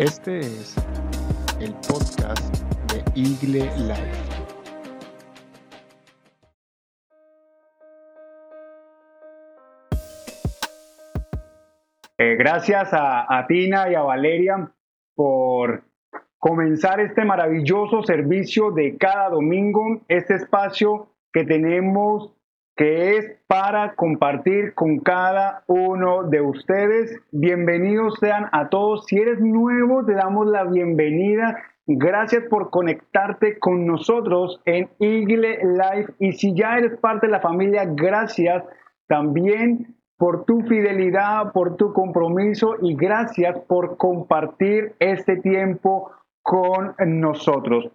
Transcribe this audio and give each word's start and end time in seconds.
Este 0.00 0.38
es 0.38 0.74
el 1.60 1.74
podcast 1.74 2.64
de 2.90 3.04
Igle 3.14 3.66
Life. 3.86 4.30
Eh, 12.16 12.34
gracias 12.36 12.94
a, 12.94 13.26
a 13.28 13.46
Tina 13.46 13.90
y 13.90 13.94
a 13.94 14.00
Valeria 14.00 14.72
por 15.14 15.84
comenzar 16.38 17.00
este 17.00 17.26
maravilloso 17.26 18.02
servicio 18.02 18.70
de 18.70 18.96
cada 18.96 19.28
domingo, 19.28 20.00
este 20.08 20.36
espacio 20.36 21.10
que 21.30 21.44
tenemos 21.44 22.32
que 22.76 23.16
es 23.16 23.36
para 23.46 23.94
compartir 23.94 24.74
con 24.74 25.00
cada 25.00 25.64
uno 25.66 26.24
de 26.24 26.40
ustedes. 26.40 27.20
Bienvenidos 27.30 28.18
sean 28.20 28.46
a 28.52 28.68
todos. 28.68 29.06
Si 29.06 29.16
eres 29.16 29.40
nuevo, 29.40 30.04
te 30.04 30.14
damos 30.14 30.46
la 30.46 30.64
bienvenida. 30.64 31.62
Gracias 31.86 32.44
por 32.48 32.70
conectarte 32.70 33.58
con 33.58 33.86
nosotros 33.86 34.60
en 34.64 34.88
Igle 34.98 35.58
Life. 35.64 36.12
Y 36.18 36.32
si 36.32 36.54
ya 36.54 36.78
eres 36.78 36.98
parte 36.98 37.26
de 37.26 37.32
la 37.32 37.40
familia, 37.40 37.84
gracias 37.86 38.64
también 39.08 39.96
por 40.16 40.44
tu 40.44 40.60
fidelidad, 40.62 41.52
por 41.52 41.76
tu 41.76 41.92
compromiso 41.92 42.76
y 42.82 42.94
gracias 42.94 43.58
por 43.66 43.96
compartir 43.96 44.94
este 44.98 45.36
tiempo 45.36 46.12
con 46.42 46.94
nosotros. 46.98 47.90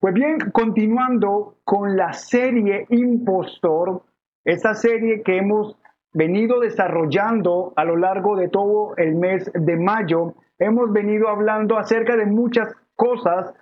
Pues 0.00 0.14
bien, 0.14 0.38
continuando 0.52 1.56
con 1.64 1.96
la 1.96 2.12
serie 2.12 2.86
Impostor, 2.90 4.02
esta 4.48 4.72
serie 4.72 5.22
que 5.22 5.36
hemos 5.36 5.76
venido 6.14 6.60
desarrollando 6.60 7.74
a 7.76 7.84
lo 7.84 7.96
largo 7.96 8.34
de 8.34 8.48
todo 8.48 8.96
el 8.96 9.14
mes 9.14 9.50
de 9.52 9.76
mayo, 9.76 10.36
hemos 10.58 10.90
venido 10.90 11.28
hablando 11.28 11.76
acerca 11.76 12.16
de 12.16 12.24
muchas 12.24 12.74
cosas, 12.96 13.52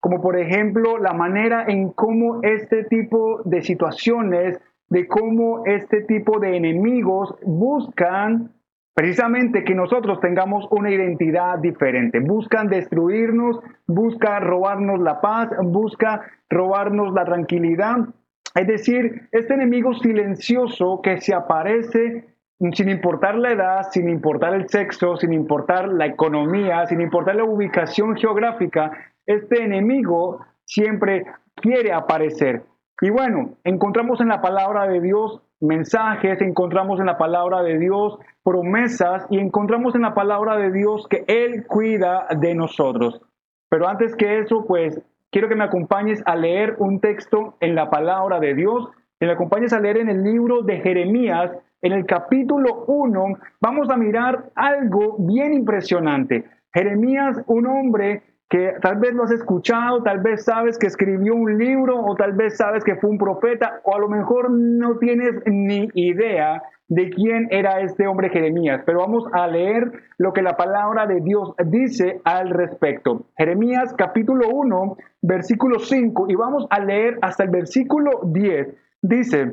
como 0.00 0.20
por 0.20 0.38
ejemplo 0.38 0.98
la 0.98 1.14
manera 1.14 1.64
en 1.66 1.92
cómo 1.92 2.40
este 2.42 2.84
tipo 2.84 3.40
de 3.46 3.62
situaciones, 3.62 4.60
de 4.90 5.08
cómo 5.08 5.64
este 5.64 6.02
tipo 6.02 6.38
de 6.38 6.58
enemigos 6.58 7.34
buscan 7.42 8.52
precisamente 8.92 9.64
que 9.64 9.74
nosotros 9.74 10.20
tengamos 10.20 10.68
una 10.70 10.90
identidad 10.90 11.58
diferente. 11.58 12.20
Buscan 12.20 12.68
destruirnos, 12.68 13.60
busca 13.86 14.40
robarnos 14.40 15.00
la 15.00 15.22
paz, 15.22 15.48
busca 15.62 16.20
robarnos 16.50 17.14
la 17.14 17.24
tranquilidad 17.24 18.08
es 18.54 18.66
decir, 18.66 19.28
este 19.32 19.54
enemigo 19.54 19.94
silencioso 19.94 21.00
que 21.02 21.20
se 21.20 21.34
aparece 21.34 22.24
sin 22.72 22.88
importar 22.88 23.34
la 23.34 23.50
edad, 23.50 23.82
sin 23.90 24.08
importar 24.08 24.54
el 24.54 24.68
sexo, 24.68 25.16
sin 25.16 25.32
importar 25.32 25.88
la 25.88 26.06
economía, 26.06 26.86
sin 26.86 27.00
importar 27.00 27.34
la 27.36 27.44
ubicación 27.44 28.16
geográfica, 28.16 28.92
este 29.26 29.64
enemigo 29.64 30.40
siempre 30.64 31.26
quiere 31.56 31.92
aparecer. 31.92 32.62
Y 33.00 33.10
bueno, 33.10 33.56
encontramos 33.64 34.20
en 34.20 34.28
la 34.28 34.40
palabra 34.40 34.86
de 34.86 35.00
Dios 35.00 35.42
mensajes, 35.60 36.40
encontramos 36.40 37.00
en 37.00 37.06
la 37.06 37.18
palabra 37.18 37.62
de 37.62 37.78
Dios 37.78 38.18
promesas 38.44 39.26
y 39.30 39.38
encontramos 39.38 39.94
en 39.94 40.02
la 40.02 40.14
palabra 40.14 40.56
de 40.56 40.70
Dios 40.70 41.06
que 41.08 41.24
Él 41.26 41.66
cuida 41.66 42.26
de 42.38 42.54
nosotros. 42.54 43.20
Pero 43.68 43.88
antes 43.88 44.14
que 44.14 44.38
eso, 44.38 44.64
pues 44.66 45.00
quiero 45.34 45.48
que 45.48 45.56
me 45.56 45.64
acompañes 45.64 46.22
a 46.26 46.36
leer 46.36 46.76
un 46.78 47.00
texto 47.00 47.56
en 47.58 47.74
la 47.74 47.90
palabra 47.90 48.38
de 48.38 48.54
Dios, 48.54 48.88
que 49.18 49.26
me 49.26 49.32
acompañes 49.32 49.72
a 49.72 49.80
leer 49.80 49.96
en 49.96 50.08
el 50.08 50.22
libro 50.22 50.62
de 50.62 50.78
Jeremías, 50.78 51.50
en 51.82 51.90
el 51.90 52.06
capítulo 52.06 52.84
1, 52.86 53.24
vamos 53.60 53.90
a 53.90 53.96
mirar 53.96 54.52
algo 54.54 55.16
bien 55.18 55.52
impresionante. 55.52 56.44
Jeremías, 56.72 57.42
un 57.48 57.66
hombre 57.66 58.22
que 58.48 58.74
tal 58.80 59.00
vez 59.00 59.12
lo 59.12 59.24
has 59.24 59.32
escuchado, 59.32 60.04
tal 60.04 60.20
vez 60.20 60.44
sabes 60.44 60.78
que 60.78 60.86
escribió 60.86 61.34
un 61.34 61.58
libro 61.58 62.00
o 62.00 62.14
tal 62.14 62.34
vez 62.34 62.56
sabes 62.56 62.84
que 62.84 62.94
fue 62.94 63.10
un 63.10 63.18
profeta 63.18 63.80
o 63.82 63.96
a 63.96 63.98
lo 63.98 64.08
mejor 64.08 64.52
no 64.52 64.98
tienes 64.98 65.42
ni 65.46 65.88
idea 65.94 66.62
de 66.88 67.10
quién 67.10 67.48
era 67.50 67.80
este 67.80 68.06
hombre 68.06 68.30
Jeremías, 68.30 68.82
pero 68.84 69.00
vamos 69.00 69.24
a 69.32 69.46
leer 69.46 69.90
lo 70.18 70.32
que 70.32 70.42
la 70.42 70.56
palabra 70.56 71.06
de 71.06 71.20
Dios 71.20 71.54
dice 71.66 72.20
al 72.24 72.50
respecto. 72.50 73.26
Jeremías 73.36 73.94
capítulo 73.96 74.48
1, 74.50 74.96
versículo 75.22 75.78
5, 75.78 76.26
y 76.28 76.34
vamos 76.34 76.66
a 76.70 76.80
leer 76.80 77.18
hasta 77.22 77.44
el 77.44 77.50
versículo 77.50 78.20
10. 78.24 78.68
Dice, 79.00 79.52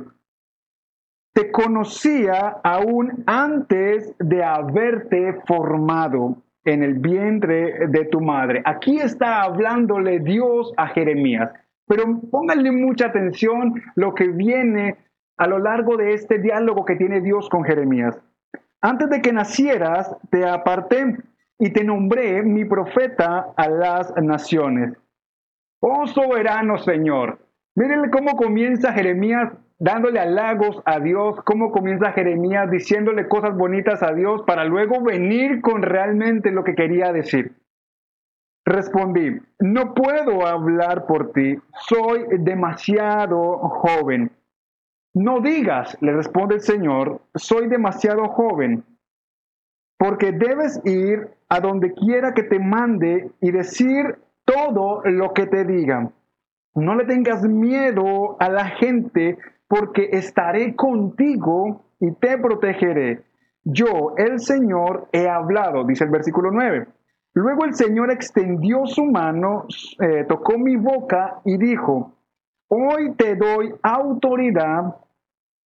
te 1.33 1.51
conocía 1.51 2.57
aún 2.63 3.23
antes 3.25 4.13
de 4.19 4.43
haberte 4.43 5.41
formado 5.47 6.37
en 6.65 6.83
el 6.83 6.95
vientre 6.95 7.87
de 7.87 8.05
tu 8.05 8.19
madre. 8.19 8.61
Aquí 8.65 8.99
está 8.99 9.41
hablándole 9.41 10.19
Dios 10.19 10.73
a 10.77 10.87
Jeremías, 10.87 11.51
pero 11.87 12.03
pónganle 12.29 12.71
mucha 12.71 13.07
atención 13.07 13.81
lo 13.95 14.13
que 14.13 14.27
viene 14.27 14.97
a 15.41 15.47
lo 15.47 15.57
largo 15.57 15.97
de 15.97 16.13
este 16.13 16.37
diálogo 16.37 16.85
que 16.85 16.95
tiene 16.95 17.19
Dios 17.19 17.49
con 17.49 17.63
Jeremías. 17.63 18.15
Antes 18.79 19.09
de 19.09 19.23
que 19.23 19.33
nacieras, 19.33 20.15
te 20.29 20.47
aparté 20.47 21.17
y 21.57 21.71
te 21.71 21.83
nombré 21.83 22.43
mi 22.43 22.63
profeta 22.63 23.47
a 23.57 23.67
las 23.67 24.15
naciones. 24.17 24.93
Oh 25.79 26.05
soberano 26.05 26.77
Señor, 26.77 27.39
mírenle 27.73 28.11
cómo 28.11 28.35
comienza 28.35 28.93
Jeremías 28.93 29.51
dándole 29.79 30.19
halagos 30.19 30.79
a 30.85 30.99
Dios, 30.99 31.41
cómo 31.43 31.71
comienza 31.71 32.11
Jeremías 32.11 32.69
diciéndole 32.69 33.27
cosas 33.27 33.57
bonitas 33.57 34.03
a 34.03 34.13
Dios 34.13 34.43
para 34.45 34.63
luego 34.65 35.01
venir 35.01 35.59
con 35.61 35.81
realmente 35.81 36.51
lo 36.51 36.63
que 36.63 36.75
quería 36.75 37.11
decir. 37.11 37.55
Respondí, 38.63 39.41
no 39.57 39.95
puedo 39.95 40.45
hablar 40.45 41.07
por 41.07 41.31
ti, 41.31 41.57
soy 41.89 42.25
demasiado 42.29 43.57
joven. 43.57 44.29
No 45.13 45.41
digas, 45.41 45.97
le 46.01 46.13
responde 46.13 46.55
el 46.55 46.61
Señor, 46.61 47.21
soy 47.35 47.67
demasiado 47.67 48.29
joven, 48.29 48.85
porque 49.97 50.31
debes 50.31 50.81
ir 50.85 51.29
a 51.49 51.59
donde 51.59 51.93
quiera 51.93 52.33
que 52.33 52.43
te 52.43 52.59
mande 52.59 53.31
y 53.41 53.51
decir 53.51 54.19
todo 54.45 55.01
lo 55.03 55.33
que 55.33 55.47
te 55.47 55.65
digan. 55.65 56.13
No 56.73 56.95
le 56.95 57.05
tengas 57.05 57.43
miedo 57.43 58.37
a 58.39 58.49
la 58.49 58.65
gente, 58.65 59.37
porque 59.67 60.09
estaré 60.11 60.75
contigo 60.75 61.85
y 61.99 62.11
te 62.13 62.37
protegeré. 62.37 63.23
Yo, 63.63 64.15
el 64.17 64.39
Señor, 64.39 65.07
he 65.11 65.27
hablado, 65.27 65.85
dice 65.85 66.05
el 66.05 66.09
versículo 66.09 66.51
9. 66.51 66.87
Luego 67.33 67.65
el 67.65 67.73
Señor 67.75 68.11
extendió 68.11 68.85
su 68.85 69.05
mano, 69.05 69.65
eh, 69.99 70.25
tocó 70.27 70.57
mi 70.57 70.75
boca 70.75 71.39
y 71.45 71.57
dijo, 71.57 72.13
Hoy 72.73 73.11
te 73.17 73.35
doy 73.35 73.75
autoridad 73.83 74.95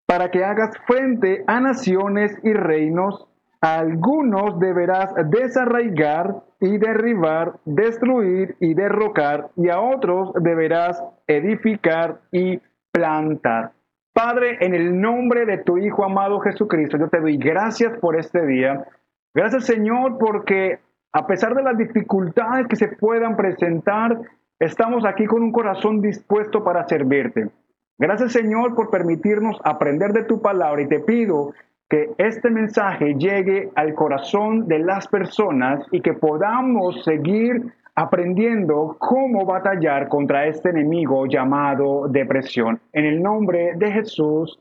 para 0.07 0.31
que 0.31 0.43
hagas 0.43 0.75
frente 0.88 1.43
a 1.45 1.59
naciones 1.59 2.35
y 2.41 2.51
reinos. 2.51 3.27
A 3.61 3.77
algunos 3.77 4.59
deberás 4.59 5.13
desarraigar 5.29 6.38
y 6.59 6.79
derribar, 6.79 7.59
destruir 7.63 8.55
y 8.59 8.73
derrocar, 8.73 9.49
y 9.55 9.69
a 9.69 9.81
otros 9.81 10.33
deberás 10.41 10.99
edificar 11.27 12.21
y 12.31 12.59
plantar. 12.91 13.73
Padre, 14.11 14.57
en 14.61 14.73
el 14.73 14.99
nombre 14.99 15.45
de 15.45 15.59
tu 15.59 15.77
Hijo 15.77 16.05
amado 16.05 16.39
Jesucristo, 16.39 16.97
yo 16.97 17.07
te 17.09 17.19
doy 17.19 17.37
gracias 17.37 17.99
por 17.99 18.17
este 18.17 18.47
día. 18.47 18.83
Gracias 19.31 19.66
Señor 19.66 20.17
porque 20.17 20.79
a 21.13 21.27
pesar 21.27 21.53
de 21.53 21.61
las 21.61 21.77
dificultades 21.77 22.66
que 22.67 22.75
se 22.75 22.87
puedan 22.87 23.35
presentar, 23.35 24.17
Estamos 24.59 25.03
aquí 25.05 25.25
con 25.25 25.43
un 25.43 25.51
corazón 25.51 26.01
dispuesto 26.01 26.63
para 26.63 26.88
servirte. 26.88 27.49
Gracias 27.97 28.31
Señor 28.31 28.73
por 28.73 28.89
permitirnos 28.89 29.57
aprender 29.63 30.13
de 30.13 30.23
tu 30.23 30.41
palabra 30.41 30.81
y 30.81 30.88
te 30.88 30.99
pido 30.99 31.53
que 31.89 32.13
este 32.17 32.49
mensaje 32.49 33.16
llegue 33.16 33.69
al 33.75 33.93
corazón 33.93 34.67
de 34.67 34.79
las 34.79 35.07
personas 35.07 35.85
y 35.91 36.01
que 36.01 36.13
podamos 36.13 37.03
seguir 37.03 37.73
aprendiendo 37.96 38.96
cómo 38.99 39.46
batallar 39.46 40.07
contra 40.07 40.47
este 40.47 40.69
enemigo 40.69 41.25
llamado 41.25 42.07
depresión. 42.07 42.79
En 42.93 43.05
el 43.05 43.22
nombre 43.22 43.73
de 43.75 43.91
Jesús, 43.91 44.59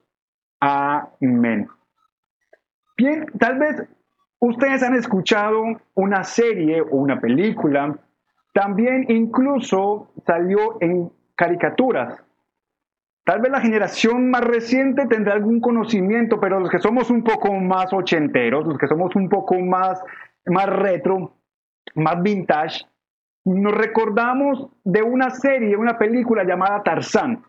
amén. 0.61 1.69
Bien, 2.97 3.27
tal 3.39 3.59
vez 3.59 3.89
ustedes 4.39 4.83
han 4.83 4.95
escuchado 4.95 5.65
una 5.95 6.23
serie 6.25 6.81
o 6.83 6.97
una 6.97 7.21
película 7.21 7.97
también 8.55 9.07
incluso 9.09 10.13
salió 10.25 10.79
en 10.81 11.11
caricaturas. 11.35 12.25
Tal 13.25 13.41
vez 13.41 13.51
la 13.51 13.61
generación 13.61 14.31
más 14.31 14.43
reciente 14.43 15.07
tendrá 15.07 15.35
algún 15.35 15.61
conocimiento, 15.61 16.39
pero 16.39 16.61
los 16.61 16.71
que 16.71 16.79
somos 16.79 17.11
un 17.11 17.25
poco 17.25 17.53
más 17.53 17.93
ochenteros, 17.93 18.65
los 18.65 18.79
que 18.79 18.87
somos 18.87 19.17
un 19.17 19.29
poco 19.29 19.59
más, 19.59 20.01
más 20.47 20.67
retro, 20.67 21.33
más 21.97 22.23
vintage, 22.23 22.87
nos 23.45 23.75
recordamos 23.75 24.69
de 24.85 25.03
una 25.03 25.31
serie, 25.31 25.77
una 25.77 25.99
película 25.99 26.45
llamada 26.45 26.83
Tarzán. 26.85 27.43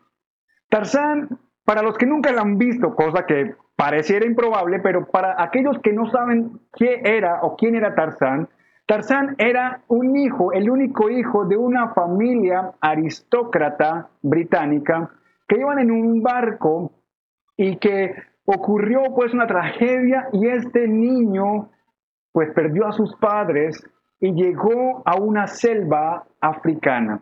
Tarzán, 0.69 1.37
para 1.65 1.83
los 1.83 1.97
que 1.97 2.07
nunca 2.07 2.31
la 2.31 2.41
han 2.41 2.57
visto, 2.57 2.95
cosa 2.95 3.27
que 3.27 3.53
pareciera 3.75 4.25
improbable, 4.25 4.79
pero 4.79 5.05
para 5.05 5.41
aquellos 5.41 5.77
que 5.83 5.93
no 5.93 6.09
saben 6.09 6.61
qué 6.73 7.01
era 7.03 7.41
o 7.43 7.55
quién 7.55 7.75
era 7.75 7.93
Tarzán, 7.93 8.49
Tarzán 8.87 9.35
era 9.39 9.81
un 9.87 10.15
hijo, 10.15 10.53
el 10.53 10.69
único 10.69 11.09
hijo 11.09 11.45
de 11.45 11.57
una 11.57 11.89
familia 11.93 12.71
aristócrata 12.79 14.09
británica 14.21 15.09
que 15.47 15.59
iban 15.59 15.79
en 15.79 15.89
un 15.89 16.21
barco 16.21 16.91
y 17.57 17.77
que 17.77 18.13
ocurrió 18.45 19.01
pues 19.15 19.33
una 19.33 19.47
tragedia 19.47 20.27
y 20.33 20.47
este 20.47 20.87
niño 20.87 21.69
pues 22.31 22.51
perdió 22.53 22.85
a 22.85 22.91
sus 22.91 23.15
padres 23.15 23.83
y 24.19 24.33
llegó 24.33 25.01
a 25.03 25.15
una 25.15 25.47
selva 25.47 26.23
africana. 26.39 27.21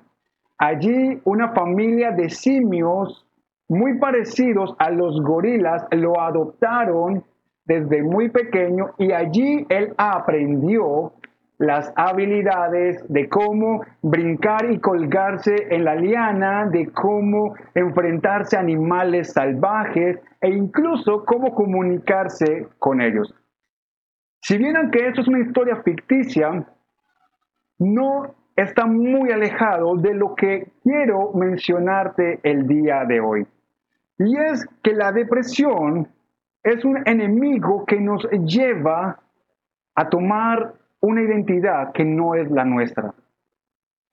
Allí 0.57 1.21
una 1.23 1.53
familia 1.53 2.11
de 2.11 2.29
simios 2.29 3.25
muy 3.69 3.99
parecidos 3.99 4.75
a 4.79 4.89
los 4.89 5.21
gorilas 5.21 5.85
lo 5.91 6.19
adoptaron 6.19 7.23
desde 7.63 8.03
muy 8.03 8.29
pequeño 8.29 8.91
y 8.97 9.13
allí 9.13 9.65
él 9.69 9.93
aprendió 9.97 11.13
las 11.57 11.93
habilidades 11.95 13.05
de 13.09 13.29
cómo 13.29 13.85
brincar 14.01 14.71
y 14.71 14.79
colgarse 14.79 15.67
en 15.69 15.85
la 15.85 15.95
liana, 15.95 16.65
de 16.65 16.91
cómo 16.91 17.55
enfrentarse 17.75 18.57
a 18.57 18.61
animales 18.61 19.33
salvajes 19.33 20.19
e 20.41 20.49
incluso 20.49 21.23
cómo 21.25 21.53
comunicarse 21.53 22.67
con 22.79 23.01
ellos. 23.01 23.33
Si 24.41 24.57
vieran 24.57 24.91
que 24.91 25.07
esto 25.07 25.21
es 25.21 25.27
una 25.27 25.39
historia 25.39 25.77
ficticia, 25.83 26.65
no 27.79 28.35
está 28.55 28.85
muy 28.85 29.31
alejado 29.31 29.95
de 29.95 30.13
lo 30.13 30.35
que 30.35 30.71
quiero 30.83 31.31
mencionarte 31.33 32.39
el 32.43 32.67
día 32.67 33.05
de 33.05 33.19
hoy. 33.19 33.47
Y 34.17 34.37
es 34.37 34.65
que 34.83 34.93
la 34.93 35.11
depresión 35.11 36.07
es 36.61 36.83
un 36.85 37.07
enemigo 37.07 37.85
que 37.85 37.99
nos 37.99 38.27
lleva 38.45 39.19
a 39.95 40.09
tomar 40.09 40.73
una 41.03 41.21
identidad 41.21 41.91
que 41.91 42.05
no 42.05 42.33
es 42.33 42.49
la 42.49 42.63
nuestra. 42.63 43.13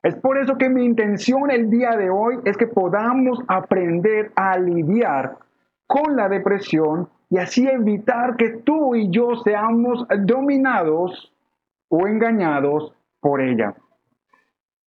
Es 0.02 0.16
por 0.16 0.38
eso 0.38 0.58
que 0.58 0.68
mi 0.68 0.84
intención 0.84 1.48
el 1.50 1.70
día 1.70 1.96
de 1.96 2.10
hoy 2.10 2.38
es 2.44 2.56
que 2.56 2.66
podamos 2.66 3.38
aprender 3.46 4.32
a 4.34 4.58
lidiar 4.58 5.36
con 5.86 6.16
la 6.16 6.28
depresión 6.28 7.08
y 7.28 7.38
así 7.38 7.68
evitar 7.68 8.34
que 8.36 8.50
tú 8.64 8.96
y 8.96 9.08
yo 9.10 9.36
seamos 9.36 10.04
dominados 10.22 11.32
o 11.88 12.08
engañados 12.08 12.92
por 13.20 13.40
ella. 13.40 13.74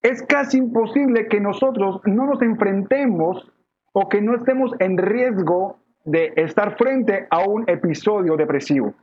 Es 0.01 0.23
casi 0.23 0.57
imposible 0.57 1.29
que 1.29 1.39
nosotros 1.39 2.01
no 2.03 2.25
nos 2.25 2.41
enfrentemos 2.41 3.49
o 3.93 4.09
que 4.09 4.21
no 4.21 4.35
estemos 4.35 4.73
en 4.79 4.97
riesgo 4.97 5.77
de 6.03 6.33
estar 6.35 6.75
frente 6.75 7.27
a 7.29 7.47
un 7.47 7.63
episodio 7.69 8.35
depresivo. 8.35 8.93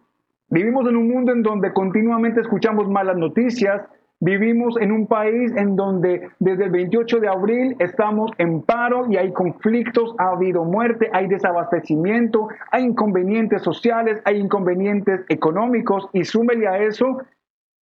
Vivimos 0.52 0.88
en 0.88 0.96
un 0.96 1.08
mundo 1.08 1.30
en 1.30 1.42
donde 1.42 1.72
continuamente 1.72 2.40
escuchamos 2.40 2.88
malas 2.88 3.16
noticias, 3.16 3.82
vivimos 4.18 4.76
en 4.80 4.90
un 4.90 5.06
país 5.06 5.52
en 5.56 5.76
donde 5.76 6.28
desde 6.40 6.64
el 6.64 6.70
28 6.70 7.20
de 7.20 7.28
abril 7.28 7.76
estamos 7.78 8.32
en 8.36 8.60
paro 8.62 9.06
y 9.08 9.16
hay 9.16 9.32
conflictos, 9.32 10.12
ha 10.18 10.30
habido 10.30 10.64
muerte, 10.64 11.08
hay 11.12 11.28
desabastecimiento, 11.28 12.48
hay 12.72 12.82
inconvenientes 12.82 13.62
sociales, 13.62 14.20
hay 14.24 14.38
inconvenientes 14.38 15.20
económicos 15.28 16.08
y 16.12 16.24
súmele 16.24 16.66
a 16.66 16.78
eso 16.78 17.22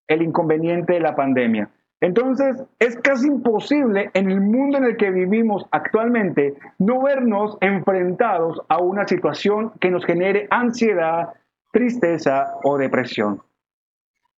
el 0.07 0.21
inconveniente 0.21 0.93
de 0.93 1.01
la 1.01 1.17
pandemia. 1.17 1.71
Entonces, 2.03 2.63
es 2.79 2.97
casi 2.99 3.29
imposible 3.29 4.11
en 4.13 4.31
el 4.31 4.43
mundo 4.43 4.77
en 4.77 4.85
el 4.85 4.97
que 4.99 5.11
vivimos 5.11 5.67
actualmente 5.71 6.55
no 6.79 7.03
vernos 7.03 7.57
enfrentados 7.63 8.61
a 8.69 8.79
una 8.79 9.09
situación 9.09 9.73
que 9.81 9.91
nos 9.91 10.05
genere 10.05 10.47
ansiedad, 10.51 11.31
tristeza 11.79 12.55
o 12.65 12.77
depresión. 12.77 13.41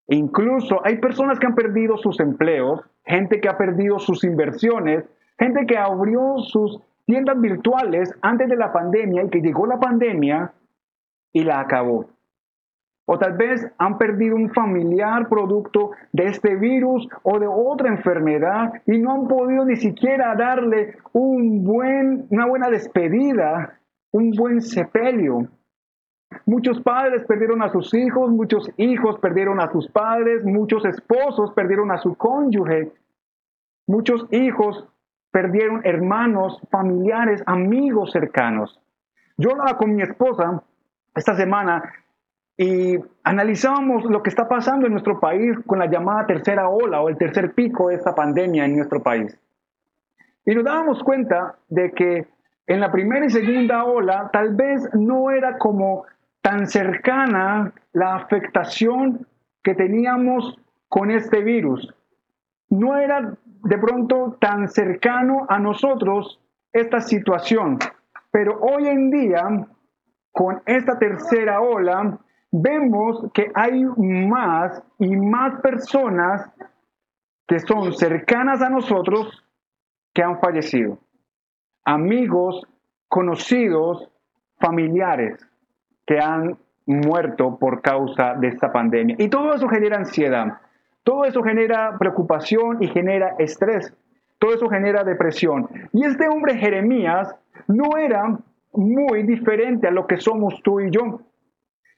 Incluso 0.09 0.85
hay 0.85 0.99
personas 0.99 1.39
que 1.39 1.47
han 1.47 1.55
perdido 1.55 1.97
sus 1.97 2.21
empleos, 2.21 2.83
gente 3.05 3.41
que 3.41 3.49
ha 3.49 3.57
perdido 3.57 3.99
sus 3.99 4.25
inversiones, 4.25 5.05
gente 5.39 5.65
que 5.67 5.79
abrió 5.79 6.37
sus 6.39 6.81
tiendas 7.07 7.41
virtuales 7.41 8.13
antes 8.21 8.49
de 8.49 8.57
la 8.57 8.73
pandemia 8.73 9.25
y 9.25 9.31
que 9.31 9.41
llegó 9.41 9.67
la 9.67 9.81
pandemia 9.81 10.53
y 11.33 11.45
la 11.45 11.61
acabó. 11.61 12.11
O 13.07 13.19
tal 13.19 13.37
vez 13.39 13.67
han 13.79 13.97
perdido 13.97 14.37
un 14.37 14.51
familiar 14.51 15.29
producto 15.29 15.93
de 16.13 16.27
este 16.27 16.57
virus 16.57 17.09
o 17.23 17.39
de 17.39 17.47
otra 17.49 17.89
enfermedad 17.89 18.83
y 18.87 18.99
no 18.99 19.13
han 19.13 19.29
podido 19.29 19.65
ni 19.65 19.77
siquiera 19.77 20.35
darle 20.37 20.99
una 21.13 22.47
buena 22.47 22.69
despedida, 22.69 23.79
un 24.13 24.31
buen 24.33 24.61
sepelio. 24.61 25.49
Muchos 26.47 26.81
padres 26.81 27.25
perdieron 27.27 27.63
a 27.63 27.71
sus 27.71 27.93
hijos, 27.95 28.31
muchos 28.31 28.71
hijos 28.77 29.19
perdieron 29.19 29.61
a 29.61 29.71
sus 29.71 29.89
padres, 29.89 30.45
muchos 30.45 30.85
esposos 30.85 31.53
perdieron 31.55 31.91
a 31.91 31.99
su 31.99 32.15
cónyuge, 32.15 32.93
muchos 33.87 34.27
hijos 34.33 34.89
perdieron 35.33 35.81
hermanos, 35.85 36.61
familiares, 36.71 37.43
amigos 37.47 38.13
cercanos. 38.13 38.81
Yo 39.37 39.53
hablaba 39.53 39.77
con 39.77 39.95
mi 39.95 40.03
esposa 40.03 40.63
esta 41.15 41.35
semana 41.35 41.83
y 42.57 42.97
analizábamos 43.25 44.05
lo 44.05 44.23
que 44.23 44.31
está 44.31 44.49
pasando 44.49 44.87
en 44.87 44.93
nuestro 44.93 45.19
país 45.19 45.57
con 45.67 45.79
la 45.79 45.87
llamada 45.87 46.27
tercera 46.27 46.69
ola 46.69 47.01
o 47.01 47.09
el 47.09 47.17
tercer 47.17 47.55
pico 47.55 47.89
de 47.89 47.97
esta 47.97 48.15
pandemia 48.15 48.65
en 48.65 48.77
nuestro 48.77 49.03
país. 49.03 49.37
Y 50.45 50.55
nos 50.55 50.65
dábamos 50.65 51.03
cuenta 51.03 51.57
de 51.69 51.93
que 51.93 52.27
en 52.67 52.81
la 52.81 52.93
primera 52.93 53.27
y 53.27 53.31
segunda 53.31 53.85
ola 53.85 54.31
tal 54.33 54.55
vez 54.55 54.89
no 54.95 55.31
era 55.31 55.59
como 55.59 56.05
tan 56.43 56.67
cercana 56.67 57.73
la 57.93 58.17
afectación 58.17 59.27
que 59.63 59.75
teníamos 59.75 60.59
con 60.89 61.11
este 61.11 61.43
virus. 61.43 61.93
No 62.71 62.97
era 62.97 63.35
de 63.45 63.79
pronto 63.79 64.37
tan 64.41 64.69
cercano 64.69 65.47
a 65.49 65.59
nosotros 65.59 66.41
esta 66.73 67.01
situación. 67.01 67.79
Pero 68.31 68.59
hoy 68.61 68.87
en 68.87 69.11
día, 69.11 69.67
con 70.33 70.63
esta 70.67 70.99
tercera 70.99 71.61
ola, 71.61 72.19
vemos 72.53 73.31
que 73.35 73.51
hay 73.55 73.85
más 73.97 74.83
y 74.99 75.17
más 75.17 75.61
personas 75.61 76.51
que 77.47 77.59
son 77.59 77.93
cercanas 77.93 78.63
a 78.63 78.71
nosotros 78.71 79.45
que 80.15 80.23
han 80.23 80.41
fallecido. 80.41 80.99
Amigos, 81.85 82.67
conocidos, 83.09 84.09
familiares 84.61 85.50
que 86.11 86.19
han 86.19 86.57
muerto 86.87 87.57
por 87.57 87.83
causa 87.83 88.35
de 88.35 88.49
esta 88.49 88.73
pandemia. 88.73 89.15
Y 89.21 89.29
todo 89.29 89.55
eso 89.55 89.69
genera 89.69 89.97
ansiedad, 89.97 90.59
todo 91.05 91.25
eso 91.25 91.41
genera 91.41 91.97
preocupación 92.01 92.83
y 92.83 92.89
genera 92.89 93.37
estrés, 93.39 93.95
todo 94.41 94.53
eso 94.53 94.69
genera 94.69 95.05
depresión. 95.05 95.69
Y 95.93 96.05
este 96.05 96.27
hombre 96.27 96.57
Jeremías 96.57 97.33
no 97.69 97.97
era 97.97 98.37
muy 98.73 99.23
diferente 99.23 99.87
a 99.87 99.93
lo 99.93 100.09
que 100.09 100.17
somos 100.17 100.61
tú 100.65 100.81
y 100.81 100.91
yo. 100.91 101.21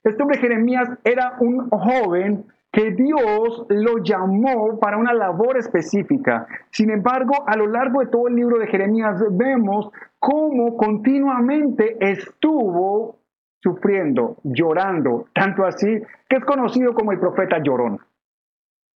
Este 0.04 0.22
hombre 0.22 0.36
Jeremías 0.36 0.90
era 1.04 1.36
un 1.40 1.70
joven 1.70 2.44
que 2.70 2.90
Dios 2.90 3.64
lo 3.70 3.96
llamó 4.04 4.78
para 4.78 4.98
una 4.98 5.14
labor 5.14 5.56
específica. 5.56 6.46
Sin 6.70 6.90
embargo, 6.90 7.32
a 7.46 7.56
lo 7.56 7.66
largo 7.66 8.00
de 8.00 8.08
todo 8.08 8.28
el 8.28 8.34
libro 8.34 8.58
de 8.58 8.66
Jeremías 8.66 9.24
vemos 9.30 9.88
cómo 10.18 10.76
continuamente 10.76 11.96
estuvo 11.98 13.21
sufriendo, 13.62 14.36
llorando, 14.42 15.26
tanto 15.32 15.64
así 15.64 16.02
que 16.28 16.36
es 16.36 16.44
conocido 16.44 16.94
como 16.94 17.12
el 17.12 17.20
profeta 17.20 17.62
llorón. 17.62 18.00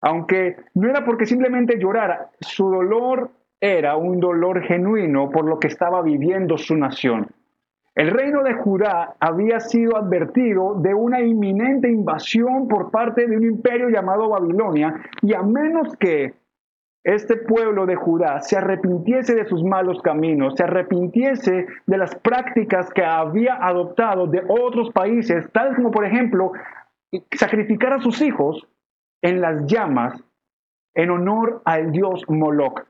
Aunque 0.02 0.58
no 0.74 0.90
era 0.90 1.06
porque 1.06 1.26
simplemente 1.26 1.80
llorara, 1.80 2.30
su 2.40 2.70
dolor 2.70 3.32
era 3.60 3.96
un 3.96 4.20
dolor 4.20 4.62
genuino 4.64 5.30
por 5.30 5.46
lo 5.46 5.60
que 5.60 5.68
estaba 5.68 6.02
viviendo 6.02 6.58
su 6.58 6.76
nación. 6.76 7.28
El 7.96 8.12
reino 8.12 8.44
de 8.44 8.54
Judá 8.54 9.16
había 9.20 9.62
sido 9.62 9.96
advertido 9.96 10.76
de 10.82 10.94
una 10.94 11.22
inminente 11.22 11.90
invasión 11.90 12.68
por 12.68 12.92
parte 12.92 13.26
de 13.26 13.38
un 13.38 13.46
imperio 13.46 13.88
llamado 13.88 14.30
Babilonia 14.30 15.02
y 15.22 15.34
a 15.34 15.42
menos 15.42 15.96
que 15.98 16.34
este 17.06 17.38
pueblo 17.38 17.86
de 17.86 17.96
Judá 17.96 18.42
se 18.42 18.58
arrepintiese 18.58 19.36
de 19.36 19.46
sus 19.46 19.64
malos 19.64 20.02
caminos, 20.02 20.56
se 20.58 20.64
arrepintiese 20.64 21.68
de 21.86 21.98
las 21.98 22.16
prácticas 22.16 22.90
que 22.90 23.06
había 23.06 23.56
adoptado 23.62 24.26
de 24.26 24.44
otros 24.48 24.90
países, 24.90 25.48
tales 25.52 25.76
como 25.76 25.92
por 25.92 26.04
ejemplo 26.04 26.52
sacrificar 27.32 27.94
a 27.94 28.02
sus 28.02 28.22
hijos 28.22 28.68
en 29.22 29.40
las 29.40 29.68
llamas 29.68 30.20
en 30.96 31.12
honor 31.12 31.62
al 31.64 31.92
dios 31.92 32.24
Moloch. 32.28 32.88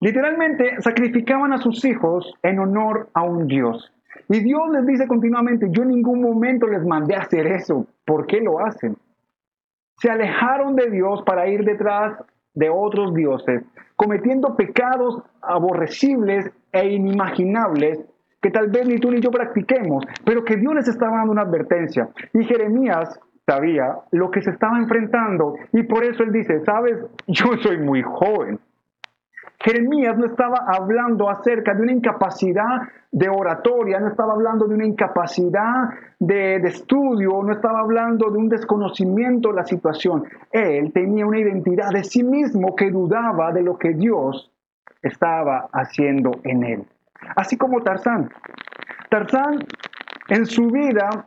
Literalmente 0.00 0.82
sacrificaban 0.82 1.54
a 1.54 1.58
sus 1.58 1.86
hijos 1.86 2.34
en 2.42 2.58
honor 2.58 3.08
a 3.14 3.22
un 3.22 3.46
Dios. 3.46 3.90
Y 4.28 4.40
Dios 4.40 4.68
les 4.72 4.86
dice 4.86 5.08
continuamente, 5.08 5.68
yo 5.70 5.82
en 5.84 5.88
ningún 5.88 6.20
momento 6.20 6.66
les 6.66 6.84
mandé 6.84 7.16
hacer 7.16 7.46
eso. 7.46 7.86
¿Por 8.04 8.26
qué 8.26 8.42
lo 8.42 8.58
hacen? 8.58 8.98
Se 9.96 10.10
alejaron 10.10 10.76
de 10.76 10.90
Dios 10.90 11.22
para 11.22 11.48
ir 11.48 11.64
detrás 11.64 12.22
de 12.54 12.70
otros 12.70 13.14
dioses, 13.14 13.62
cometiendo 13.96 14.56
pecados 14.56 15.22
aborrecibles 15.42 16.50
e 16.72 16.88
inimaginables 16.88 18.00
que 18.40 18.50
tal 18.50 18.70
vez 18.70 18.86
ni 18.86 18.98
tú 18.98 19.10
ni 19.10 19.20
yo 19.20 19.30
practiquemos, 19.30 20.04
pero 20.24 20.44
que 20.44 20.56
Dios 20.56 20.74
les 20.74 20.88
estaba 20.88 21.16
dando 21.16 21.32
una 21.32 21.42
advertencia. 21.42 22.10
Y 22.34 22.44
Jeremías 22.44 23.18
sabía 23.46 23.96
lo 24.12 24.30
que 24.30 24.42
se 24.42 24.50
estaba 24.50 24.78
enfrentando 24.78 25.54
y 25.72 25.82
por 25.84 26.04
eso 26.04 26.22
él 26.22 26.32
dice, 26.32 26.60
sabes, 26.64 26.98
yo 27.26 27.52
soy 27.62 27.78
muy 27.78 28.02
joven. 28.02 28.58
Jeremías 29.64 30.18
no 30.18 30.26
estaba 30.26 30.66
hablando 30.66 31.30
acerca 31.30 31.72
de 31.72 31.82
una 31.82 31.92
incapacidad 31.92 32.82
de 33.10 33.30
oratoria, 33.30 33.98
no 33.98 34.08
estaba 34.08 34.34
hablando 34.34 34.66
de 34.66 34.74
una 34.74 34.84
incapacidad 34.84 35.88
de, 36.18 36.56
estudio, 36.56 37.42
no 37.42 37.50
estaba 37.50 37.80
hablando 37.80 38.28
de 38.30 38.36
un 38.36 38.50
desconocimiento 38.50 39.48
de 39.48 39.54
la 39.54 39.64
situación. 39.64 40.24
Él 40.52 40.92
tenía 40.92 41.24
una 41.24 41.38
identidad 41.38 41.90
de 41.92 42.04
sí 42.04 42.22
mismo 42.22 42.76
que 42.76 42.90
dudaba 42.90 43.52
de 43.52 43.62
lo 43.62 43.78
que 43.78 43.94
Dios 43.94 44.52
estaba 45.00 45.70
haciendo 45.72 46.32
en 46.44 46.64
él. 46.64 46.84
Así 47.34 47.56
como 47.56 47.82
Tarzán. 47.82 48.28
Tarzán 49.08 49.60
en 50.28 50.44
su 50.44 50.66
vida 50.66 51.24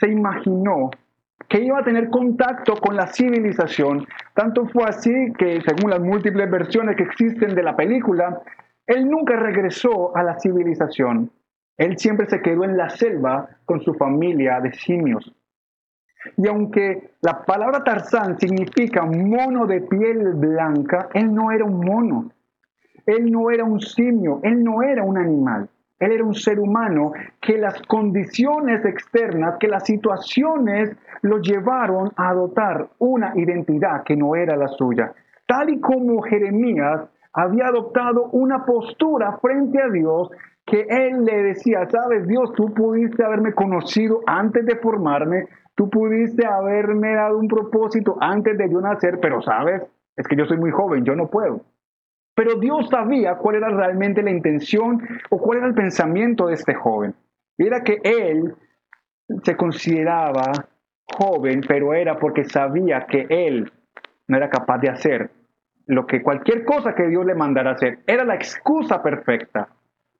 se 0.00 0.08
imaginó 0.08 0.90
que 1.48 1.60
iba 1.60 1.78
a 1.78 1.84
tener 1.84 2.10
contacto 2.10 2.74
con 2.76 2.94
la 2.94 3.06
civilización. 3.06 4.06
Tanto 4.34 4.66
fue 4.66 4.84
así 4.84 5.32
que, 5.38 5.60
según 5.62 5.90
las 5.90 6.00
múltiples 6.00 6.50
versiones 6.50 6.96
que 6.96 7.04
existen 7.04 7.54
de 7.54 7.62
la 7.62 7.74
película, 7.74 8.42
él 8.86 9.08
nunca 9.08 9.36
regresó 9.36 10.14
a 10.16 10.22
la 10.22 10.38
civilización. 10.38 11.30
Él 11.76 11.96
siempre 11.98 12.26
se 12.28 12.42
quedó 12.42 12.64
en 12.64 12.76
la 12.76 12.90
selva 12.90 13.48
con 13.64 13.80
su 13.80 13.94
familia 13.94 14.60
de 14.60 14.72
simios. 14.72 15.32
Y 16.36 16.48
aunque 16.48 17.12
la 17.20 17.44
palabra 17.44 17.84
Tarzán 17.84 18.38
significa 18.38 19.04
mono 19.04 19.66
de 19.66 19.80
piel 19.82 20.34
blanca, 20.34 21.08
él 21.14 21.32
no 21.32 21.52
era 21.52 21.64
un 21.64 21.80
mono. 21.80 22.30
Él 23.06 23.30
no 23.30 23.50
era 23.50 23.64
un 23.64 23.80
simio, 23.80 24.40
él 24.42 24.62
no 24.62 24.82
era 24.82 25.02
un 25.02 25.16
animal. 25.16 25.70
Él 25.98 26.12
era 26.12 26.24
un 26.24 26.34
ser 26.34 26.60
humano 26.60 27.12
que 27.40 27.58
las 27.58 27.80
condiciones 27.82 28.84
externas, 28.84 29.56
que 29.58 29.68
las 29.68 29.84
situaciones 29.84 30.96
lo 31.22 31.38
llevaron 31.38 32.10
a 32.16 32.30
adoptar 32.30 32.88
una 32.98 33.32
identidad 33.34 34.04
que 34.04 34.16
no 34.16 34.36
era 34.36 34.56
la 34.56 34.68
suya. 34.68 35.12
Tal 35.46 35.70
y 35.70 35.80
como 35.80 36.22
Jeremías 36.22 37.08
había 37.32 37.66
adoptado 37.66 38.28
una 38.32 38.64
postura 38.64 39.38
frente 39.38 39.80
a 39.82 39.88
Dios 39.88 40.30
que 40.64 40.86
él 40.88 41.24
le 41.24 41.42
decía, 41.44 41.88
sabes 41.90 42.26
Dios, 42.26 42.52
tú 42.52 42.72
pudiste 42.74 43.24
haberme 43.24 43.54
conocido 43.54 44.20
antes 44.26 44.66
de 44.66 44.76
formarme, 44.76 45.46
tú 45.74 45.88
pudiste 45.88 46.46
haberme 46.46 47.14
dado 47.14 47.38
un 47.38 47.48
propósito 47.48 48.18
antes 48.20 48.56
de 48.58 48.70
yo 48.70 48.80
nacer, 48.80 49.18
pero 49.20 49.40
sabes, 49.40 49.82
es 50.16 50.28
que 50.28 50.36
yo 50.36 50.44
soy 50.44 50.58
muy 50.58 50.70
joven, 50.70 51.04
yo 51.04 51.16
no 51.16 51.28
puedo. 51.28 51.62
Pero 52.38 52.54
Dios 52.54 52.88
sabía 52.88 53.34
cuál 53.34 53.56
era 53.56 53.68
realmente 53.68 54.22
la 54.22 54.30
intención 54.30 55.04
o 55.28 55.38
cuál 55.38 55.58
era 55.58 55.66
el 55.66 55.74
pensamiento 55.74 56.46
de 56.46 56.54
este 56.54 56.72
joven. 56.72 57.12
Era 57.58 57.82
que 57.82 57.98
él 58.04 58.54
se 59.42 59.56
consideraba 59.56 60.52
joven, 61.04 61.62
pero 61.66 61.94
era 61.94 62.16
porque 62.16 62.44
sabía 62.44 63.06
que 63.06 63.26
él 63.28 63.72
no 64.28 64.36
era 64.36 64.48
capaz 64.50 64.78
de 64.78 64.88
hacer 64.88 65.30
lo 65.86 66.06
que 66.06 66.22
cualquier 66.22 66.64
cosa 66.64 66.94
que 66.94 67.08
Dios 67.08 67.26
le 67.26 67.34
mandara 67.34 67.72
hacer. 67.72 67.98
Era 68.06 68.24
la 68.24 68.36
excusa 68.36 69.02
perfecta. 69.02 69.70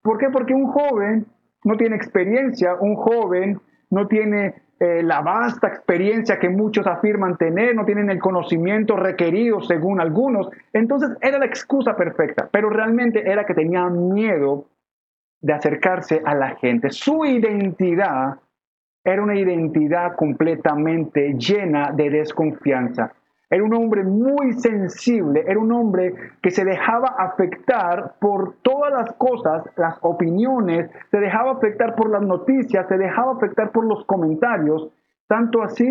¿Por 0.03 0.19
qué? 0.19 0.27
Porque 0.29 0.55
un 0.55 0.67
joven 0.67 1.25
no 1.63 1.77
tiene 1.77 1.95
experiencia, 1.95 2.75
un 2.81 2.97
joven 2.97 3.61
no 3.91 4.09
tiene 4.09 4.57
eh, 4.81 5.03
la 5.03 5.23
vasta 5.23 5.67
experiencia 5.67 6.39
que 6.39 6.49
muchos 6.49 6.87
afirman 6.87 7.37
tener, 7.37 7.75
no 7.75 7.85
tienen 7.85 8.11
el 8.11 8.21
conocimiento 8.21 8.95
requerido 8.97 9.61
según 9.61 10.01
algunos. 10.01 10.49
Entonces 10.73 11.11
era 11.21 11.39
la 11.39 11.47
excusa 11.47 11.97
perfecta, 11.97 12.49
pero 12.51 12.71
realmente 12.71 13.29
era 13.29 13.45
que 13.45 13.55
tenía 13.55 13.89
miedo 13.89 14.67
de 15.41 15.53
acercarse 15.53 16.23
a 16.25 16.35
la 16.35 16.57
gente. 16.57 16.91
Su 16.91 17.25
identidad 17.25 18.39
era 19.05 19.23
una 19.23 19.37
identidad 19.37 20.15
completamente 20.15 21.35
llena 21.35 21.93
de 21.93 22.11
desconfianza. 22.11 23.13
Era 23.51 23.65
un 23.65 23.75
hombre 23.75 24.05
muy 24.05 24.53
sensible, 24.53 25.43
era 25.47 25.59
un 25.59 25.73
hombre 25.73 26.15
que 26.43 26.51
se 26.51 26.65
dejaba 26.65 27.15
afectar 27.19 28.15
por 28.21 28.57
todas 28.61 28.93
las 28.93 29.13
cosas, 29.15 29.65
las 29.77 29.97
opiniones, 30.03 30.91
se 31.11 31.19
dejaba 31.19 31.53
afectar 31.53 31.95
por 31.95 32.11
las 32.11 32.23
noticias, 32.23 32.87
se 32.89 32.99
dejaba 32.99 33.33
afectar 33.33 33.73
por 33.73 33.87
los 33.87 34.05
comentarios, 34.05 34.91
tanto 35.27 35.63
así 35.63 35.87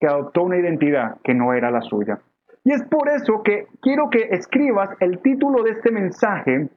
que 0.00 0.06
adoptó 0.06 0.44
una 0.44 0.56
identidad 0.56 1.18
que 1.22 1.34
no 1.34 1.52
era 1.52 1.70
la 1.70 1.82
suya. 1.82 2.18
Y 2.64 2.72
es 2.72 2.82
por 2.84 3.10
eso 3.10 3.42
que 3.42 3.66
quiero 3.82 4.08
que 4.08 4.28
escribas 4.30 4.90
el 5.00 5.18
título 5.20 5.62
de 5.62 5.72
este 5.72 5.90
mensaje 5.90 6.70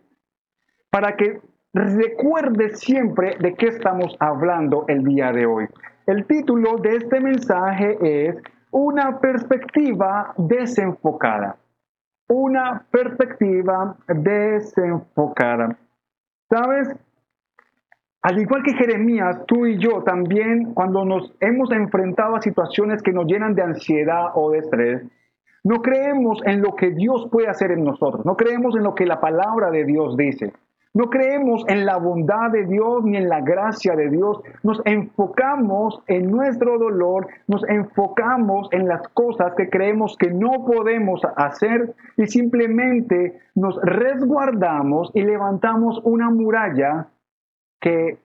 para 0.90 1.16
que 1.16 1.40
recuerdes 1.74 2.80
siempre 2.80 3.38
de 3.40 3.56
qué 3.56 3.68
estamos 3.68 4.16
hablando 4.20 4.86
el 4.90 5.04
día 5.04 5.32
de 5.32 5.46
hoy. 5.46 5.68
El 6.06 6.26
título 6.26 6.78
de 6.78 6.98
este 6.98 7.22
mensaje 7.22 7.98
es 8.02 8.36
una 8.74 9.20
perspectiva 9.20 10.34
desenfocada. 10.36 11.56
Una 12.28 12.84
perspectiva 12.90 13.96
desenfocada. 14.08 15.78
¿Sabes? 16.50 16.90
Al 18.24 18.40
igual 18.40 18.64
que 18.64 18.74
Jeremías, 18.74 19.46
tú 19.46 19.66
y 19.66 19.78
yo 19.78 20.02
también, 20.04 20.74
cuando 20.74 21.06
nos 21.06 21.34
hemos 21.40 21.72
enfrentado 21.72 22.36
a 22.36 22.42
situaciones 22.42 23.04
que 23.04 23.12
nos 23.12 23.28
llenan 23.28 23.54
de 23.54 23.62
ansiedad 23.62 24.32
o 24.34 24.52
de 24.52 24.60
estrés, 24.60 25.04
no 25.64 25.82
creemos 25.82 26.42
en 26.46 26.62
lo 26.62 26.76
que 26.76 26.92
Dios 26.92 27.28
puede 27.32 27.50
hacer 27.50 27.72
en 27.72 27.84
nosotros, 27.84 28.26
no 28.26 28.36
creemos 28.36 28.76
en 28.76 28.84
lo 28.84 28.96
que 28.96 29.06
la 29.06 29.22
palabra 29.22 29.70
de 29.72 29.86
Dios 29.86 30.18
dice. 30.18 30.54
No 30.96 31.10
creemos 31.10 31.66
en 31.70 31.88
la 31.88 31.98
bondad 31.98 32.52
de 32.52 32.66
Dios 32.66 33.04
ni 33.04 33.18
en 33.18 33.28
la 33.28 33.42
gracia 33.42 33.96
de 33.96 34.12
Dios. 34.12 34.42
Nos 34.62 34.80
enfocamos 34.86 36.04
en 36.06 36.30
nuestro 36.30 36.78
dolor, 36.78 37.28
nos 37.48 37.68
enfocamos 37.68 38.70
en 38.72 38.88
las 38.88 39.08
cosas 39.10 39.54
que 39.58 39.72
creemos 39.72 40.16
que 40.18 40.30
no 40.30 40.66
podemos 40.66 41.22
hacer 41.36 41.96
y 42.16 42.28
simplemente 42.28 43.42
nos 43.56 43.82
resguardamos 43.82 45.10
y 45.16 45.24
levantamos 45.24 46.00
una 46.04 46.30
muralla 46.30 47.08
que 47.82 48.20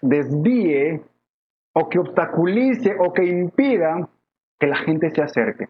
desvíe 0.00 1.02
o 1.72 1.88
que 1.88 1.98
obstaculice 1.98 2.94
o 3.00 3.12
que 3.12 3.24
impida 3.24 4.08
que 4.60 4.68
la 4.68 4.76
gente 4.76 5.10
se 5.10 5.22
acerque. 5.22 5.68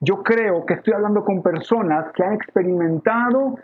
Yo 0.00 0.22
creo 0.22 0.64
que 0.64 0.74
estoy 0.74 0.94
hablando 0.94 1.22
con 1.22 1.42
personas 1.42 2.12
que 2.12 2.24
han 2.24 2.32
experimentado 2.32 3.56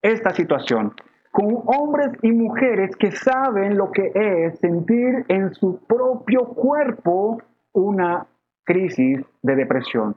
esta 0.00 0.30
situación 0.30 0.94
con 1.30 1.62
hombres 1.66 2.10
y 2.22 2.32
mujeres 2.32 2.96
que 2.96 3.12
saben 3.12 3.76
lo 3.76 3.90
que 3.92 4.12
es 4.14 4.58
sentir 4.58 5.24
en 5.28 5.54
su 5.54 5.78
propio 5.86 6.46
cuerpo 6.46 7.40
una 7.72 8.26
crisis 8.64 9.20
de 9.42 9.56
depresión 9.56 10.16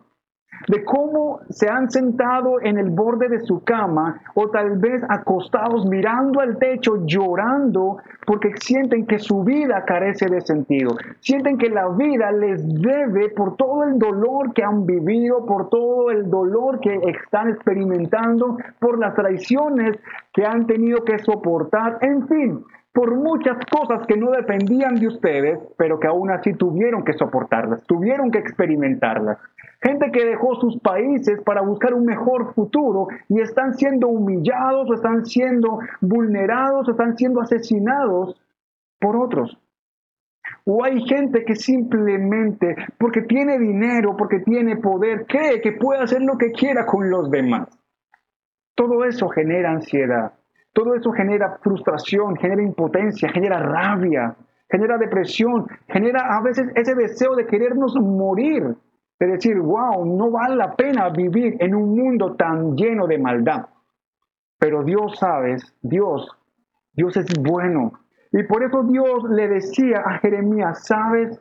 de 0.68 0.84
cómo 0.84 1.40
se 1.50 1.70
han 1.70 1.90
sentado 1.90 2.62
en 2.62 2.78
el 2.78 2.90
borde 2.90 3.28
de 3.30 3.42
su 3.42 3.64
cama 3.64 4.22
o 4.34 4.50
tal 4.50 4.78
vez 4.78 5.04
acostados 5.10 5.86
mirando 5.86 6.40
al 6.40 6.58
techo 6.58 7.06
llorando 7.06 7.98
porque 8.26 8.52
sienten 8.56 9.06
que 9.06 9.20
su 9.20 9.44
vida 9.44 9.84
carece 9.86 10.28
de 10.28 10.42
sentido, 10.42 10.96
sienten 11.20 11.58
que 11.58 11.70
la 11.70 11.90
vida 11.90 12.32
les 12.32 12.64
debe 12.82 13.30
por 13.30 13.58
todo 13.58 13.84
el 13.84 14.00
dolor 14.00 14.54
que 14.54 14.64
han 14.64 14.86
vivido, 14.86 15.46
por 15.46 15.70
todo 15.70 16.12
el 16.12 16.30
dolor 16.30 16.80
que 16.80 16.94
están 16.94 17.50
experimentando, 17.50 18.58
por 18.80 19.00
las 19.00 19.14
traiciones 19.16 19.98
que 20.34 20.46
han 20.46 20.66
tenido 20.66 21.04
que 21.04 21.20
soportar, 21.20 21.98
en 22.02 22.28
fin, 22.28 22.64
por 22.94 23.16
muchas 23.16 23.58
cosas 23.66 24.06
que 24.08 24.16
no 24.16 24.30
dependían 24.32 24.96
de 24.96 25.08
ustedes, 25.08 25.60
pero 25.78 26.00
que 26.00 26.08
aún 26.08 26.30
así 26.30 26.54
tuvieron 26.54 27.04
que 27.04 27.14
soportarlas, 27.14 27.84
tuvieron 27.88 28.30
que 28.30 28.38
experimentarlas. 28.38 29.40
Gente 29.84 30.12
que 30.12 30.24
dejó 30.24 30.56
sus 30.56 30.80
países 30.80 31.42
para 31.42 31.62
buscar 31.62 31.94
un 31.94 32.06
mejor 32.06 32.54
futuro 32.54 33.08
y 33.28 33.42
están 33.42 33.74
siendo 33.74 34.08
humillados, 34.08 34.90
están 34.96 35.26
siendo 35.26 35.80
vulnerados, 36.00 36.88
están 36.88 37.18
siendo 37.18 37.42
asesinados 37.42 38.42
por 38.98 39.18
otros. 39.18 39.60
O 40.66 40.86
hay 40.86 41.02
gente 41.06 41.44
que 41.44 41.56
simplemente, 41.56 42.78
porque 42.98 43.24
tiene 43.24 43.60
dinero, 43.60 44.16
porque 44.16 44.40
tiene 44.40 44.78
poder, 44.78 45.26
cree 45.26 45.60
que 45.60 45.74
puede 45.74 46.02
hacer 46.02 46.22
lo 46.22 46.38
que 46.38 46.52
quiera 46.52 46.86
con 46.86 47.10
los 47.10 47.30
demás. 47.30 47.68
Todo 48.76 49.04
eso 49.04 49.28
genera 49.28 49.72
ansiedad, 49.72 50.32
todo 50.72 50.96
eso 50.96 51.12
genera 51.12 51.58
frustración, 51.62 52.38
genera 52.38 52.64
impotencia, 52.64 53.30
genera 53.30 53.60
rabia, 53.60 54.34
genera 54.70 54.98
depresión, 54.98 55.68
genera 55.90 56.38
a 56.38 56.42
veces 56.42 56.70
ese 56.76 56.96
deseo 56.96 57.36
de 57.36 57.46
querernos 57.46 57.96
morir 58.00 58.78
de 59.20 59.28
decir, 59.28 59.60
wow, 59.60 60.06
no 60.06 60.32
vale 60.32 60.56
la 60.56 60.76
pena 60.76 61.10
vivir 61.10 61.56
en 61.60 61.76
un 61.76 61.96
mundo 61.96 62.36
tan 62.36 62.76
lleno 62.76 63.08
de 63.08 63.18
maldad. 63.18 63.68
Pero 64.60 64.84
Dios, 64.84 65.18
sabes, 65.18 65.76
Dios, 65.82 66.30
Dios 66.94 67.16
es 67.18 67.28
bueno. 67.40 67.94
Y 68.32 68.44
por 68.44 68.64
eso 68.64 68.84
Dios 68.84 69.24
le 69.30 69.48
decía 69.48 70.02
a 70.06 70.20
Jeremías, 70.20 70.86
sabes, 70.86 71.40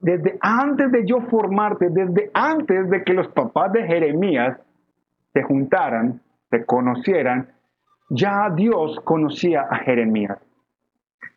desde 0.00 0.38
antes 0.40 0.90
de 0.92 1.06
yo 1.06 1.20
formarte, 1.22 1.88
desde 1.90 2.30
antes 2.34 2.90
de 2.90 3.04
que 3.04 3.14
los 3.14 3.28
papás 3.28 3.72
de 3.72 3.86
Jeremías 3.86 4.58
se 5.32 5.42
juntaran, 5.42 6.20
se 6.50 6.64
conocieran, 6.66 7.48
ya 8.10 8.50
Dios 8.54 9.00
conocía 9.04 9.62
a 9.62 9.76
Jeremías. 9.76 10.38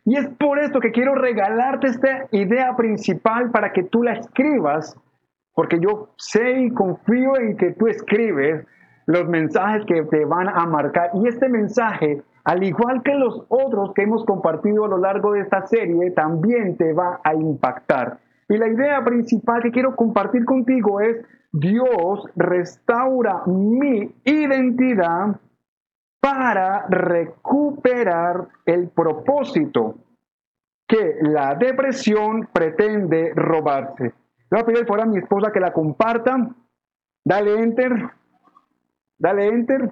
Y 0.04 0.16
es 0.16 0.28
por 0.38 0.58
esto 0.58 0.80
que 0.80 0.92
quiero 0.92 1.14
regalarte 1.14 1.88
esta 1.88 2.26
idea 2.30 2.76
principal 2.76 3.50
para 3.50 3.72
que 3.72 3.82
tú 3.82 4.02
la 4.02 4.12
escribas, 4.12 4.96
porque 5.56 5.80
yo 5.80 6.10
sé 6.18 6.60
y 6.60 6.70
confío 6.70 7.34
en 7.38 7.56
que 7.56 7.72
tú 7.72 7.86
escribes 7.86 8.66
los 9.06 9.26
mensajes 9.26 9.86
que 9.86 10.02
te 10.02 10.26
van 10.26 10.48
a 10.48 10.66
marcar. 10.66 11.10
Y 11.14 11.28
este 11.28 11.48
mensaje, 11.48 12.22
al 12.44 12.62
igual 12.62 13.02
que 13.02 13.14
los 13.14 13.46
otros 13.48 13.94
que 13.94 14.02
hemos 14.02 14.22
compartido 14.26 14.84
a 14.84 14.88
lo 14.88 14.98
largo 14.98 15.32
de 15.32 15.40
esta 15.40 15.66
serie, 15.66 16.10
también 16.10 16.76
te 16.76 16.92
va 16.92 17.20
a 17.24 17.34
impactar. 17.34 18.18
Y 18.50 18.58
la 18.58 18.68
idea 18.68 19.02
principal 19.02 19.62
que 19.62 19.70
quiero 19.70 19.96
compartir 19.96 20.44
contigo 20.44 21.00
es, 21.00 21.24
Dios 21.50 22.28
restaura 22.36 23.42
mi 23.46 24.14
identidad 24.24 25.40
para 26.20 26.86
recuperar 26.88 28.48
el 28.66 28.90
propósito 28.90 29.94
que 30.86 31.16
la 31.22 31.54
depresión 31.54 32.46
pretende 32.52 33.32
robarse. 33.34 34.12
Le 34.50 34.58
voy 34.58 34.60
a 34.60 34.66
pedir 34.66 34.86
por 34.86 35.00
a 35.00 35.06
mi 35.06 35.18
esposa 35.18 35.52
que 35.52 35.60
la 35.60 35.72
comparta. 35.72 36.36
Dale 37.24 37.54
enter. 37.60 38.10
Dale 39.18 39.48
enter. 39.48 39.90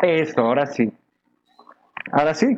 Esto, 0.00 0.42
ahora 0.42 0.66
sí. 0.66 0.92
Ahora 2.10 2.34
sí. 2.34 2.56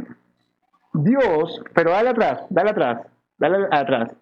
Dios, 0.94 1.60
pero 1.74 1.90
dale 1.90 2.10
atrás, 2.10 2.46
dale 2.50 2.70
atrás, 2.70 3.06
dale 3.36 3.66
atrás. 3.70 4.16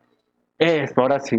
Esto, 0.59 1.03
ahora 1.03 1.21
sí. 1.21 1.37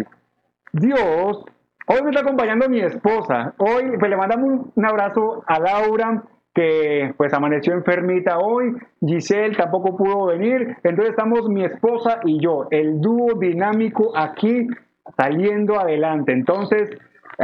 Dios, 0.72 1.44
hoy 1.86 2.02
me 2.02 2.10
está 2.10 2.20
acompañando 2.20 2.68
mi 2.68 2.80
esposa. 2.80 3.52
Hoy 3.58 3.96
pues, 3.98 4.10
le 4.10 4.16
mandamos 4.16 4.66
un 4.74 4.86
abrazo 4.86 5.42
a 5.46 5.58
Laura, 5.58 6.22
que 6.54 7.12
pues 7.16 7.34
amaneció 7.34 7.74
enfermita 7.74 8.38
hoy, 8.38 8.76
Giselle 9.04 9.56
tampoco 9.56 9.96
pudo 9.96 10.26
venir, 10.26 10.76
entonces 10.84 11.10
estamos 11.10 11.48
mi 11.48 11.64
esposa 11.64 12.20
y 12.24 12.40
yo, 12.40 12.68
el 12.70 13.00
dúo 13.00 13.34
dinámico 13.36 14.16
aquí 14.16 14.68
saliendo 15.16 15.78
adelante. 15.78 16.32
Entonces, 16.32 16.90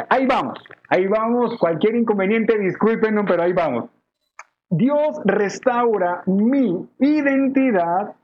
ahí 0.09 0.27
vamos, 0.27 0.59
ahí 0.89 1.07
vamos, 1.07 1.59
cualquier 1.59 1.97
inconveniente, 1.97 2.59
discúlpenos, 2.59 3.25
pero 3.27 3.43
ahí 3.43 3.53
vamos. 3.53 3.91
Dios 4.69 5.21
restaura 5.25 6.23
mi 6.27 6.89
identidad 6.99 8.15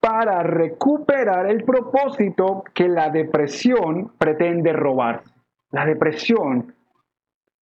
para 0.00 0.42
recuperar 0.42 1.46
el 1.46 1.64
propósito 1.64 2.64
que 2.74 2.88
la 2.88 3.10
depresión 3.10 4.12
pretende 4.18 4.72
robar. 4.72 5.22
La 5.70 5.84
depresión 5.84 6.74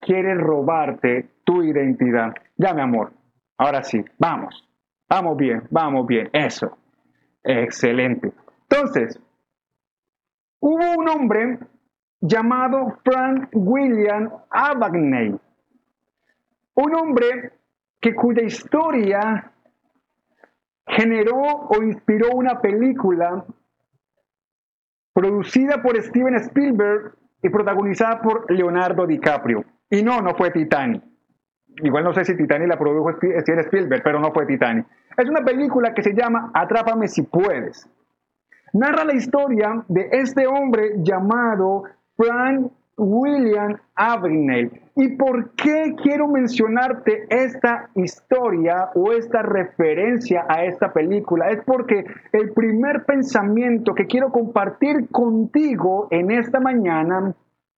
quiere 0.01 0.35
robarte 0.35 1.29
tu 1.45 1.63
identidad. 1.63 2.35
Ya, 2.57 2.75
mi 2.75 2.83
amor. 2.83 3.13
Ahora 3.59 3.83
sí, 3.83 4.05
vamos. 4.19 4.69
Vamos 5.09 5.37
bien, 5.37 5.63
vamos 5.71 6.07
bien. 6.07 6.29
Eso. 6.33 6.77
Excelente. 7.43 8.33
Entonces, 8.69 9.21
hubo 10.65 10.99
un 10.99 11.09
hombre 11.09 11.59
llamado 12.23 12.99
Frank 13.05 13.51
William 13.53 14.31
Abagnale. 14.49 15.39
Un 16.75 16.95
hombre 16.95 17.53
que 18.01 18.15
cuya 18.15 18.43
historia 18.43 19.53
generó 20.87 21.37
o 21.69 21.83
inspiró 21.83 22.31
una 22.33 22.63
película 22.63 23.45
producida 25.13 25.83
por 25.83 26.03
Steven 26.03 26.37
Spielberg 26.37 27.15
y 27.43 27.51
protagonizada 27.51 28.23
por 28.23 28.51
Leonardo 28.51 29.07
DiCaprio. 29.07 29.67
Y 29.91 30.03
no, 30.03 30.23
no 30.23 30.35
fue 30.35 30.51
Titanic. 30.51 31.03
Igual 31.83 32.05
no 32.05 32.15
sé 32.15 32.25
si 32.25 32.37
Titanic 32.39 32.69
la 32.69 32.79
produjo 32.79 33.13
Steven 33.13 33.61
Spielberg, 33.61 34.03
pero 34.03 34.19
no 34.19 34.33
fue 34.33 34.47
Titanic. 34.47 34.87
Es 35.15 35.29
una 35.29 35.45
película 35.45 35.93
que 35.93 36.03
se 36.03 36.15
llama 36.15 36.51
Atrápame 36.55 37.07
si 37.09 37.21
puedes. 37.23 37.87
Narra 38.75 39.05
la 39.05 39.15
historia 39.15 39.85
de 39.87 40.09
este 40.11 40.49
hombre 40.49 40.95
llamado 40.97 41.85
Frank 42.17 42.73
William 42.97 43.79
Abagnale. 43.95 44.83
¿Y 44.97 45.11
por 45.11 45.53
qué 45.53 45.95
quiero 46.03 46.27
mencionarte 46.27 47.27
esta 47.31 47.89
historia 47.95 48.91
o 48.97 49.13
esta 49.13 49.43
referencia 49.43 50.45
a 50.49 50.65
esta 50.65 50.93
película? 50.93 51.51
Es 51.51 51.63
porque 51.65 52.05
el 52.33 52.53
primer 52.53 53.05
pensamiento 53.05 53.95
que 53.95 54.07
quiero 54.07 54.33
compartir 54.33 55.09
contigo 55.09 56.09
en 56.11 56.33
esta 56.33 56.59
mañana 56.59 57.33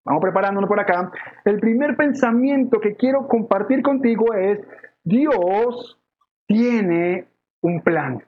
Vamos 0.06 0.22
preparándonos 0.22 0.68
por 0.68 0.78
acá. 0.78 1.10
El 1.44 1.58
primer 1.58 1.96
pensamiento 1.96 2.78
que 2.78 2.94
quiero 2.94 3.26
compartir 3.26 3.82
contigo 3.82 4.34
es, 4.34 4.60
Dios 5.02 6.00
tiene 6.46 7.26
un 7.60 7.82
plan. 7.82 8.22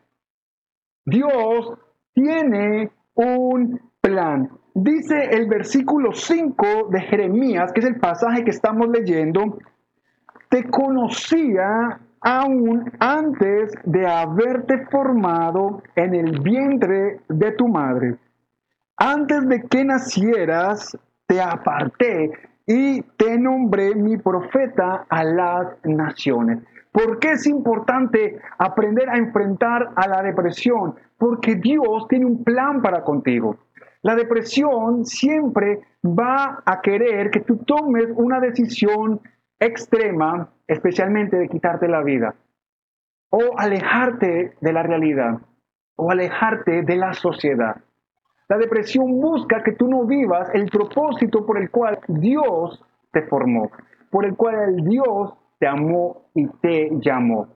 Dios 1.04 1.78
tiene 2.18 2.90
un 3.14 3.80
plan. 4.00 4.50
Dice 4.74 5.30
el 5.30 5.48
versículo 5.48 6.12
5 6.12 6.88
de 6.90 7.00
Jeremías, 7.02 7.72
que 7.72 7.80
es 7.80 7.86
el 7.86 8.00
pasaje 8.00 8.44
que 8.44 8.50
estamos 8.50 8.88
leyendo, 8.88 9.58
te 10.48 10.64
conocía 10.64 12.00
aún 12.20 12.90
antes 12.98 13.72
de 13.84 14.06
haberte 14.06 14.86
formado 14.90 15.82
en 15.94 16.14
el 16.14 16.40
vientre 16.40 17.20
de 17.28 17.52
tu 17.52 17.68
madre. 17.68 18.16
Antes 18.96 19.48
de 19.48 19.62
que 19.62 19.84
nacieras, 19.84 20.98
te 21.26 21.40
aparté 21.40 22.32
y 22.66 23.02
te 23.16 23.38
nombré 23.38 23.94
mi 23.94 24.16
profeta 24.16 25.06
a 25.08 25.22
las 25.22 25.76
naciones. 25.84 26.58
¿Por 26.92 27.18
qué 27.18 27.32
es 27.32 27.46
importante 27.46 28.40
aprender 28.58 29.08
a 29.08 29.18
enfrentar 29.18 29.90
a 29.94 30.08
la 30.08 30.22
depresión? 30.22 30.94
Porque 31.16 31.56
Dios 31.56 32.06
tiene 32.08 32.26
un 32.26 32.44
plan 32.44 32.82
para 32.82 33.02
contigo. 33.02 33.56
La 34.02 34.14
depresión 34.14 35.04
siempre 35.04 35.80
va 36.04 36.62
a 36.64 36.80
querer 36.80 37.30
que 37.30 37.40
tú 37.40 37.58
tomes 37.58 38.06
una 38.14 38.40
decisión 38.40 39.20
extrema, 39.58 40.50
especialmente 40.66 41.36
de 41.36 41.48
quitarte 41.48 41.88
la 41.88 42.02
vida, 42.02 42.34
o 43.30 43.58
alejarte 43.58 44.54
de 44.60 44.72
la 44.72 44.82
realidad, 44.82 45.40
o 45.96 46.10
alejarte 46.10 46.82
de 46.82 46.96
la 46.96 47.12
sociedad. 47.12 47.76
La 48.48 48.56
depresión 48.56 49.20
busca 49.20 49.62
que 49.62 49.72
tú 49.72 49.88
no 49.88 50.06
vivas 50.06 50.48
el 50.54 50.70
propósito 50.70 51.44
por 51.44 51.58
el 51.58 51.70
cual 51.70 51.98
Dios 52.06 52.82
te 53.12 53.22
formó, 53.22 53.70
por 54.10 54.24
el 54.24 54.36
cual 54.36 54.76
Dios 54.84 55.34
te 55.58 55.66
amó 55.66 56.30
y 56.34 56.46
te 56.60 56.90
llamó. 57.00 57.48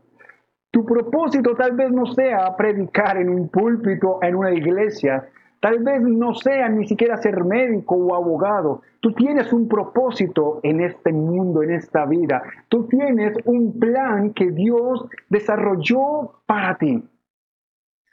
Tu 0.71 0.85
propósito 0.87 1.55
tal 1.55 1.73
vez 1.73 1.91
no 1.91 2.07
sea 2.07 2.57
predicar 2.57 3.19
en 3.19 3.29
un 3.29 3.49
púlpito, 3.49 4.19
en 4.23 4.35
una 4.37 4.53
iglesia, 4.53 5.29
tal 5.61 5.81
vez 5.81 6.01
no 6.01 6.35
sea 6.35 6.69
ni 6.69 6.89
siquiera 6.89 7.19
ser 7.19 7.45
médico 7.45 7.95
o 7.95 8.15
abogado. 8.15 8.81
Tú 9.01 9.13
tienes 9.13 9.53
un 9.53 9.69
propósito 9.69 10.61
en 10.63 10.81
este 10.81 11.13
mundo, 11.13 11.63
en 11.63 11.73
esta 11.73 12.07
vida. 12.07 12.43
Tú 12.69 12.87
tienes 12.89 13.37
un 13.45 13.79
plan 13.79 14.33
que 14.33 14.51
Dios 14.51 15.07
desarrolló 15.29 16.41
para 16.47 16.79
ti. 16.79 17.07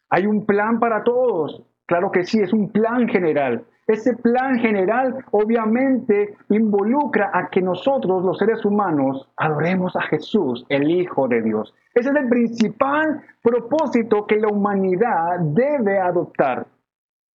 Hay 0.10 0.26
un 0.26 0.46
plan 0.46 0.80
para 0.80 1.04
todos. 1.04 1.64
Claro 1.86 2.12
que 2.12 2.26
sí, 2.26 2.42
es 2.42 2.52
un 2.52 2.72
plan 2.72 3.08
general. 3.08 3.64
Ese 3.90 4.16
plan 4.18 4.60
general 4.60 5.26
obviamente 5.32 6.38
involucra 6.50 7.32
a 7.34 7.50
que 7.50 7.60
nosotros, 7.60 8.24
los 8.24 8.38
seres 8.38 8.64
humanos, 8.64 9.28
adoremos 9.36 9.96
a 9.96 10.02
Jesús, 10.02 10.64
el 10.70 10.92
Hijo 10.92 11.28
de 11.28 11.42
Dios. 11.42 11.74
Ese 11.96 12.12
es 12.12 12.16
el 12.16 12.30
principal 12.30 13.24
propósito 13.42 14.28
que 14.28 14.36
la 14.36 14.48
humanidad 14.48 15.40
debe 15.40 15.98
adoptar. 15.98 16.68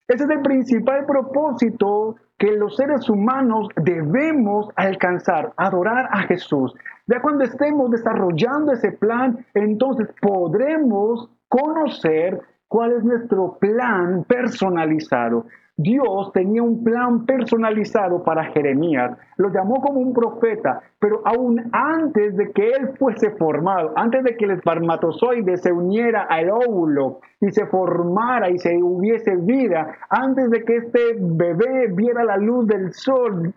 Ese 0.06 0.22
es 0.22 0.30
el 0.30 0.42
principal 0.42 1.04
propósito 1.06 2.14
que 2.38 2.52
los 2.52 2.76
seres 2.76 3.10
humanos 3.10 3.66
debemos 3.74 4.68
alcanzar, 4.76 5.52
adorar 5.56 6.08
a 6.12 6.22
Jesús. 6.22 6.72
Ya 7.08 7.20
cuando 7.20 7.42
estemos 7.42 7.90
desarrollando 7.90 8.74
ese 8.74 8.92
plan, 8.92 9.44
entonces 9.54 10.06
podremos 10.20 11.28
conocer 11.48 12.40
cuál 12.68 12.92
es 12.92 13.02
nuestro 13.02 13.58
plan 13.58 14.22
personalizado. 14.22 15.46
Dios 15.76 16.30
tenía 16.32 16.62
un 16.62 16.84
plan 16.84 17.26
personalizado 17.26 18.22
para 18.22 18.44
Jeremías, 18.52 19.18
lo 19.36 19.52
llamó 19.52 19.80
como 19.80 19.98
un 19.98 20.12
profeta, 20.12 20.80
pero 21.00 21.20
aún 21.24 21.68
antes 21.72 22.36
de 22.36 22.52
que 22.52 22.68
él 22.70 22.96
fuese 22.96 23.32
formado, 23.32 23.92
antes 23.96 24.22
de 24.22 24.36
que 24.36 24.44
el 24.44 24.52
espermatozoide 24.52 25.56
se 25.56 25.72
uniera 25.72 26.26
al 26.30 26.50
óvulo 26.50 27.20
y 27.40 27.50
se 27.50 27.66
formara 27.66 28.50
y 28.50 28.58
se 28.58 28.80
hubiese 28.80 29.34
vida, 29.36 29.96
antes 30.08 30.48
de 30.50 30.64
que 30.64 30.76
este 30.76 31.16
bebé 31.18 31.88
viera 31.92 32.22
la 32.22 32.36
luz 32.36 32.68
del 32.68 32.92
sol 32.92 33.52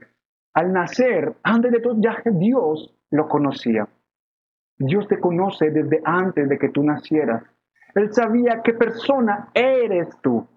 al 0.55 0.73
nacer, 0.73 1.35
antes 1.43 1.71
de 1.71 1.79
todo 1.79 1.97
ya 1.99 2.17
Dios 2.25 2.95
lo 3.11 3.27
conocía. 3.27 3.87
Dios 4.79 5.07
te 5.07 5.19
conoce 5.19 5.69
desde 5.69 6.01
antes 6.03 6.49
de 6.49 6.57
que 6.57 6.69
tú 6.69 6.83
nacieras. 6.83 7.43
Él 7.93 8.11
sabía 8.11 8.61
qué 8.63 8.73
persona 8.73 9.49
eres 9.53 10.09
tú. 10.21 10.47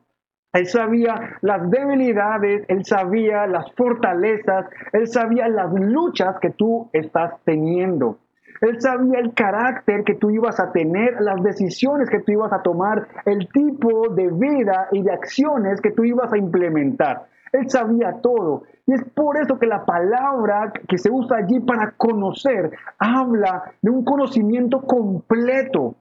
Él 0.53 0.67
sabía 0.67 1.39
las 1.43 1.71
debilidades, 1.71 2.65
él 2.69 2.85
sabía 2.85 3.47
las 3.47 3.73
fortalezas, 3.77 4.67
él 4.93 5.07
sabía 5.07 5.49
las 5.49 5.73
luchas 5.73 6.37
que 6.41 6.51
tú 6.51 6.91
estás 6.93 7.35
teniendo. 7.45 8.19
Él 8.61 8.81
sabía 8.81 9.21
el 9.21 9.33
carácter 9.33 10.05
que 10.05 10.17
tú 10.17 10.31
ibas 10.31 10.61
a 10.61 10.73
tener, 10.73 11.21
las 11.21 11.43
decisiones 11.43 12.11
que 12.11 12.21
tú 12.21 12.33
ibas 12.33 12.53
a 12.53 12.63
tomar, 12.63 13.09
el 13.25 13.49
tipo 13.49 14.09
de 14.11 14.29
vida 14.29 14.89
y 14.93 15.03
de 15.03 15.13
acciones 15.13 15.81
que 15.81 15.93
tú 15.93 16.05
ibas 16.05 16.33
a 16.33 16.37
implementar. 16.39 17.27
Él 17.53 17.71
sabía 17.71 18.21
todo. 18.21 18.65
Y 18.87 18.95
es 18.95 19.05
por 19.15 19.39
eso 19.39 19.59
que 19.59 19.67
la 19.67 19.85
palabra 19.85 20.73
que 20.89 20.99
se 20.99 21.11
usa 21.11 21.39
allí 21.39 21.61
para 21.61 21.93
conocer 21.93 22.73
habla 22.99 23.73
de 23.81 23.91
un 23.91 24.05
conocimiento 24.05 24.83
completo. 24.83 25.95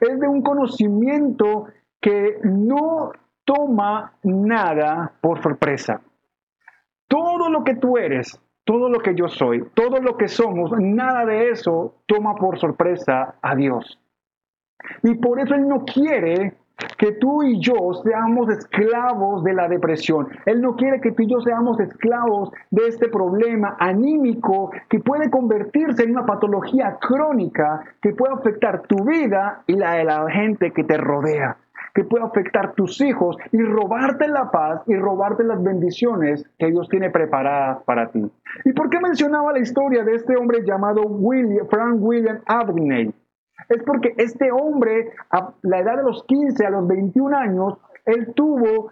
Es 0.00 0.18
de 0.18 0.26
un 0.26 0.42
conocimiento 0.42 1.66
que 2.00 2.38
no 2.42 3.12
toma 3.44 4.12
nada 4.22 5.12
por 5.20 5.42
sorpresa. 5.42 6.00
Todo 7.08 7.48
lo 7.48 7.64
que 7.64 7.74
tú 7.74 7.98
eres, 7.98 8.40
todo 8.64 8.88
lo 8.88 8.98
que 9.00 9.14
yo 9.14 9.28
soy, 9.28 9.64
todo 9.74 10.00
lo 10.00 10.16
que 10.16 10.28
somos, 10.28 10.72
nada 10.78 11.26
de 11.26 11.50
eso 11.50 11.94
toma 12.06 12.34
por 12.34 12.58
sorpresa 12.58 13.34
a 13.42 13.54
Dios. 13.54 14.00
Y 15.02 15.14
por 15.14 15.38
eso 15.40 15.54
Él 15.54 15.68
no 15.68 15.84
quiere 15.84 16.54
que 16.98 17.12
tú 17.12 17.42
y 17.42 17.60
yo 17.60 17.74
seamos 18.02 18.48
esclavos 18.48 19.44
de 19.44 19.54
la 19.54 19.68
depresión. 19.68 20.28
Él 20.44 20.60
no 20.60 20.74
quiere 20.74 21.00
que 21.00 21.12
tú 21.12 21.22
y 21.22 21.28
yo 21.28 21.40
seamos 21.40 21.78
esclavos 21.78 22.50
de 22.70 22.88
este 22.88 23.08
problema 23.08 23.76
anímico 23.78 24.72
que 24.88 24.98
puede 24.98 25.30
convertirse 25.30 26.02
en 26.02 26.10
una 26.10 26.26
patología 26.26 26.98
crónica 27.00 27.84
que 28.02 28.12
puede 28.12 28.34
afectar 28.34 28.82
tu 28.82 29.04
vida 29.04 29.62
y 29.66 29.74
la 29.74 29.92
de 29.92 30.04
la 30.04 30.28
gente 30.30 30.72
que 30.72 30.84
te 30.84 30.96
rodea 30.96 31.58
que 31.94 32.04
puede 32.04 32.24
afectar 32.24 32.74
tus 32.74 33.00
hijos 33.00 33.36
y 33.52 33.58
robarte 33.58 34.26
la 34.26 34.50
paz 34.50 34.82
y 34.86 34.96
robarte 34.96 35.44
las 35.44 35.62
bendiciones 35.62 36.44
que 36.58 36.66
Dios 36.66 36.88
tiene 36.88 37.10
preparadas 37.10 37.82
para 37.84 38.10
ti. 38.10 38.30
¿Y 38.64 38.72
por 38.72 38.90
qué 38.90 38.98
mencionaba 39.00 39.52
la 39.52 39.60
historia 39.60 40.02
de 40.02 40.14
este 40.14 40.36
hombre 40.36 40.64
llamado 40.64 41.02
William, 41.02 41.66
Frank 41.68 41.96
William 42.00 42.40
Abney? 42.46 43.14
Es 43.68 43.82
porque 43.84 44.14
este 44.18 44.50
hombre, 44.50 45.12
a 45.30 45.52
la 45.62 45.78
edad 45.78 45.96
de 45.96 46.02
los 46.02 46.24
15 46.24 46.66
a 46.66 46.70
los 46.70 46.86
21 46.86 47.36
años, 47.36 47.74
él 48.04 48.32
tuvo, 48.34 48.90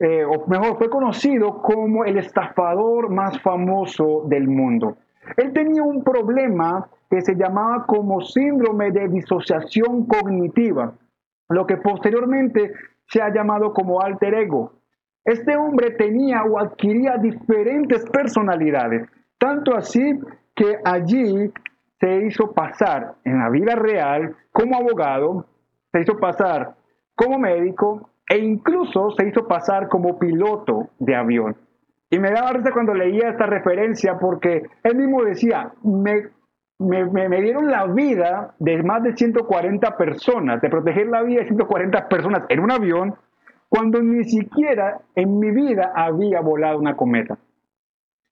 eh, 0.00 0.24
o 0.24 0.46
mejor, 0.48 0.76
fue 0.78 0.90
conocido 0.90 1.62
como 1.62 2.04
el 2.04 2.18
estafador 2.18 3.08
más 3.08 3.40
famoso 3.40 4.24
del 4.26 4.48
mundo. 4.48 4.96
Él 5.36 5.52
tenía 5.52 5.82
un 5.82 6.02
problema 6.02 6.88
que 7.08 7.20
se 7.20 7.36
llamaba 7.36 7.86
como 7.86 8.20
síndrome 8.20 8.90
de 8.90 9.08
disociación 9.08 10.06
cognitiva, 10.06 10.92
lo 11.48 11.66
que 11.66 11.76
posteriormente 11.76 12.72
se 13.06 13.22
ha 13.22 13.32
llamado 13.32 13.72
como 13.72 14.00
alter 14.00 14.34
ego. 14.34 14.72
Este 15.24 15.56
hombre 15.56 15.90
tenía 15.92 16.44
o 16.44 16.58
adquiría 16.58 17.16
diferentes 17.18 18.08
personalidades, 18.10 19.08
tanto 19.38 19.76
así 19.76 20.20
que 20.54 20.78
allí 20.84 21.52
se 21.98 22.24
hizo 22.24 22.52
pasar 22.52 23.14
en 23.24 23.38
la 23.38 23.50
vida 23.50 23.74
real 23.74 24.36
como 24.52 24.76
abogado, 24.76 25.46
se 25.92 26.02
hizo 26.02 26.16
pasar 26.18 26.74
como 27.14 27.38
médico 27.38 28.10
e 28.28 28.38
incluso 28.38 29.10
se 29.12 29.28
hizo 29.28 29.46
pasar 29.46 29.88
como 29.88 30.18
piloto 30.18 30.90
de 30.98 31.14
avión. 31.14 31.56
Y 32.10 32.18
me 32.18 32.30
daba 32.30 32.52
risa 32.52 32.70
cuando 32.72 32.94
leía 32.94 33.30
esta 33.30 33.46
referencia 33.46 34.18
porque 34.18 34.62
él 34.84 34.96
mismo 34.96 35.24
decía, 35.24 35.72
me, 35.82 36.28
me, 36.78 37.40
dieron 37.40 37.70
la 37.70 37.86
vida 37.86 38.54
de 38.58 38.82
más 38.82 39.02
de 39.02 39.16
140 39.16 39.96
personas, 39.96 40.60
de 40.60 40.68
proteger 40.68 41.06
la 41.08 41.22
vida 41.22 41.40
de 41.40 41.46
140 41.46 42.08
personas 42.08 42.42
en 42.48 42.60
un 42.60 42.70
avión, 42.70 43.14
cuando 43.68 44.02
ni 44.02 44.24
siquiera 44.24 45.00
en 45.14 45.38
mi 45.38 45.50
vida 45.50 45.92
había 45.94 46.40
volado 46.40 46.78
una 46.78 46.96
cometa. 46.96 47.38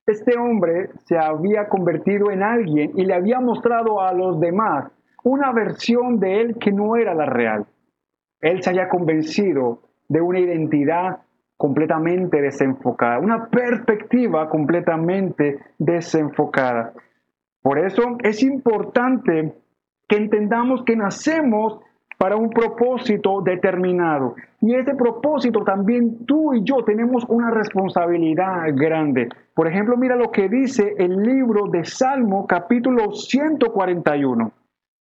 Este 0.07 0.39
hombre 0.39 0.91
se 1.07 1.17
había 1.17 1.69
convertido 1.69 2.31
en 2.31 2.43
alguien 2.43 2.93
y 2.95 3.07
le 3.07 3.15
había 3.15 3.41
mostrado 3.41 4.03
a 4.03 4.13
los 4.13 4.39
demás 4.39 4.91
una 5.23 5.51
versión 5.53 6.21
de 6.21 6.43
él 6.43 6.59
que 6.59 6.71
no 6.71 6.97
era 6.97 7.15
la 7.15 7.25
real. 7.25 7.67
Él 8.41 8.63
se 8.63 8.71
había 8.71 8.91
convencido 8.91 9.81
de 10.09 10.21
una 10.21 10.39
identidad 10.39 11.21
completamente 11.57 12.43
desenfocada, 12.43 13.19
una 13.19 13.47
perspectiva 13.47 14.51
completamente 14.51 15.59
desenfocada. 15.79 16.93
Por 17.65 17.79
eso 17.79 18.19
es 18.23 18.43
importante 18.43 19.55
que 20.07 20.17
entendamos 20.17 20.85
que 20.85 20.97
nacemos 20.97 21.81
para 22.19 22.37
un 22.37 22.51
propósito 22.51 23.41
determinado. 23.41 24.35
Y 24.61 24.75
ese 24.75 24.95
propósito 24.95 25.65
también 25.65 26.27
tú 26.27 26.53
y 26.53 26.63
yo 26.63 26.85
tenemos 26.85 27.25
una 27.27 27.51
responsabilidad 27.51 28.67
grande. 28.75 29.31
Por 29.55 29.67
ejemplo, 29.67 29.97
mira 29.97 30.15
lo 30.15 30.31
que 30.31 30.51
dice 30.51 30.95
el 30.99 31.23
libro 31.23 31.69
de 31.69 31.87
Salmo 31.87 32.47
capítulo 32.47 33.13
141. 33.13 34.53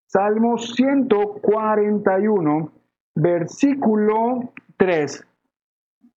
Salmo 0.06 0.56
141, 0.56 2.72
versículo 3.14 4.54
3. 4.78 5.26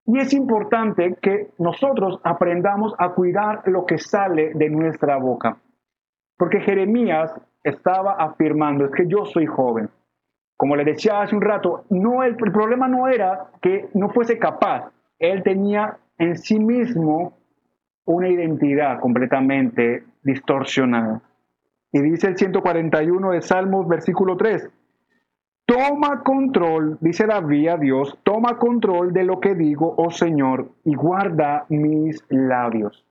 Y 0.06 0.20
es 0.20 0.32
importante 0.32 1.18
que 1.22 1.50
nosotros 1.58 2.22
aprendamos 2.24 2.96
a 2.98 3.10
cuidar 3.10 3.68
lo 3.68 3.86
que 3.86 3.98
sale 3.98 4.54
de 4.54 4.70
nuestra 4.70 5.18
boca. 5.18 5.58
Porque 6.38 6.62
Jeremías 6.62 7.34
estaba 7.64 8.14
afirmando, 8.14 8.86
es 8.86 8.92
que 8.92 9.08
yo 9.08 9.26
soy 9.26 9.46
joven 9.46 9.90
como 10.58 10.76
le 10.76 10.84
decía 10.84 11.22
hace 11.22 11.36
un 11.36 11.42
rato, 11.44 11.86
no, 11.92 12.24
el, 12.24 12.36
problema 12.36 12.88
no 12.88 13.08
era 13.08 13.52
que 13.62 13.90
no 13.94 14.10
fuese 14.10 14.40
capaz, 14.40 14.92
él 15.20 15.44
tenía 15.44 15.98
en 16.18 16.36
sí 16.36 16.60
mismo 16.60 17.38
una 18.06 18.28
identidad 18.28 19.00
completamente 19.00 20.04
distorsionada. 20.24 21.22
Y 21.92 22.02
dice 22.02 22.28
el 22.28 22.38
141 22.38 23.32
de 23.32 23.42
Salmos, 23.42 23.88
versículo 23.88 24.36
3, 24.36 24.68
toma 25.66 26.24
control, 26.24 26.98
dice 27.02 27.28
David 27.28 27.68
a 27.70 27.78
Dios, 27.78 28.18
toma 28.24 28.58
control 28.58 29.14
de 29.14 29.24
lo 29.24 29.40
que 29.40 29.54
digo, 29.54 29.94
oh 29.98 30.10
Señor, 30.10 30.72
y 30.84 30.96
guarda 30.96 31.66
mis 31.70 32.24
labios. 32.30 33.07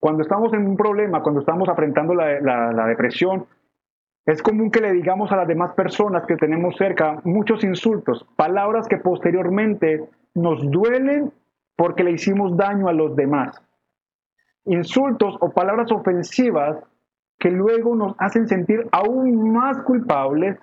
Cuando 0.00 0.22
estamos 0.22 0.52
en 0.54 0.66
un 0.66 0.76
problema, 0.76 1.22
cuando 1.22 1.40
estamos 1.40 1.68
afrontando 1.68 2.14
la 2.14 2.86
depresión, 2.86 3.46
es 4.26 4.42
común 4.42 4.70
que 4.70 4.80
le 4.80 4.92
digamos 4.92 5.32
a 5.32 5.36
las 5.36 5.48
demás 5.48 5.72
personas 5.74 6.26
que 6.26 6.36
tenemos 6.36 6.76
cerca 6.76 7.20
muchos 7.24 7.64
insultos, 7.64 8.26
palabras 8.36 8.86
que 8.86 8.98
posteriormente 8.98 10.08
nos 10.34 10.70
duelen 10.70 11.32
porque 11.74 12.04
le 12.04 12.12
hicimos 12.12 12.56
daño 12.56 12.88
a 12.88 12.92
los 12.92 13.16
demás. 13.16 13.60
Insultos 14.66 15.36
o 15.40 15.50
palabras 15.50 15.90
ofensivas 15.90 16.78
que 17.38 17.50
luego 17.50 17.96
nos 17.96 18.14
hacen 18.18 18.46
sentir 18.46 18.86
aún 18.92 19.52
más 19.52 19.82
culpables 19.82 20.58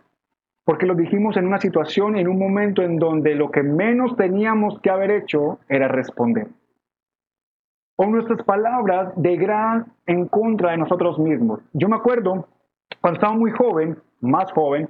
porque 0.63 0.85
lo 0.85 0.95
dijimos 0.95 1.35
en 1.37 1.47
una 1.47 1.59
situación, 1.59 2.17
en 2.17 2.27
un 2.27 2.37
momento 2.37 2.83
en 2.83 2.99
donde 2.99 3.35
lo 3.35 3.49
que 3.49 3.63
menos 3.63 4.15
teníamos 4.15 4.79
que 4.81 4.91
haber 4.91 5.11
hecho 5.11 5.59
era 5.67 5.87
responder. 5.87 6.47
O 7.97 8.05
nuestras 8.05 8.43
palabras 8.43 9.11
de 9.15 9.35
gran 9.35 9.87
en 10.05 10.27
contra 10.27 10.71
de 10.71 10.77
nosotros 10.77 11.19
mismos. 11.19 11.59
Yo 11.73 11.89
me 11.89 11.97
acuerdo 11.97 12.47
cuando 13.01 13.17
estaba 13.17 13.33
muy 13.33 13.51
joven, 13.51 13.97
más 14.21 14.51
joven, 14.51 14.89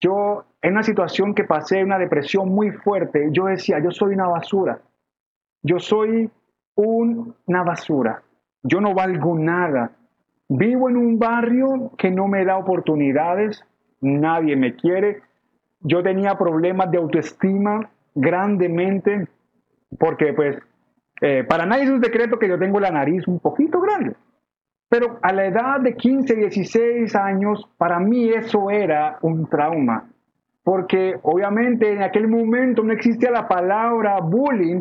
yo 0.00 0.44
en 0.62 0.72
una 0.72 0.82
situación 0.82 1.34
que 1.34 1.44
pasé, 1.44 1.82
una 1.82 1.98
depresión 1.98 2.48
muy 2.48 2.70
fuerte, 2.70 3.28
yo 3.32 3.46
decía, 3.46 3.78
yo 3.82 3.90
soy 3.90 4.14
una 4.14 4.28
basura, 4.28 4.80
yo 5.62 5.78
soy 5.78 6.30
una 6.74 7.62
basura, 7.64 8.22
yo 8.62 8.80
no 8.80 8.94
valgo 8.94 9.36
nada, 9.36 9.92
vivo 10.48 10.88
en 10.88 10.96
un 10.96 11.18
barrio 11.18 11.92
que 11.98 12.10
no 12.10 12.28
me 12.28 12.44
da 12.44 12.58
oportunidades, 12.58 13.64
nadie 14.00 14.56
me 14.56 14.76
quiere, 14.76 15.22
yo 15.80 16.02
tenía 16.02 16.36
problemas 16.36 16.90
de 16.90 16.98
autoestima 16.98 17.90
grandemente, 18.14 19.28
porque 19.98 20.32
pues 20.32 20.58
eh, 21.20 21.44
para 21.44 21.66
nadie 21.66 21.84
es 21.84 21.90
un 21.90 22.02
secreto 22.02 22.38
que 22.38 22.48
yo 22.48 22.58
tengo 22.58 22.80
la 22.80 22.90
nariz 22.90 23.26
un 23.26 23.40
poquito 23.40 23.80
grande. 23.80 24.14
Pero 24.88 25.18
a 25.22 25.32
la 25.32 25.46
edad 25.46 25.80
de 25.80 25.94
15, 25.94 26.34
16 26.34 27.14
años, 27.14 27.68
para 27.76 27.98
mí 27.98 28.30
eso 28.30 28.70
era 28.70 29.18
un 29.20 29.46
trauma, 29.46 30.08
porque 30.62 31.18
obviamente 31.22 31.92
en 31.92 32.02
aquel 32.02 32.26
momento 32.26 32.82
no 32.82 32.92
existía 32.92 33.30
la 33.30 33.46
palabra 33.46 34.18
bullying, 34.20 34.80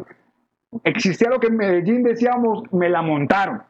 existía 0.84 1.30
lo 1.30 1.40
que 1.40 1.48
en 1.48 1.58
Medellín 1.58 2.04
decíamos, 2.04 2.64
me 2.72 2.90
la 2.90 3.02
montaron. 3.02 3.62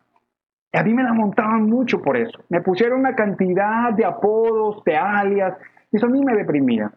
Y 0.71 0.77
a 0.77 0.83
mí 0.83 0.93
me 0.93 1.03
la 1.03 1.13
montaban 1.13 1.63
mucho 1.63 2.01
por 2.01 2.17
eso. 2.17 2.43
Me 2.49 2.61
pusieron 2.61 2.99
una 2.99 3.15
cantidad 3.15 3.93
de 3.93 4.05
apodos, 4.05 4.83
de 4.83 4.95
alias, 4.95 5.57
y 5.91 5.97
eso 5.97 6.05
a 6.05 6.09
mí 6.09 6.23
me 6.23 6.35
deprimía. 6.35 6.91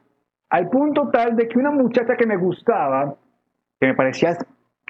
Al 0.51 0.69
punto 0.69 1.09
tal 1.11 1.37
de 1.37 1.49
que 1.49 1.59
una 1.59 1.71
muchacha 1.71 2.17
que 2.17 2.27
me 2.27 2.37
gustaba, 2.37 3.15
que 3.81 3.87
me 3.87 3.95
parecía 3.95 4.37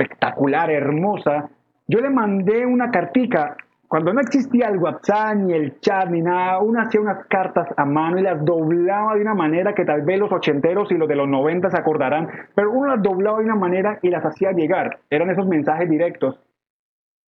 espectacular, 0.01 0.71
hermosa, 0.71 1.51
yo 1.87 2.01
le 2.01 2.11
mandé 2.11 2.65
una 2.67 2.91
cartica 2.91 3.57
cuando 3.91 4.13
no 4.13 4.21
existía 4.21 4.69
el 4.69 4.79
WhatsApp, 4.79 5.35
ni 5.35 5.53
el 5.53 5.81
chat, 5.81 6.09
ni 6.11 6.23
nada, 6.23 6.61
uno 6.61 6.81
hacía 6.81 7.01
unas 7.01 7.27
cartas 7.27 7.67
a 7.77 7.85
mano 7.85 8.21
y 8.21 8.23
las 8.23 8.45
doblaba 8.45 9.17
de 9.17 9.23
una 9.23 9.35
manera 9.35 9.75
que 9.75 9.85
tal 9.85 10.03
vez 10.03 10.17
los 10.17 10.31
ochenteros 10.31 10.93
y 10.93 10.95
los 10.95 11.09
de 11.09 11.17
los 11.17 11.27
noventas 11.27 11.75
acordarán, 11.75 12.29
pero 12.55 12.71
uno 12.71 12.95
las 12.95 13.03
doblaba 13.03 13.39
de 13.39 13.47
una 13.47 13.57
manera 13.57 13.99
y 14.01 14.11
las 14.11 14.25
hacía 14.25 14.53
llegar. 14.53 15.01
Eran 15.11 15.31
esos 15.31 15.45
mensajes 15.45 15.91
directos. 15.91 16.39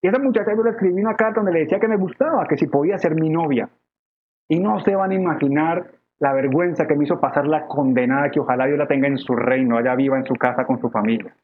Y 0.01 0.07
esa 0.07 0.21
muchacha 0.21 0.55
yo 0.55 0.63
le 0.63 0.71
escribí 0.71 1.01
una 1.01 1.17
carta 1.17 1.41
donde 1.41 1.53
le 1.53 1.61
decía 1.61 1.81
que 1.81 1.89
me 1.89 1.97
gustaba, 1.97 2.47
que 2.47 2.57
si 2.57 2.69
podía 2.69 2.97
ser 2.97 3.17
mi 3.17 3.29
novia. 3.29 3.69
Y 4.49 4.61
no 4.61 4.79
se 4.79 4.95
van 4.95 5.11
a 5.11 5.15
imaginar 5.15 5.87
la 6.21 6.33
vergüenza 6.33 6.87
que 6.87 6.95
me 6.95 7.07
hizo 7.07 7.19
pasar 7.19 7.45
la 7.49 7.67
condenada 7.67 8.31
que 8.31 8.39
ojalá 8.39 8.67
Dios 8.67 8.79
la 8.79 8.87
tenga 8.87 9.09
en 9.09 9.19
su 9.19 9.35
reino, 9.35 9.79
allá 9.79 9.97
viva 9.97 10.17
en 10.17 10.27
su 10.27 10.35
casa 10.35 10.65
con 10.65 10.79
su 10.79 10.91
familia. 10.91 11.35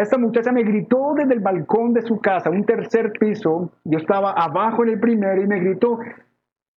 Esta 0.00 0.16
muchacha 0.16 0.50
me 0.50 0.62
gritó 0.62 1.12
desde 1.14 1.34
el 1.34 1.40
balcón 1.40 1.92
de 1.92 2.00
su 2.00 2.20
casa, 2.20 2.48
un 2.48 2.64
tercer 2.64 3.12
piso. 3.12 3.70
Yo 3.84 3.98
estaba 3.98 4.32
abajo 4.32 4.82
en 4.82 4.92
el 4.92 4.98
primero 4.98 5.42
y 5.42 5.46
me 5.46 5.60
gritó 5.60 5.98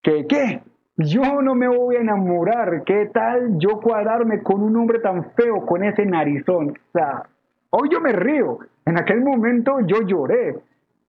que 0.01 0.27
qué, 0.27 0.61
yo 0.97 1.41
no 1.41 1.55
me 1.55 1.69
voy 1.69 1.95
a 1.95 2.01
enamorar. 2.01 2.83
¿Qué 2.83 3.09
tal 3.13 3.57
yo 3.59 3.79
cuadrarme 3.79 4.43
con 4.43 4.61
un 4.61 4.75
hombre 4.75 4.99
tan 4.99 5.31
feo, 5.35 5.65
con 5.65 5.85
ese 5.85 6.05
narizón? 6.05 6.71
O 6.71 6.91
sea, 6.91 7.23
hoy 7.69 7.87
yo 7.93 8.01
me 8.01 8.11
río. 8.11 8.59
En 8.85 8.99
aquel 8.99 9.21
momento 9.21 9.77
yo 9.87 10.01
lloré. 10.05 10.57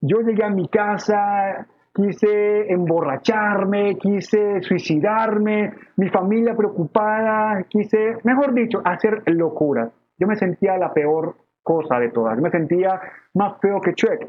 Yo 0.00 0.20
llegué 0.20 0.44
a 0.44 0.50
mi 0.50 0.68
casa, 0.68 1.66
quise 1.92 2.70
emborracharme, 2.70 3.96
quise 3.96 4.60
suicidarme, 4.62 5.72
mi 5.96 6.08
familia 6.10 6.54
preocupada, 6.54 7.64
quise, 7.68 8.18
mejor 8.22 8.54
dicho, 8.54 8.80
hacer 8.84 9.24
locuras. 9.26 9.90
Yo 10.16 10.28
me 10.28 10.36
sentía 10.36 10.78
la 10.78 10.92
peor 10.92 11.34
cosa 11.64 11.98
de 11.98 12.10
todas. 12.10 12.38
Me 12.38 12.50
sentía 12.50 13.00
más 13.34 13.58
feo 13.60 13.80
que 13.80 13.94
Chuck. 13.94 14.28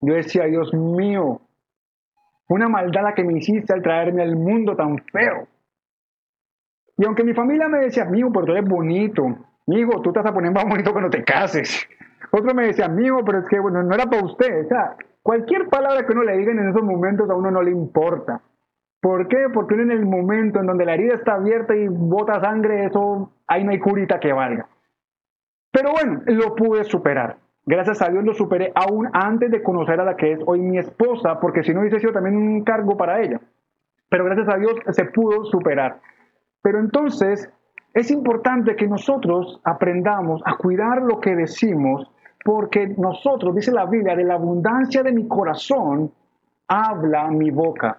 Yo 0.00 0.14
decía, 0.14 0.46
Dios 0.46 0.74
mío, 0.74 1.40
una 2.48 2.68
maldad 2.68 3.02
la 3.02 3.14
que 3.14 3.22
me 3.22 3.38
hiciste 3.38 3.72
al 3.72 3.82
traerme 3.82 4.22
al 4.22 4.34
mundo 4.34 4.74
tan 4.74 4.98
feo. 5.12 5.46
Y 6.96 7.04
aunque 7.04 7.22
mi 7.22 7.34
familia 7.34 7.68
me 7.68 7.78
decía, 7.78 8.02
amigo, 8.02 8.32
pero 8.32 8.46
tú 8.46 8.52
eres 8.52 8.68
bonito, 8.68 9.24
amigo, 9.68 10.02
tú 10.02 10.12
te 10.12 10.18
vas 10.18 10.30
a 10.30 10.34
poner 10.34 10.52
más 10.52 10.64
bonito 10.64 10.92
cuando 10.92 11.10
te 11.10 11.22
cases. 11.22 11.86
Otro 12.32 12.54
me 12.54 12.66
decía, 12.66 12.86
amigo, 12.86 13.24
pero 13.24 13.40
es 13.40 13.48
que 13.48 13.60
bueno, 13.60 13.82
no 13.82 13.94
era 13.94 14.06
para 14.06 14.24
usted. 14.24 14.64
O 14.64 14.68
sea, 14.68 14.96
cualquier 15.22 15.68
palabra 15.68 16.04
que 16.06 16.12
uno 16.12 16.24
le 16.24 16.38
diga 16.38 16.52
en 16.52 16.68
esos 16.68 16.82
momentos 16.82 17.28
a 17.30 17.34
uno 17.34 17.50
no 17.50 17.62
le 17.62 17.70
importa. 17.70 18.40
¿Por 19.00 19.28
qué? 19.28 19.46
Porque 19.52 19.74
uno 19.74 19.84
en 19.84 19.92
el 19.92 20.04
momento 20.04 20.60
en 20.60 20.66
donde 20.66 20.84
la 20.84 20.94
herida 20.94 21.14
está 21.14 21.34
abierta 21.34 21.74
y 21.74 21.88
bota 21.88 22.40
sangre, 22.40 22.86
eso, 22.86 23.30
ahí 23.46 23.64
no 23.64 23.70
hay 23.70 23.78
curita 23.78 24.20
que 24.20 24.32
valga. 24.32 24.66
Pero 25.70 25.92
bueno, 25.92 26.22
lo 26.26 26.54
pude 26.54 26.84
superar. 26.84 27.36
Gracias 27.66 28.02
a 28.02 28.08
Dios 28.08 28.24
lo 28.24 28.34
superé 28.34 28.72
aún 28.74 29.08
antes 29.12 29.50
de 29.50 29.62
conocer 29.62 30.00
a 30.00 30.04
la 30.04 30.16
que 30.16 30.32
es 30.32 30.40
hoy 30.46 30.60
mi 30.60 30.78
esposa, 30.78 31.38
porque 31.38 31.62
si 31.62 31.72
no 31.72 31.80
hubiese 31.80 32.00
sido 32.00 32.12
también 32.12 32.36
un 32.36 32.64
cargo 32.64 32.96
para 32.96 33.20
ella. 33.20 33.40
Pero 34.08 34.24
gracias 34.24 34.48
a 34.48 34.56
Dios 34.56 34.74
se 34.90 35.04
pudo 35.04 35.44
superar. 35.44 36.00
Pero 36.62 36.80
entonces 36.80 37.48
es 37.94 38.10
importante 38.10 38.76
que 38.76 38.86
nosotros 38.86 39.60
aprendamos 39.64 40.42
a 40.44 40.56
cuidar 40.56 41.02
lo 41.02 41.20
que 41.20 41.36
decimos, 41.36 42.10
porque 42.44 42.88
nosotros, 42.96 43.54
dice 43.54 43.72
la 43.72 43.86
Biblia, 43.86 44.16
de 44.16 44.24
la 44.24 44.34
abundancia 44.34 45.02
de 45.02 45.12
mi 45.12 45.28
corazón 45.28 46.12
habla 46.66 47.28
mi 47.28 47.50
boca. 47.50 47.98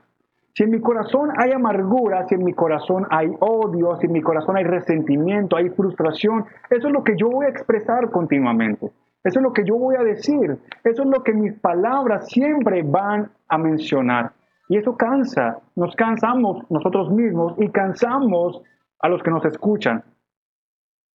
Si 0.54 0.64
en 0.64 0.72
mi 0.72 0.82
corazón 0.82 1.30
hay 1.38 1.52
amargura, 1.52 2.28
si 2.28 2.36
en 2.36 2.44
mi 2.44 2.54
corazón 2.54 3.06
hay 3.10 3.32
odio, 3.40 3.96
si 3.98 4.08
en 4.08 4.14
mi 4.14 4.22
corazón 4.22 4.58
hay 4.58 4.66
resentimiento, 4.66 5.56
hay 5.56 5.70
frustración, 5.70 6.46
eso 6.70 6.88
es 6.88 6.94
lo 6.94 7.04
que 7.04 7.16
yo 7.18 7.30
voy 7.30 7.46
a 7.46 7.50
expresar 7.50 8.10
continuamente. 8.10 8.92
Eso 9.24 9.40
es 9.40 9.44
lo 9.44 9.54
que 9.54 9.64
yo 9.64 9.78
voy 9.78 9.96
a 9.96 10.04
decir. 10.04 10.58
Eso 10.84 11.04
es 11.04 11.10
lo 11.10 11.24
que 11.24 11.34
mis 11.34 11.54
palabras 11.60 12.28
siempre 12.28 12.84
van 12.84 13.32
a 13.48 13.58
mencionar. 13.58 14.32
Y 14.68 14.78
eso 14.78 14.96
cansa. 14.98 15.60
Nos 15.76 15.96
cansamos 15.96 16.66
nosotros 16.70 17.12
mismos 17.12 17.54
y 17.58 17.70
cansamos 17.70 18.62
a 19.00 19.10
los 19.10 19.22
que 19.22 19.32
nos 19.32 19.46
escuchan. 19.46 20.04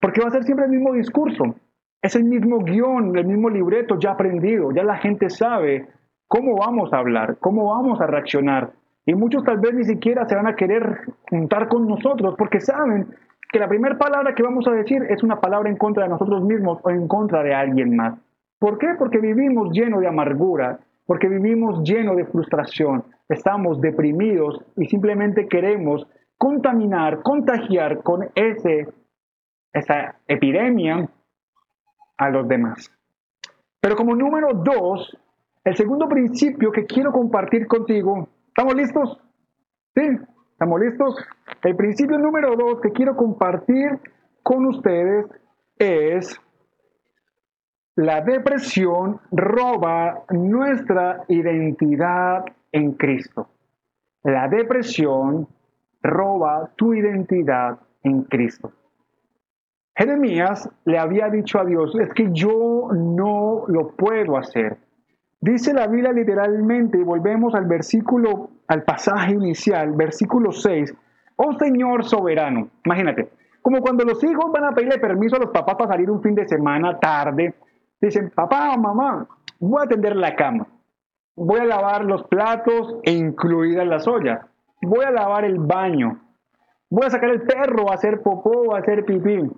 Porque 0.01 0.21
va 0.21 0.29
a 0.29 0.31
ser 0.31 0.45
siempre 0.45 0.67
el 0.67 0.71
mismo 0.71 0.93
discurso. 0.93 1.57
Es 2.01 2.15
el 2.15 2.25
mismo 2.25 2.61
guion, 2.61 3.17
el 3.17 3.27
mismo 3.27 3.51
libreto 3.51 3.99
ya 3.99 4.13
aprendido. 4.13 4.71
Ya 4.71 4.85
la 4.85 4.99
gente 4.99 5.31
sabe 5.31 5.89
cómo 6.29 6.57
vamos 6.57 6.93
a 6.93 6.99
hablar, 6.99 7.39
cómo 7.41 7.71
vamos 7.71 8.01
a 8.01 8.07
reaccionar. 8.07 8.71
Y 9.07 9.15
muchos 9.15 9.45
tal 9.45 9.59
vez 9.59 9.73
ni 9.73 9.85
siquiera 9.85 10.29
se 10.29 10.35
van 10.35 10.49
a 10.49 10.57
querer 10.57 10.99
juntar 11.31 11.69
con 11.69 11.87
nosotros 11.87 12.35
porque 12.37 12.61
saben 12.61 13.15
que 13.53 13.61
la 13.61 13.69
primera 13.69 13.97
palabra 13.97 14.35
que 14.35 14.43
vamos 14.43 14.67
a 14.67 14.73
decir 14.73 15.01
es 15.09 15.23
una 15.23 15.41
palabra 15.41 15.71
en 15.71 15.77
contra 15.77 16.03
de 16.03 16.09
nosotros 16.09 16.43
mismos 16.43 16.81
o 16.83 16.91
en 16.91 17.07
contra 17.07 17.45
de 17.45 17.55
alguien 17.55 17.95
más. 17.95 18.19
¿Por 18.59 18.79
qué? 18.79 18.89
Porque 18.99 19.19
vivimos 19.19 19.71
lleno 19.71 20.01
de 20.01 20.09
amargura, 20.09 20.81
porque 21.07 21.29
vivimos 21.29 21.85
lleno 21.85 22.17
de 22.17 22.25
frustración, 22.25 23.05
estamos 23.29 23.81
deprimidos 23.81 24.61
y 24.77 24.87
simplemente 24.87 25.47
queremos 25.47 26.09
contaminar, 26.37 27.23
contagiar 27.23 28.03
con 28.03 28.29
ese, 28.35 28.89
esa 29.73 30.17
epidemia 30.27 31.09
a 32.19 32.31
los 32.31 32.49
demás. 32.49 32.91
Pero 33.81 33.95
como 33.95 34.17
número 34.17 34.49
dos, 34.53 35.17
el 35.63 35.77
segundo 35.77 36.09
principio 36.09 36.73
que 36.73 36.87
quiero 36.87 37.13
compartir 37.13 37.69
contigo 37.69 38.29
¿Estamos 38.57 38.75
listos? 38.75 39.19
¿Sí? 39.95 40.01
¿Estamos 40.53 40.81
listos? 40.81 41.15
El 41.63 41.77
principio 41.77 42.17
número 42.17 42.57
dos 42.57 42.81
que 42.81 42.91
quiero 42.91 43.15
compartir 43.15 44.01
con 44.43 44.65
ustedes 44.65 45.27
es 45.79 46.41
la 47.97 48.23
depresión 48.23 49.21
roba 49.31 50.23
nuestra 50.31 51.23
identidad 51.29 52.47
en 52.73 52.93
Cristo. 52.93 53.51
La 54.23 54.49
depresión 54.49 55.47
roba 56.03 56.71
tu 56.77 56.95
identidad 56.95 57.79
en 58.05 58.23
Cristo. 58.23 58.73
Jeremías 59.95 60.67
le 60.87 60.99
había 60.99 61.29
dicho 61.29 61.61
a 61.61 61.65
Dios, 61.67 61.95
es 62.01 62.09
que 62.15 62.31
yo 62.33 62.89
no 62.95 63.65
lo 63.69 63.89
puedo 63.89 64.39
hacer. 64.39 64.79
Dice 65.47 65.73
la 65.73 65.87
Biblia 65.87 66.11
literalmente, 66.11 66.99
y 66.99 67.05
volvemos 67.05 67.55
al 67.55 67.67
versículo, 67.67 68.51
al 68.67 68.83
pasaje 68.83 69.35
inicial, 69.35 69.93
versículo 69.93 70.51
6, 70.51 70.93
oh 71.37 71.53
Señor 71.53 72.05
soberano, 72.05 72.69
imagínate, 72.85 73.31
como 73.63 73.81
cuando 73.81 74.05
los 74.05 74.25
hijos 74.25 74.51
van 74.51 74.65
a 74.65 74.73
pedirle 74.73 74.99
permiso 74.99 75.37
a 75.37 75.39
los 75.39 75.51
papás 75.51 75.77
para 75.77 75.93
salir 75.93 76.11
un 76.11 76.21
fin 76.21 76.35
de 76.35 76.49
semana 76.49 76.99
tarde, 76.99 77.55
dicen, 78.01 78.33
papá 78.35 78.73
o 78.75 78.81
mamá, 78.81 79.25
voy 79.61 79.85
a 79.85 79.89
tender 79.89 80.17
la 80.17 80.35
cama, 80.35 80.67
voy 81.37 81.61
a 81.61 81.65
lavar 81.65 82.05
los 82.05 82.25
platos 82.25 82.97
e 83.05 83.13
incluidas 83.13 83.87
las 83.87 84.09
ollas, 84.09 84.45
voy 84.83 85.05
a 85.05 85.13
lavar 85.13 85.45
el 85.45 85.61
baño, 85.61 86.19
voy 86.91 87.07
a 87.07 87.11
sacar 87.11 87.31
el 87.31 87.43
perro 87.43 87.89
a 87.93 87.95
hacer 87.95 88.21
popó 88.21 88.51
o 88.51 88.75
a 88.75 88.81
hacer 88.81 89.05
pipí, 89.05 89.49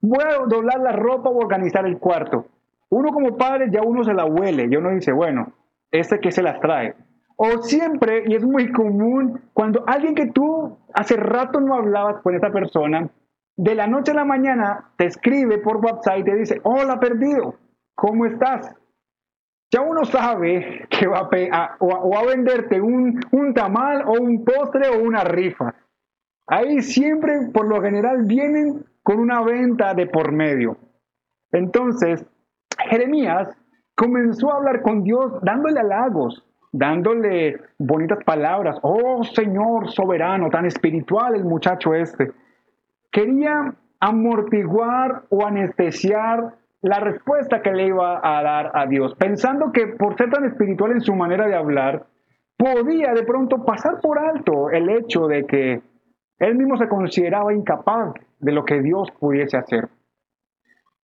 voy 0.00 0.24
a 0.24 0.44
doblar 0.44 0.80
la 0.80 0.90
ropa 0.90 1.30
o 1.30 1.36
organizar 1.36 1.86
el 1.86 1.98
cuarto. 1.98 2.46
Uno 2.90 3.10
como 3.10 3.36
padre 3.36 3.68
ya 3.70 3.82
uno 3.82 4.04
se 4.04 4.14
la 4.14 4.24
huele, 4.24 4.68
ya 4.70 4.78
uno 4.78 4.90
dice, 4.90 5.12
bueno, 5.12 5.52
este 5.90 6.20
que 6.20 6.30
se 6.30 6.42
las 6.42 6.60
trae. 6.60 6.94
O 7.36 7.62
siempre, 7.62 8.24
y 8.26 8.34
es 8.34 8.44
muy 8.44 8.72
común, 8.72 9.40
cuando 9.52 9.84
alguien 9.86 10.14
que 10.14 10.26
tú 10.26 10.78
hace 10.94 11.16
rato 11.16 11.60
no 11.60 11.74
hablabas 11.74 12.22
con 12.22 12.34
esa 12.34 12.50
persona, 12.50 13.10
de 13.56 13.74
la 13.74 13.86
noche 13.86 14.12
a 14.12 14.14
la 14.14 14.24
mañana 14.24 14.90
te 14.96 15.06
escribe 15.06 15.58
por 15.58 15.78
WhatsApp 15.78 16.18
y 16.18 16.24
te 16.24 16.34
dice, 16.36 16.60
hola 16.62 16.98
perdido, 17.00 17.56
¿cómo 17.94 18.26
estás? 18.26 18.74
Ya 19.72 19.80
uno 19.80 20.04
sabe 20.04 20.86
que 20.88 21.06
va 21.06 21.28
a, 21.52 21.76
o 21.80 22.26
venderte 22.26 22.80
un, 22.80 23.20
un 23.32 23.52
tamal 23.52 24.04
o 24.06 24.12
un 24.12 24.44
postre 24.44 24.88
o 24.88 25.02
una 25.02 25.24
rifa. 25.24 25.74
Ahí 26.46 26.80
siempre, 26.80 27.50
por 27.52 27.66
lo 27.66 27.82
general, 27.82 28.22
vienen 28.26 28.84
con 29.02 29.18
una 29.18 29.42
venta 29.42 29.94
de 29.94 30.06
por 30.06 30.32
medio. 30.32 30.76
Entonces, 31.50 32.24
Jeremías 32.90 33.48
comenzó 33.94 34.52
a 34.52 34.56
hablar 34.56 34.82
con 34.82 35.02
Dios 35.02 35.32
dándole 35.42 35.80
halagos, 35.80 36.44
dándole 36.72 37.60
bonitas 37.78 38.22
palabras. 38.24 38.78
Oh 38.82 39.24
Señor 39.24 39.90
soberano, 39.90 40.50
tan 40.50 40.66
espiritual 40.66 41.34
el 41.34 41.44
muchacho 41.44 41.94
este. 41.94 42.32
Quería 43.10 43.74
amortiguar 44.00 45.22
o 45.30 45.46
anestesiar 45.46 46.54
la 46.82 47.00
respuesta 47.00 47.62
que 47.62 47.72
le 47.72 47.86
iba 47.86 48.20
a 48.22 48.42
dar 48.42 48.70
a 48.74 48.86
Dios, 48.86 49.14
pensando 49.16 49.72
que 49.72 49.86
por 49.88 50.16
ser 50.16 50.30
tan 50.30 50.44
espiritual 50.44 50.92
en 50.92 51.00
su 51.00 51.14
manera 51.14 51.46
de 51.48 51.56
hablar, 51.56 52.06
podía 52.56 53.12
de 53.12 53.24
pronto 53.24 53.64
pasar 53.64 54.00
por 54.00 54.18
alto 54.18 54.70
el 54.70 54.88
hecho 54.90 55.26
de 55.26 55.46
que 55.46 55.82
él 56.38 56.54
mismo 56.54 56.76
se 56.76 56.88
consideraba 56.88 57.54
incapaz 57.54 58.12
de 58.38 58.52
lo 58.52 58.64
que 58.64 58.80
Dios 58.80 59.10
pudiese 59.18 59.56
hacer. 59.56 59.88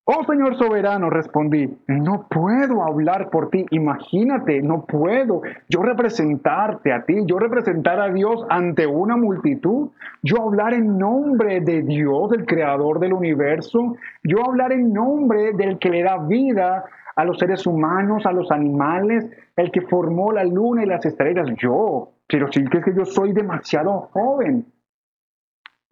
Oh 0.04 0.24
Señor 0.24 0.58
soberano, 0.58 1.10
respondí, 1.10 1.78
no 1.86 2.26
puedo 2.28 2.82
hablar 2.82 3.30
por 3.30 3.50
ti, 3.50 3.64
imagínate, 3.70 4.60
no 4.60 4.84
puedo 4.84 5.42
yo 5.68 5.82
representarte 5.82 6.92
a 6.92 7.04
ti, 7.04 7.22
yo 7.24 7.38
representar 7.38 8.00
a 8.00 8.12
Dios 8.12 8.44
ante 8.50 8.84
una 8.84 9.16
multitud, 9.16 9.90
yo 10.20 10.42
hablar 10.42 10.74
en 10.74 10.98
nombre 10.98 11.60
de 11.60 11.82
Dios, 11.82 12.32
el 12.32 12.46
creador 12.46 12.98
del 12.98 13.12
universo, 13.12 13.94
yo 14.24 14.44
hablar 14.44 14.72
en 14.72 14.92
nombre 14.92 15.52
del 15.52 15.78
que 15.78 15.90
le 15.90 16.02
da 16.02 16.18
vida 16.18 16.84
a 17.14 17.24
los 17.24 17.38
seres 17.38 17.64
humanos, 17.64 18.26
a 18.26 18.32
los 18.32 18.50
animales, 18.50 19.30
el 19.54 19.70
que 19.70 19.82
formó 19.82 20.32
la 20.32 20.42
luna 20.42 20.82
y 20.82 20.86
las 20.86 21.06
estrellas, 21.06 21.48
yo, 21.56 22.08
pero 22.26 22.50
sí 22.50 22.64
que 22.64 22.78
es 22.78 22.84
que 22.84 22.94
yo 22.94 23.04
soy 23.04 23.32
demasiado 23.32 24.08
joven, 24.12 24.66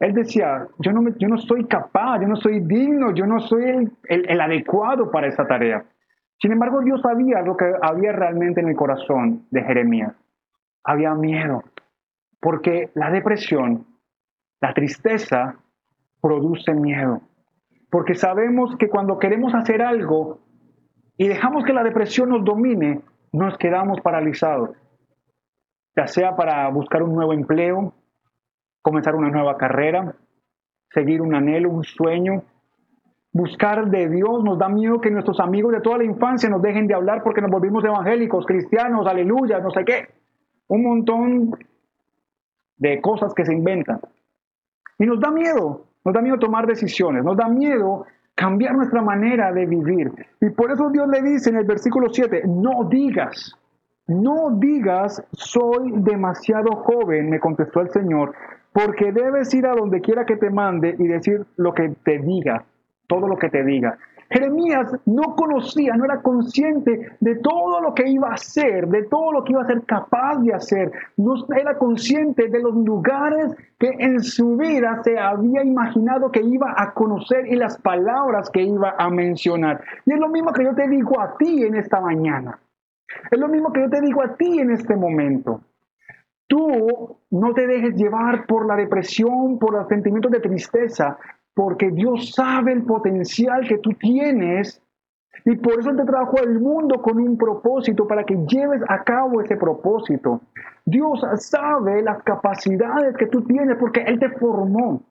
él 0.00 0.14
decía, 0.14 0.66
yo 0.78 0.92
no, 0.92 1.10
yo 1.18 1.28
no 1.28 1.36
soy 1.36 1.66
capaz, 1.66 2.20
yo 2.22 2.26
no 2.26 2.36
soy 2.36 2.60
digno, 2.60 3.14
yo 3.14 3.26
no 3.26 3.38
soy 3.38 3.86
el, 4.04 4.40
adecuado 4.40 5.10
para 5.10 5.28
esa 5.28 5.46
tarea. 5.46 5.84
Sin 6.40 6.52
embargo, 6.52 6.80
Dios 6.80 7.02
sabía 7.02 7.42
lo 7.42 7.54
que 7.54 7.70
había 7.82 8.12
realmente 8.12 8.62
en 8.62 8.68
el 8.70 8.76
corazón 8.76 9.46
de 9.50 9.62
Jeremías. 9.62 10.14
Había 10.84 11.14
miedo. 11.14 11.62
Porque 12.40 12.88
la 12.94 13.10
depresión, 13.10 13.86
la 14.62 14.72
tristeza, 14.72 15.56
produce 16.22 16.72
miedo. 16.72 17.20
Porque 17.90 18.14
sabemos 18.14 18.76
que 18.78 18.88
cuando 18.88 19.18
queremos 19.18 19.54
hacer 19.54 19.82
algo 19.82 20.38
y 21.18 21.28
dejamos 21.28 21.64
que 21.64 21.74
la 21.74 21.84
depresión 21.84 22.30
nos 22.30 22.42
domine, 22.42 23.02
nos 23.32 23.58
quedamos 23.58 24.00
paralizados. 24.00 24.70
Ya 25.94 26.06
sea 26.06 26.36
para 26.36 26.66
buscar 26.70 27.02
un 27.02 27.14
nuevo 27.14 27.34
empleo, 27.34 27.92
comenzar 28.83 29.14
una 29.14 29.31
nueva 29.31 29.57
carrera, 29.57 30.14
seguir 30.90 31.23
un 31.23 31.35
anhelo, 31.35 31.71
un 31.71 31.85
sueño, 31.85 32.43
buscar 33.33 33.90
de 33.90 34.09
Dios. 34.09 34.43
Nos 34.45 34.59
da 34.59 34.69
miedo 34.69 35.01
que 35.01 35.11
nuestros 35.11 35.40
amigos 35.40 35.73
de 35.73 35.81
toda 35.81 35.99
la 35.99 36.05
infancia 36.05 36.49
nos 36.49 36.62
dejen 36.62 36.87
de 36.87 36.95
hablar 36.95 37.23
porque 37.23 37.40
nos 37.40 37.51
volvimos 37.51 37.85
evangélicos, 37.85 38.47
cristianos, 38.47 39.07
aleluya, 39.07 39.61
no 39.61 39.71
sé 39.71 39.85
qué. 39.85 40.09
Un 40.69 40.83
montón 40.83 41.51
de 42.77 43.01
cosas 43.01 43.35
que 43.35 43.45
se 43.45 43.55
inventan. 43.55 44.01
Y 44.99 45.07
nos 45.07 45.21
da 45.21 45.31
miedo, 45.31 45.87
nos 46.05 46.14
da 46.14 46.21
miedo 46.21 46.38
tomar 46.38 46.66
decisiones, 46.66 47.25
nos 47.25 47.37
da 47.37 47.49
miedo 47.49 48.07
cambiar 48.35 48.75
nuestra 48.75 49.03
manera 49.03 49.53
de 49.53 49.66
vivir. 49.66 50.12
Y 50.40 50.51
por 50.51 50.71
eso 50.71 50.90
Dios 50.90 51.07
le 51.09 51.23
dice 51.23 51.51
en 51.51 51.57
el 51.57 51.64
versículo 51.64 52.09
7, 52.11 52.43
no 52.47 52.85
digas, 52.88 53.55
no 54.07 54.51
digas, 54.59 55.23
soy 55.33 55.93
demasiado 55.97 56.77
joven, 56.77 57.31
me 57.31 57.38
contestó 57.38 57.81
el 57.81 57.90
Señor, 57.90 58.35
porque 58.72 59.12
debes 59.12 59.52
ir 59.54 59.66
a 59.66 59.74
donde 59.74 60.00
quiera 60.00 60.24
que 60.24 60.37
te 60.37 60.50
mande 60.50 60.94
y 60.98 61.06
decir 61.06 61.44
lo 61.56 61.72
que 61.74 61.94
te 62.04 62.18
diga, 62.18 62.64
todo 63.06 63.26
lo 63.26 63.37
que 63.37 63.48
te 63.48 63.64
diga. 63.64 63.98
Jeremías 64.33 64.92
no 65.06 65.35
conocía, 65.35 65.96
no 65.96 66.04
era 66.04 66.22
consciente 66.22 67.16
de 67.18 67.35
todo 67.37 67.80
lo 67.80 67.94
que 67.94 68.09
iba 68.09 68.28
a 68.28 68.35
hacer, 68.35 68.87
de 68.87 69.02
todo 69.04 69.33
lo 69.33 69.42
que 69.42 69.52
iba 69.52 69.62
a 69.62 69.66
ser 69.66 69.83
capaz 69.83 70.37
de 70.37 70.54
hacer. 70.54 70.92
No 71.16 71.35
era 71.56 71.76
consciente 71.76 72.48
de 72.48 72.61
los 72.61 72.76
lugares 72.76 73.56
que 73.76 73.88
en 73.88 74.22
su 74.22 74.56
vida 74.56 75.02
se 75.02 75.18
había 75.18 75.64
imaginado 75.64 76.30
que 76.30 76.42
iba 76.42 76.72
a 76.76 76.92
conocer 76.94 77.46
y 77.48 77.56
las 77.56 77.76
palabras 77.78 78.50
que 78.50 78.62
iba 78.62 78.94
a 78.96 79.11
mencionar. 79.11 79.83
Y 80.06 80.12
es 80.12 80.20
lo 80.20 80.28
mismo 80.28 80.52
que 80.52 80.62
yo 80.62 80.76
te 80.76 80.87
digo 80.87 81.20
a 81.20 81.37
ti 81.37 81.64
en 81.64 81.74
esta 81.74 82.00
mañana. 82.00 82.61
Es 83.33 83.38
lo 83.38 83.48
mismo 83.48 83.72
que 83.72 83.80
yo 83.80 83.90
te 83.90 84.00
digo 84.00 84.22
a 84.22 84.37
ti 84.37 84.61
en 84.61 84.70
este 84.70 84.94
momento. 84.94 85.61
Tú 86.50 87.16
no 87.30 87.54
te 87.54 87.64
dejes 87.64 87.94
llevar 87.94 88.44
por 88.44 88.66
la 88.66 88.74
depresión, 88.74 89.60
por 89.60 89.72
los 89.72 89.86
sentimientos 89.86 90.32
de 90.32 90.40
tristeza, 90.40 91.16
porque 91.54 91.92
Dios 91.92 92.32
sabe 92.32 92.72
el 92.72 92.82
potencial 92.82 93.68
que 93.68 93.78
tú 93.78 93.90
tienes 93.92 94.82
y 95.44 95.54
por 95.54 95.78
eso 95.78 95.94
te 95.94 96.04
trajo 96.04 96.40
al 96.40 96.58
mundo 96.58 97.00
con 97.02 97.20
un 97.20 97.38
propósito, 97.38 98.04
para 98.08 98.24
que 98.24 98.34
lleves 98.34 98.82
a 98.88 99.04
cabo 99.04 99.40
ese 99.40 99.56
propósito. 99.56 100.40
Dios 100.84 101.24
sabe 101.36 102.02
las 102.02 102.20
capacidades 102.24 103.16
que 103.16 103.26
tú 103.26 103.42
tienes 103.42 103.76
porque 103.78 104.00
Él 104.00 104.18
te 104.18 104.30
formó. 104.30 105.04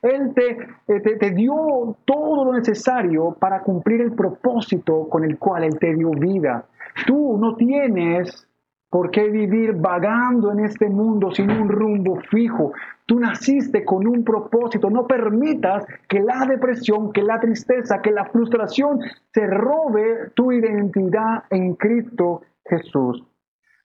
Él 0.00 0.32
te, 0.32 0.50
eh, 0.52 1.00
te, 1.00 1.16
te, 1.16 1.30
dio 1.32 1.96
todo 2.04 2.44
lo 2.44 2.52
necesario 2.52 3.36
para 3.40 3.62
cumplir 3.62 4.00
el 4.00 4.12
propósito 4.12 5.08
con 5.08 5.24
el 5.24 5.38
cual 5.40 5.64
Él 5.64 5.76
te 5.80 5.92
dio 5.92 6.10
vida. 6.10 6.66
Tú 7.04 7.36
no 7.36 7.56
tienes 7.56 8.46
por 8.92 9.10
qué 9.10 9.30
vivir 9.30 9.72
vagando 9.72 10.52
en 10.52 10.66
este 10.66 10.86
mundo 10.86 11.30
sin 11.30 11.50
un 11.50 11.70
rumbo 11.70 12.20
fijo. 12.30 12.74
Tú 13.06 13.18
naciste 13.18 13.86
con 13.86 14.06
un 14.06 14.22
propósito. 14.22 14.90
No 14.90 15.06
permitas 15.06 15.86
que 16.06 16.20
la 16.20 16.44
depresión, 16.46 17.10
que 17.10 17.22
la 17.22 17.40
tristeza, 17.40 18.02
que 18.02 18.10
la 18.10 18.26
frustración 18.26 19.00
se 19.32 19.46
robe 19.46 20.32
tu 20.34 20.52
identidad 20.52 21.44
en 21.48 21.74
Cristo 21.76 22.42
Jesús. 22.66 23.24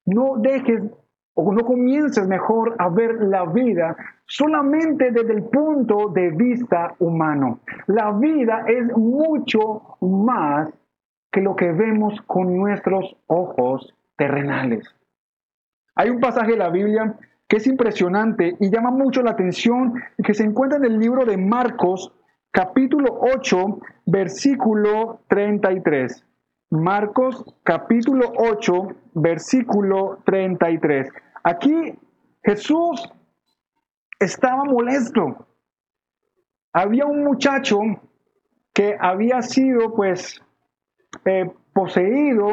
No 0.05 0.35
dejes 0.39 0.83
o 1.35 1.53
no 1.53 1.63
comiences 1.63 2.27
mejor 2.27 2.75
a 2.77 2.89
ver 2.89 3.13
la 3.21 3.45
vida 3.45 3.95
solamente 4.25 5.11
desde 5.11 5.31
el 5.35 5.43
punto 5.43 6.09
de 6.09 6.31
vista 6.31 6.95
humano. 6.99 7.61
La 7.85 8.11
vida 8.11 8.65
es 8.67 8.85
mucho 8.97 9.83
más 10.01 10.69
que 11.31 11.39
lo 11.39 11.55
que 11.55 11.71
vemos 11.71 12.19
con 12.27 12.57
nuestros 12.57 13.15
ojos 13.27 13.93
terrenales. 14.17 14.96
Hay 15.99 16.11
un 16.11 16.19
pasaje 16.19 16.51
de 16.51 16.57
la 16.57 16.69
Biblia 16.69 17.17
que 17.47 17.57
es 17.57 17.65
impresionante 17.65 18.55
y 18.59 18.69
llama 18.69 18.91
mucho 18.91 19.23
la 19.23 19.31
atención 19.31 19.95
que 20.23 20.35
se 20.35 20.43
encuentra 20.43 20.77
en 20.77 20.85
el 20.85 20.99
libro 20.99 21.25
de 21.25 21.37
Marcos, 21.37 22.13
capítulo 22.51 23.17
8, 23.19 23.79
versículo 24.05 25.21
33. 25.27 26.23
Marcos, 26.69 27.43
capítulo 27.63 28.31
8, 28.37 28.87
versículo 29.15 30.19
33. 30.23 31.09
Aquí 31.43 31.97
Jesús 32.43 33.11
estaba 34.19 34.65
molesto. 34.65 35.47
Había 36.73 37.07
un 37.07 37.23
muchacho 37.23 37.79
que 38.71 38.95
había 38.99 39.41
sido 39.41 39.95
pues 39.95 40.43
eh, 41.25 41.51
poseído, 41.73 42.49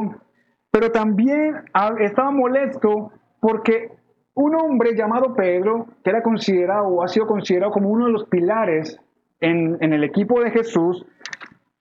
pero 0.70 0.90
también 0.90 1.62
estaba 2.00 2.30
molesto 2.30 3.12
porque 3.44 3.90
un 4.32 4.54
hombre 4.54 4.96
llamado 4.96 5.34
Pedro, 5.34 5.84
que 6.02 6.08
era 6.08 6.22
considerado 6.22 6.86
o 6.88 7.04
ha 7.04 7.08
sido 7.08 7.26
considerado 7.26 7.72
como 7.72 7.90
uno 7.90 8.06
de 8.06 8.12
los 8.12 8.24
pilares 8.24 8.98
en, 9.38 9.76
el 9.82 10.02
equipo 10.02 10.40
de 10.40 10.50
Jesús, 10.50 11.04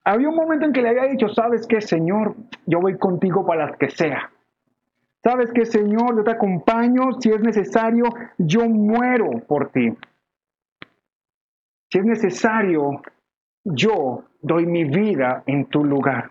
había 0.04 0.28
un 0.28 0.36
momento 0.36 0.66
en 0.66 0.74
que 0.74 0.82
le 0.82 0.90
había 0.90 1.04
dicho, 1.04 1.26
sabes 1.30 1.66
qué, 1.66 1.80
Señor, 1.80 2.34
yo 2.66 2.80
voy 2.80 2.98
contigo 2.98 3.46
para 3.46 3.64
las 3.64 3.78
que 3.78 3.88
sea. 3.88 4.30
Sabes 5.22 5.52
qué, 5.54 5.64
Señor, 5.64 6.14
yo 6.14 6.22
te 6.22 6.32
acompaño, 6.32 7.12
si 7.18 7.30
es 7.30 7.40
necesario, 7.40 8.04
yo 8.36 8.68
muero 8.68 9.30
por 9.48 9.70
ti. 9.70 9.88
Si 11.90 11.98
es 11.98 12.04
necesario, 12.04 13.00
yo 13.64 14.24
doy 14.42 14.66
mi 14.66 14.84
vida 14.84 15.42
en 15.46 15.64
tu 15.64 15.82
lugar. 15.82 16.28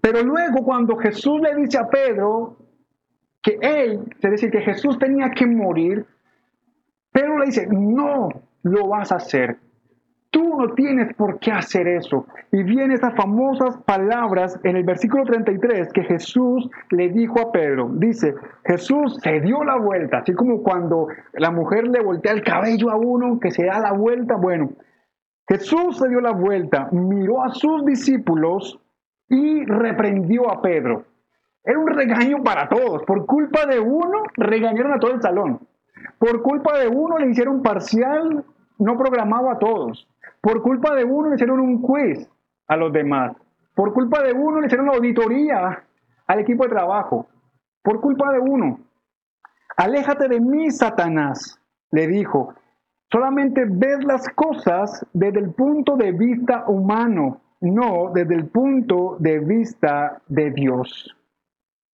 Pero 0.00 0.22
luego 0.22 0.64
cuando 0.64 0.96
Jesús 0.96 1.42
le 1.42 1.54
dice 1.56 1.76
a 1.76 1.90
Pedro 1.90 2.56
que 3.46 3.58
él, 3.62 4.00
es 4.20 4.30
decir, 4.30 4.50
que 4.50 4.60
Jesús 4.60 4.98
tenía 4.98 5.30
que 5.30 5.46
morir, 5.46 6.04
Pedro 7.12 7.38
le 7.38 7.46
dice, 7.46 7.68
no 7.70 8.28
lo 8.64 8.88
vas 8.88 9.12
a 9.12 9.16
hacer. 9.16 9.56
Tú 10.30 10.56
no 10.58 10.74
tienes 10.74 11.14
por 11.14 11.38
qué 11.38 11.52
hacer 11.52 11.86
eso. 11.86 12.26
Y 12.50 12.64
vienen 12.64 12.90
esas 12.90 13.14
famosas 13.14 13.76
palabras 13.84 14.58
en 14.64 14.76
el 14.76 14.82
versículo 14.82 15.24
33 15.24 15.92
que 15.92 16.02
Jesús 16.02 16.68
le 16.90 17.08
dijo 17.10 17.40
a 17.40 17.52
Pedro. 17.52 17.88
Dice, 17.92 18.34
Jesús 18.64 19.16
se 19.22 19.40
dio 19.40 19.62
la 19.62 19.76
vuelta, 19.78 20.18
así 20.18 20.34
como 20.34 20.64
cuando 20.64 21.06
la 21.34 21.52
mujer 21.52 21.86
le 21.86 22.02
voltea 22.02 22.32
el 22.32 22.42
cabello 22.42 22.90
a 22.90 22.96
uno, 22.96 23.38
que 23.38 23.52
se 23.52 23.64
da 23.64 23.78
la 23.78 23.92
vuelta. 23.92 24.34
Bueno, 24.34 24.70
Jesús 25.48 25.98
se 25.98 26.08
dio 26.08 26.20
la 26.20 26.32
vuelta, 26.32 26.88
miró 26.90 27.44
a 27.44 27.50
sus 27.50 27.84
discípulos 27.84 28.80
y 29.28 29.64
reprendió 29.66 30.50
a 30.50 30.60
Pedro. 30.60 31.04
Era 31.66 31.78
un 31.78 31.88
regaño 31.88 32.42
para 32.44 32.68
todos. 32.68 33.02
Por 33.02 33.26
culpa 33.26 33.66
de 33.66 33.80
uno, 33.80 34.22
regañaron 34.36 34.92
a 34.92 35.00
todo 35.00 35.10
el 35.10 35.20
salón. 35.20 35.60
Por 36.18 36.40
culpa 36.40 36.78
de 36.78 36.88
uno, 36.88 37.18
le 37.18 37.28
hicieron 37.28 37.62
parcial 37.62 38.44
no 38.78 38.96
programado 38.96 39.50
a 39.50 39.58
todos. 39.58 40.08
Por 40.40 40.62
culpa 40.62 40.94
de 40.94 41.04
uno, 41.04 41.28
le 41.28 41.34
hicieron 41.34 41.60
un 41.60 41.82
quiz 41.82 42.30
a 42.68 42.76
los 42.76 42.92
demás. 42.92 43.36
Por 43.74 43.92
culpa 43.92 44.22
de 44.22 44.32
uno, 44.32 44.60
le 44.60 44.66
hicieron 44.66 44.86
la 44.86 44.94
auditoría 44.94 45.84
al 46.26 46.38
equipo 46.38 46.62
de 46.64 46.70
trabajo. 46.70 47.26
Por 47.82 48.00
culpa 48.00 48.32
de 48.32 48.38
uno. 48.38 48.78
Aléjate 49.76 50.28
de 50.28 50.40
mí, 50.40 50.70
Satanás, 50.70 51.60
le 51.90 52.06
dijo. 52.06 52.54
Solamente 53.10 53.64
ves 53.68 54.04
las 54.04 54.28
cosas 54.30 55.04
desde 55.12 55.40
el 55.40 55.50
punto 55.52 55.96
de 55.96 56.12
vista 56.12 56.64
humano 56.68 57.40
no 57.60 58.10
desde 58.14 58.34
el 58.34 58.46
punto 58.46 59.16
de 59.18 59.38
vista 59.38 60.20
de 60.28 60.50
Dios. 60.50 61.16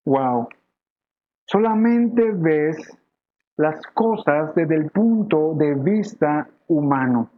Wow. 0.05 0.49
Solamente 1.47 2.33
ves 2.33 2.99
las 3.57 3.81
cosas 3.89 4.55
desde 4.55 4.75
el 4.75 4.91
punto 4.91 5.55
de 5.55 5.75
vista 5.75 6.49
humano. 6.69 7.31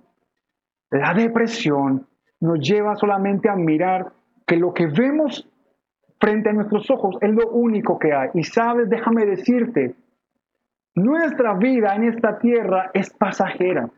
La 0.91 1.13
depresión 1.13 2.07
nos 2.41 2.61
lleva 2.61 2.97
solamente 2.97 3.49
a 3.49 3.57
mirar 3.57 4.13
que 4.47 4.57
lo 4.57 4.73
que 4.73 4.87
vemos 4.87 5.49
frente 6.21 6.51
a 6.51 6.53
nuestros 6.53 6.91
ojos 6.91 7.17
es 7.21 7.31
lo 7.31 7.49
único 7.49 7.99
que 7.99 8.13
hay. 8.13 8.31
Y 8.35 8.45
sabes, 8.45 8.89
déjame 8.89 9.27
decirte, 9.27 9.95
nuestra 10.95 11.55
vida 11.55 11.95
en 11.97 12.05
esta 12.05 12.39
tierra 12.39 12.91
es 12.95 13.11
pasajera. 13.11 13.91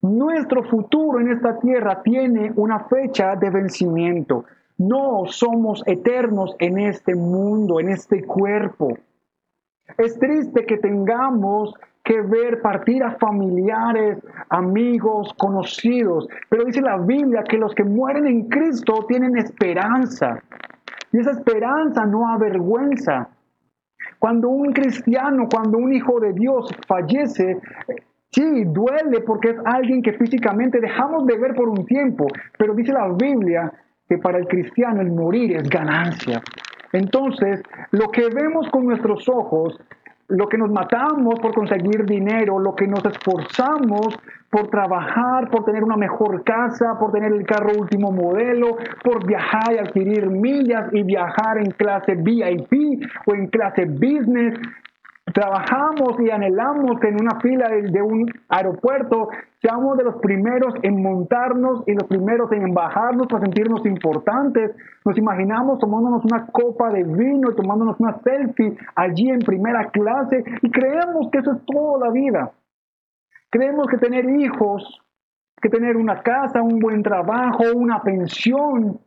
Nuestro 0.00 0.62
futuro 0.62 1.20
en 1.20 1.32
esta 1.32 1.58
tierra 1.58 2.02
tiene 2.02 2.52
una 2.54 2.84
fecha 2.84 3.34
de 3.34 3.50
vencimiento. 3.50 4.44
No 4.78 5.26
somos 5.26 5.82
eternos 5.86 6.54
en 6.60 6.78
este 6.78 7.16
mundo, 7.16 7.80
en 7.80 7.88
este 7.88 8.22
cuerpo. 8.24 8.96
Es 9.96 10.16
triste 10.18 10.64
que 10.64 10.78
tengamos 10.78 11.74
que 12.04 12.22
ver 12.22 12.62
partir 12.62 13.02
a 13.02 13.16
familiares, 13.16 14.18
amigos, 14.48 15.34
conocidos, 15.34 16.28
pero 16.48 16.64
dice 16.64 16.80
la 16.80 16.96
Biblia 16.96 17.42
que 17.42 17.58
los 17.58 17.74
que 17.74 17.84
mueren 17.84 18.26
en 18.26 18.48
Cristo 18.48 19.04
tienen 19.08 19.36
esperanza. 19.36 20.40
Y 21.12 21.18
esa 21.18 21.32
esperanza 21.32 22.06
no 22.06 22.28
avergüenza. 22.28 23.28
Cuando 24.18 24.48
un 24.48 24.72
cristiano, 24.72 25.48
cuando 25.50 25.78
un 25.78 25.92
hijo 25.92 26.20
de 26.20 26.32
Dios 26.32 26.70
fallece, 26.86 27.60
sí, 28.30 28.64
duele 28.64 29.20
porque 29.26 29.50
es 29.50 29.56
alguien 29.64 30.02
que 30.02 30.12
físicamente 30.12 30.80
dejamos 30.80 31.26
de 31.26 31.36
ver 31.36 31.54
por 31.54 31.68
un 31.68 31.84
tiempo, 31.84 32.26
pero 32.56 32.74
dice 32.74 32.92
la 32.92 33.08
Biblia 33.12 33.72
que 34.08 34.18
para 34.18 34.38
el 34.38 34.46
cristiano 34.46 35.00
el 35.00 35.10
morir 35.10 35.56
es 35.56 35.68
ganancia. 35.68 36.40
Entonces, 36.92 37.62
lo 37.90 38.08
que 38.10 38.28
vemos 38.28 38.68
con 38.70 38.86
nuestros 38.86 39.28
ojos 39.28 39.78
lo 40.28 40.46
que 40.46 40.58
nos 40.58 40.70
matamos 40.70 41.40
por 41.40 41.54
conseguir 41.54 42.04
dinero, 42.04 42.58
lo 42.58 42.74
que 42.74 42.86
nos 42.86 43.02
esforzamos 43.04 44.08
por 44.50 44.68
trabajar, 44.68 45.50
por 45.50 45.64
tener 45.64 45.82
una 45.82 45.96
mejor 45.96 46.44
casa, 46.44 46.98
por 46.98 47.12
tener 47.12 47.32
el 47.32 47.46
carro 47.46 47.72
último 47.78 48.12
modelo, 48.12 48.76
por 49.02 49.26
viajar 49.26 49.74
y 49.74 49.78
adquirir 49.78 50.26
millas 50.26 50.92
y 50.92 51.02
viajar 51.02 51.58
en 51.58 51.70
clase 51.70 52.14
VIP 52.14 53.02
o 53.26 53.34
en 53.34 53.46
clase 53.48 53.86
business, 53.86 54.58
trabajamos 55.32 56.20
y 56.20 56.30
anhelamos 56.30 57.02
en 57.02 57.20
una 57.20 57.40
fila 57.40 57.68
de, 57.68 58.02
un 58.02 58.30
aeropuerto, 58.48 59.28
seamos 59.60 59.96
de 59.98 60.04
los 60.04 60.16
primeros 60.16 60.74
en 60.82 61.02
montarnos 61.02 61.82
y 61.86 61.94
los 61.94 62.04
primeros 62.04 62.50
en 62.52 62.72
bajarnos 62.72 63.26
para 63.26 63.44
sentirnos 63.44 63.84
importantes. 63.86 64.74
Nos 65.04 65.16
imaginamos 65.18 65.78
tomándonos 65.78 66.24
una 66.24 66.46
copa 66.46 66.90
de 66.90 67.04
vino 67.04 67.50
y 67.50 67.56
tomándonos 67.56 67.98
una 67.98 68.18
selfie 68.22 68.76
allí 68.94 69.30
en 69.30 69.40
primera 69.40 69.90
clase 69.90 70.44
y 70.62 70.70
creemos 70.70 71.30
que 71.30 71.38
eso 71.38 71.52
es 71.52 71.64
toda 71.66 72.06
la 72.06 72.12
vida. 72.12 72.52
Creemos 73.50 73.86
que 73.88 73.98
tener 73.98 74.28
hijos, 74.28 75.00
que 75.60 75.68
tener 75.68 75.96
una 75.96 76.22
casa, 76.22 76.62
un 76.62 76.78
buen 76.78 77.02
trabajo, 77.02 77.64
una 77.74 78.02
pensión, 78.02 79.00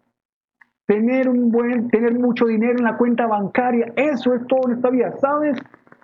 tener 0.85 1.29
un 1.29 1.51
buen, 1.51 1.89
tener 1.89 2.17
mucho 2.19 2.47
dinero 2.47 2.79
en 2.79 2.83
la 2.83 2.97
cuenta 2.97 3.27
bancaria, 3.27 3.93
eso 3.95 4.33
es 4.33 4.45
todo 4.47 4.67
en 4.67 4.75
esta 4.75 4.89
vida, 4.89 5.13
¿sabes? 5.21 5.57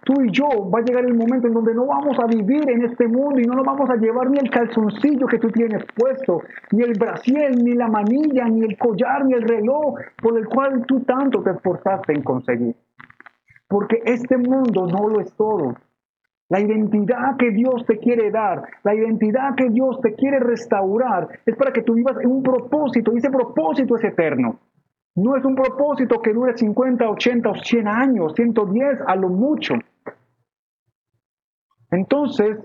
Tú 0.03 0.21
y 0.21 0.31
yo 0.31 0.47
va 0.69 0.79
a 0.79 0.81
llegar 0.83 1.05
el 1.05 1.13
momento 1.13 1.47
en 1.47 1.53
donde 1.53 1.73
no 1.73 1.85
vamos 1.85 2.17
a 2.19 2.27
vivir 2.27 2.69
en 2.69 2.85
este 2.85 3.07
mundo 3.07 3.39
y 3.39 3.45
no 3.45 3.55
nos 3.55 3.65
vamos 3.65 3.89
a 3.89 3.95
llevar 3.95 4.29
ni 4.29 4.39
el 4.39 4.49
calzoncillo 4.49 5.27
que 5.27 5.39
tú 5.39 5.49
tienes 5.49 5.83
puesto, 5.95 6.41
ni 6.71 6.83
el 6.83 6.97
brasiel, 6.97 7.63
ni 7.63 7.73
la 7.73 7.87
manilla, 7.87 8.45
ni 8.45 8.61
el 8.61 8.77
collar, 8.77 9.25
ni 9.25 9.33
el 9.33 9.43
reloj 9.43 9.95
por 10.21 10.37
el 10.37 10.47
cual 10.47 10.85
tú 10.85 11.01
tanto 11.01 11.43
te 11.43 11.51
esforzaste 11.51 12.13
en 12.13 12.23
conseguir. 12.23 12.75
Porque 13.67 14.01
este 14.05 14.37
mundo 14.37 14.87
no 14.87 15.09
lo 15.09 15.19
es 15.19 15.33
todo. 15.33 15.75
La 16.49 16.61
identidad 16.61 17.35
que 17.37 17.51
Dios 17.51 17.85
te 17.85 17.97
quiere 17.97 18.31
dar, 18.31 18.63
la 18.83 18.95
identidad 18.95 19.55
que 19.55 19.69
Dios 19.69 19.99
te 20.01 20.13
quiere 20.13 20.39
restaurar, 20.39 21.27
es 21.45 21.55
para 21.57 21.73
que 21.73 21.81
tú 21.81 21.95
vivas 21.95 22.15
en 22.21 22.31
un 22.31 22.41
propósito 22.41 23.11
y 23.13 23.17
ese 23.17 23.29
propósito 23.29 23.97
es 23.97 24.05
eterno. 24.05 24.57
No 25.17 25.35
es 25.35 25.43
un 25.43 25.55
propósito 25.55 26.21
que 26.21 26.31
dure 26.31 26.55
50, 26.55 27.09
80 27.09 27.49
o 27.49 27.55
100 27.55 27.87
años, 27.87 28.33
110 28.35 28.99
a 29.07 29.15
lo 29.15 29.29
mucho. 29.29 29.73
Entonces, 31.89 32.59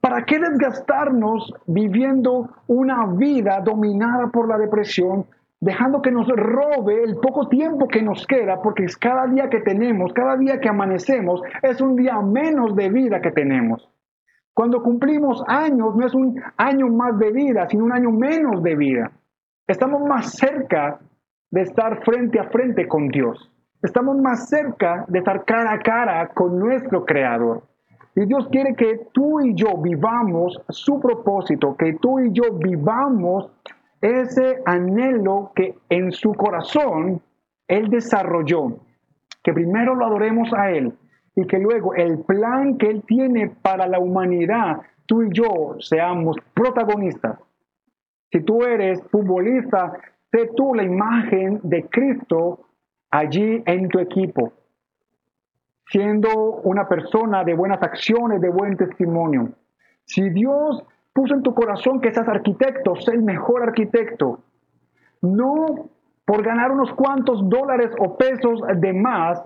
¿para 0.00 0.24
qué 0.24 0.40
desgastarnos 0.40 1.54
viviendo 1.68 2.50
una 2.66 3.06
vida 3.06 3.60
dominada 3.60 4.26
por 4.32 4.48
la 4.48 4.58
depresión, 4.58 5.26
dejando 5.60 6.02
que 6.02 6.10
nos 6.10 6.26
robe 6.26 7.04
el 7.04 7.18
poco 7.18 7.46
tiempo 7.46 7.86
que 7.86 8.02
nos 8.02 8.26
queda, 8.26 8.60
porque 8.60 8.82
es 8.82 8.96
cada 8.96 9.28
día 9.28 9.48
que 9.48 9.60
tenemos, 9.60 10.12
cada 10.12 10.36
día 10.36 10.58
que 10.58 10.68
amanecemos, 10.68 11.40
es 11.62 11.80
un 11.80 11.94
día 11.94 12.20
menos 12.20 12.74
de 12.74 12.90
vida 12.90 13.20
que 13.20 13.30
tenemos. 13.30 13.88
Cuando 14.52 14.82
cumplimos 14.82 15.44
años, 15.46 15.94
no 15.94 16.04
es 16.04 16.14
un 16.14 16.42
año 16.56 16.88
más 16.88 17.16
de 17.20 17.30
vida, 17.30 17.68
sino 17.68 17.84
un 17.84 17.92
año 17.92 18.10
menos 18.10 18.60
de 18.60 18.74
vida. 18.74 19.12
Estamos 19.68 20.02
más 20.02 20.32
cerca 20.32 20.98
de 21.52 21.62
estar 21.62 22.02
frente 22.02 22.40
a 22.40 22.48
frente 22.48 22.88
con 22.88 23.08
Dios. 23.08 23.50
Estamos 23.82 24.16
más 24.16 24.48
cerca 24.48 25.04
de 25.06 25.18
estar 25.18 25.44
cara 25.44 25.72
a 25.72 25.78
cara 25.78 26.28
con 26.28 26.58
nuestro 26.58 27.04
Creador. 27.04 27.62
Y 28.14 28.24
Dios 28.26 28.48
quiere 28.50 28.74
que 28.74 29.06
tú 29.12 29.40
y 29.40 29.54
yo 29.54 29.76
vivamos 29.76 30.60
su 30.70 30.98
propósito, 31.00 31.76
que 31.76 31.94
tú 31.94 32.20
y 32.20 32.32
yo 32.32 32.54
vivamos 32.54 33.50
ese 34.00 34.62
anhelo 34.64 35.52
que 35.54 35.78
en 35.88 36.10
su 36.12 36.34
corazón 36.34 37.20
Él 37.68 37.88
desarrolló. 37.88 38.78
Que 39.42 39.52
primero 39.52 39.94
lo 39.94 40.06
adoremos 40.06 40.52
a 40.54 40.70
Él 40.70 40.94
y 41.34 41.46
que 41.46 41.58
luego 41.58 41.94
el 41.94 42.20
plan 42.20 42.78
que 42.78 42.88
Él 42.88 43.02
tiene 43.06 43.50
para 43.50 43.86
la 43.86 43.98
humanidad, 43.98 44.80
tú 45.04 45.22
y 45.22 45.28
yo 45.32 45.76
seamos 45.80 46.36
protagonistas. 46.54 47.38
Si 48.30 48.40
tú 48.40 48.62
eres 48.62 49.02
futbolista, 49.10 49.92
sé 50.32 50.50
tú 50.56 50.74
la 50.74 50.82
imagen 50.82 51.60
de 51.62 51.84
Cristo 51.88 52.66
allí 53.10 53.62
en 53.66 53.88
tu 53.88 54.00
equipo 54.00 54.52
siendo 55.92 56.30
una 56.64 56.88
persona 56.88 57.44
de 57.44 57.54
buenas 57.54 57.82
acciones, 57.82 58.40
de 58.40 58.48
buen 58.48 58.78
testimonio. 58.78 59.50
Si 60.04 60.30
Dios 60.30 60.82
puso 61.12 61.34
en 61.34 61.42
tu 61.42 61.54
corazón 61.54 62.00
que 62.00 62.10
seas 62.12 62.28
arquitecto, 62.28 62.96
sé 62.96 63.12
el 63.12 63.22
mejor 63.22 63.62
arquitecto. 63.62 64.40
No 65.20 65.90
por 66.24 66.42
ganar 66.42 66.72
unos 66.72 66.92
cuantos 66.94 67.46
dólares 67.46 67.90
o 67.98 68.16
pesos 68.16 68.62
de 68.76 68.92
más, 68.94 69.42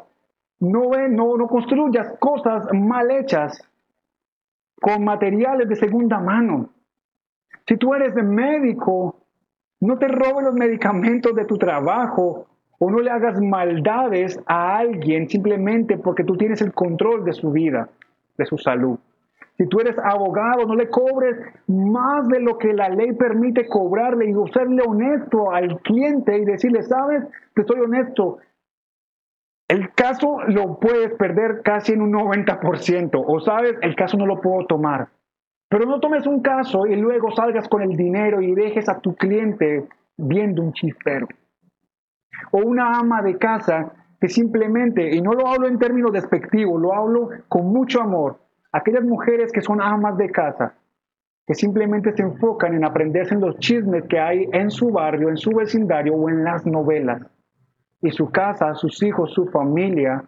no, 0.60 0.90
no, 1.08 1.36
no 1.36 1.48
construyas 1.48 2.16
cosas 2.20 2.64
mal 2.72 3.10
hechas 3.10 3.68
con 4.80 5.02
materiales 5.02 5.68
de 5.68 5.74
segunda 5.74 6.20
mano. 6.20 6.70
Si 7.66 7.76
tú 7.76 7.92
eres 7.92 8.14
médico, 8.14 9.16
no 9.80 9.98
te 9.98 10.08
robes 10.08 10.44
los 10.44 10.54
medicamentos 10.54 11.34
de 11.34 11.44
tu 11.44 11.58
trabajo 11.58 12.46
o 12.78 12.90
no 12.90 12.98
le 13.00 13.10
hagas 13.10 13.40
maldades 13.40 14.38
a 14.46 14.78
alguien 14.78 15.28
simplemente 15.28 15.96
porque 15.98 16.24
tú 16.24 16.36
tienes 16.36 16.60
el 16.62 16.72
control 16.72 17.24
de 17.24 17.32
su 17.32 17.50
vida, 17.50 17.88
de 18.36 18.46
su 18.46 18.58
salud. 18.58 18.98
Si 19.56 19.66
tú 19.66 19.80
eres 19.80 19.96
abogado, 19.98 20.66
no 20.66 20.74
le 20.74 20.90
cobres 20.90 21.36
más 21.66 22.28
de 22.28 22.40
lo 22.40 22.58
que 22.58 22.74
la 22.74 22.90
ley 22.90 23.12
permite 23.12 23.66
cobrarle 23.66 24.28
y 24.28 24.52
serle 24.52 24.82
honesto 24.86 25.50
al 25.50 25.80
cliente 25.80 26.36
y 26.36 26.44
decirle, 26.44 26.82
sabes, 26.82 27.24
te 27.54 27.62
estoy 27.62 27.80
honesto. 27.80 28.38
El 29.68 29.92
caso 29.94 30.40
lo 30.46 30.78
puedes 30.78 31.14
perder 31.14 31.62
casi 31.62 31.94
en 31.94 32.02
un 32.02 32.12
90%, 32.12 33.24
o 33.26 33.40
sabes, 33.40 33.76
el 33.80 33.96
caso 33.96 34.18
no 34.18 34.26
lo 34.26 34.40
puedo 34.42 34.66
tomar. 34.66 35.08
Pero 35.68 35.84
no 35.86 36.00
tomes 36.00 36.26
un 36.26 36.40
caso 36.40 36.86
y 36.86 36.96
luego 36.96 37.30
salgas 37.32 37.68
con 37.68 37.82
el 37.82 37.96
dinero 37.96 38.40
y 38.40 38.54
dejes 38.54 38.88
a 38.88 39.00
tu 39.00 39.14
cliente 39.14 39.88
viendo 40.16 40.62
un 40.62 40.72
chispero 40.72 41.26
o 42.52 42.58
una 42.58 42.98
ama 42.98 43.22
de 43.22 43.38
casa 43.38 43.92
que 44.20 44.28
simplemente, 44.28 45.14
y 45.14 45.20
no 45.20 45.32
lo 45.32 45.46
hablo 45.46 45.68
en 45.68 45.78
términos 45.78 46.12
despectivos, 46.12 46.80
lo 46.80 46.94
hablo 46.94 47.28
con 47.48 47.66
mucho 47.66 48.00
amor, 48.00 48.38
aquellas 48.72 49.04
mujeres 49.04 49.52
que 49.52 49.60
son 49.60 49.82
amas 49.82 50.16
de 50.16 50.30
casa, 50.30 50.74
que 51.46 51.54
simplemente 51.54 52.12
se 52.12 52.22
enfocan 52.22 52.74
en 52.74 52.84
aprenderse 52.84 53.34
en 53.34 53.40
los 53.40 53.58
chismes 53.58 54.04
que 54.08 54.18
hay 54.18 54.48
en 54.52 54.70
su 54.70 54.90
barrio, 54.90 55.28
en 55.28 55.36
su 55.36 55.50
vecindario 55.50 56.14
o 56.14 56.28
en 56.28 56.44
las 56.44 56.66
novelas. 56.66 57.22
Y 58.00 58.10
su 58.10 58.30
casa, 58.30 58.74
sus 58.74 59.02
hijos, 59.02 59.32
su 59.32 59.46
familia, 59.46 60.24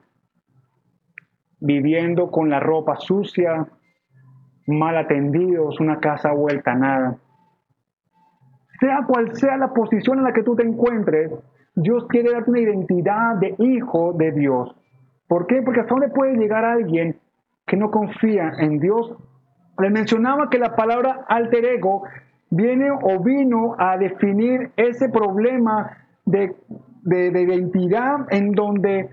viviendo 1.61 2.31
con 2.31 2.51
la 2.51 2.61
ropa 2.61 2.97
sucia, 2.97 3.67
mal 4.69 4.97
atendidos, 4.97 5.81
una 5.81 5.99
casa 5.99 6.33
vuelta 6.33 6.73
a 6.73 6.77
nada. 6.77 7.17
Sea 8.79 9.01
cual 9.07 9.35
sea 9.35 9.57
la 9.57 9.73
posición 9.73 10.19
en 10.19 10.25
la 10.25 10.33
que 10.33 10.43
tú 10.43 10.55
te 10.55 10.63
encuentres, 10.63 11.33
Dios 11.75 12.07
quiere 12.09 12.31
darte 12.31 12.51
una 12.51 12.61
identidad 12.61 13.37
de 13.37 13.55
hijo 13.59 14.13
de 14.13 14.31
Dios. 14.33 14.75
¿Por 15.27 15.47
qué? 15.47 15.63
Porque 15.63 15.81
hasta 15.81 15.95
dónde 15.95 16.11
puede 16.11 16.37
llegar 16.37 16.65
alguien 16.65 17.19
que 17.67 17.77
no 17.77 17.91
confía 17.91 18.53
en 18.59 18.79
Dios. 18.79 19.15
Le 19.79 19.91
mencionaba 19.91 20.51
que 20.51 20.59
la 20.59 20.77
palabra 20.77 21.25
alter 21.29 21.65
ego 21.65 22.03
viene 22.51 22.91
o 22.91 23.23
vino 23.23 23.75
a 23.79 23.97
definir 23.97 24.71
ese 24.77 25.09
problema 25.09 25.99
de, 26.25 26.57
de 27.03 27.43
identidad 27.43 28.27
en 28.31 28.53
donde 28.53 29.11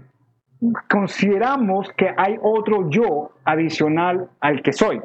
consideramos 0.89 1.91
que 1.97 2.09
hay 2.17 2.37
otro 2.41 2.89
yo 2.89 3.31
adicional 3.43 4.29
al 4.39 4.61
que 4.61 4.73
soy. 4.73 5.01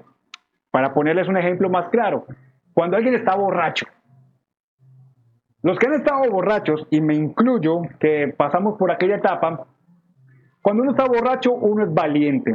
Para 0.70 0.94
ponerles 0.94 1.28
un 1.28 1.36
ejemplo 1.36 1.68
más 1.68 1.88
claro, 1.88 2.26
cuando 2.72 2.96
alguien 2.96 3.14
está 3.14 3.34
borracho, 3.34 3.86
los 5.62 5.78
que 5.78 5.86
han 5.86 5.94
estado 5.94 6.30
borrachos, 6.30 6.86
y 6.90 7.00
me 7.00 7.14
incluyo, 7.14 7.82
que 7.98 8.32
pasamos 8.34 8.78
por 8.78 8.90
aquella 8.90 9.16
etapa, 9.16 9.66
cuando 10.62 10.82
uno 10.82 10.92
está 10.92 11.06
borracho, 11.06 11.52
uno 11.52 11.84
es 11.84 11.92
valiente. 11.92 12.54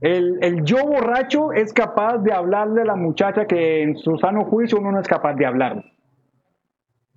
El, 0.00 0.64
yo 0.64 0.84
borracho 0.84 1.52
es 1.52 1.72
capaz 1.72 2.18
de 2.18 2.32
hablarle 2.32 2.82
a 2.82 2.84
la 2.84 2.96
muchacha 2.96 3.46
que 3.46 3.82
en 3.82 3.96
su 3.96 4.18
sano 4.18 4.44
juicio 4.44 4.78
uno 4.78 4.92
no 4.92 5.00
es 5.00 5.08
capaz 5.08 5.34
de 5.34 5.46
hablar. 5.46 5.84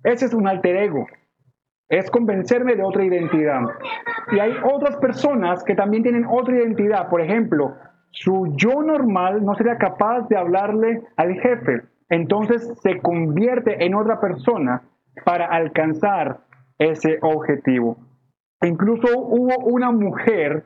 Ese 0.02 0.26
es 0.26 0.34
un 0.34 0.48
alter 0.48 0.76
ego. 0.76 1.06
Es 1.88 2.10
convencerme 2.10 2.76
de 2.76 2.82
otra 2.82 3.04
identidad. 3.04 3.62
Y 4.32 4.38
hay 4.38 4.54
otras 4.64 4.96
personas 4.96 5.64
que 5.64 5.74
también 5.74 6.02
tienen 6.02 6.26
otra 6.30 6.56
identidad. 6.56 7.08
Por 7.08 7.20
ejemplo, 7.20 7.74
su 8.10 8.54
yo 8.56 8.82
normal 8.82 9.44
no 9.44 9.54
sería 9.54 9.76
capaz 9.76 10.28
de 10.28 10.36
hablarle 10.36 11.02
al 11.16 11.34
jefe 11.34 11.82
entonces 12.08 12.72
se 12.82 13.00
convierte 13.00 13.84
en 13.84 13.94
otra 13.94 14.20
persona 14.20 14.82
para 15.24 15.46
alcanzar 15.46 16.40
ese 16.78 17.18
objetivo. 17.22 17.98
Incluso 18.62 19.08
hubo 19.18 19.56
una 19.64 19.90
mujer 19.90 20.64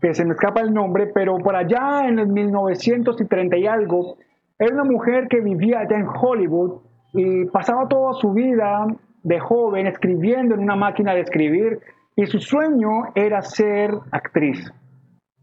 que 0.00 0.14
se 0.14 0.24
me 0.24 0.32
escapa 0.32 0.60
el 0.60 0.72
nombre, 0.72 1.10
pero 1.14 1.38
por 1.38 1.54
allá 1.54 2.08
en 2.08 2.18
el 2.18 2.28
1930 2.28 3.56
y 3.58 3.66
algo, 3.66 4.16
era 4.58 4.74
una 4.74 4.84
mujer 4.84 5.28
que 5.28 5.40
vivía 5.40 5.80
allá 5.80 5.96
en 5.96 6.06
Hollywood 6.06 6.82
y 7.12 7.44
pasaba 7.46 7.86
toda 7.88 8.14
su 8.14 8.32
vida 8.32 8.86
de 9.22 9.38
joven 9.38 9.86
escribiendo 9.86 10.54
en 10.54 10.62
una 10.62 10.76
máquina 10.76 11.14
de 11.14 11.20
escribir 11.20 11.80
y 12.16 12.26
su 12.26 12.38
sueño 12.38 13.12
era 13.14 13.42
ser 13.42 13.92
actriz. 14.10 14.72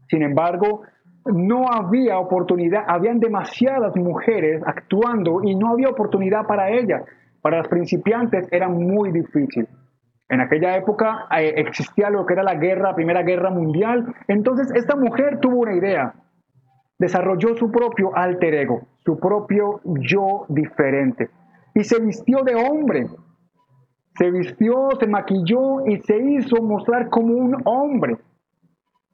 Sin 0.08 0.22
embargo, 0.22 0.82
no 1.24 1.70
había 1.70 2.18
oportunidad, 2.18 2.84
habían 2.86 3.20
demasiadas 3.20 3.96
mujeres 3.96 4.62
actuando 4.64 5.42
y 5.42 5.54
no 5.54 5.72
había 5.72 5.88
oportunidad 5.88 6.46
para 6.46 6.70
ella. 6.70 7.04
Para 7.42 7.58
los 7.58 7.68
principiantes 7.68 8.48
era 8.50 8.68
muy 8.68 9.12
difícil. 9.12 9.68
En 10.28 10.40
aquella 10.40 10.76
época 10.76 11.26
eh, 11.38 11.54
existía 11.56 12.10
lo 12.10 12.26
que 12.26 12.34
era 12.34 12.42
la 12.42 12.54
guerra, 12.54 12.94
Primera 12.94 13.22
Guerra 13.22 13.50
Mundial. 13.50 14.14
Entonces 14.26 14.70
esta 14.74 14.96
mujer 14.96 15.40
tuvo 15.40 15.60
una 15.60 15.74
idea. 15.74 16.14
Desarrolló 16.98 17.54
su 17.54 17.70
propio 17.70 18.14
alter 18.14 18.54
ego, 18.54 18.82
su 19.04 19.18
propio 19.18 19.80
yo 19.84 20.44
diferente. 20.48 21.30
Y 21.74 21.84
se 21.84 22.00
vistió 22.00 22.42
de 22.42 22.56
hombre. 22.56 23.06
Se 24.16 24.30
vistió, 24.30 24.88
se 24.98 25.06
maquilló 25.06 25.86
y 25.86 25.98
se 25.98 26.18
hizo 26.18 26.60
mostrar 26.60 27.08
como 27.08 27.34
un 27.34 27.56
hombre. 27.64 28.16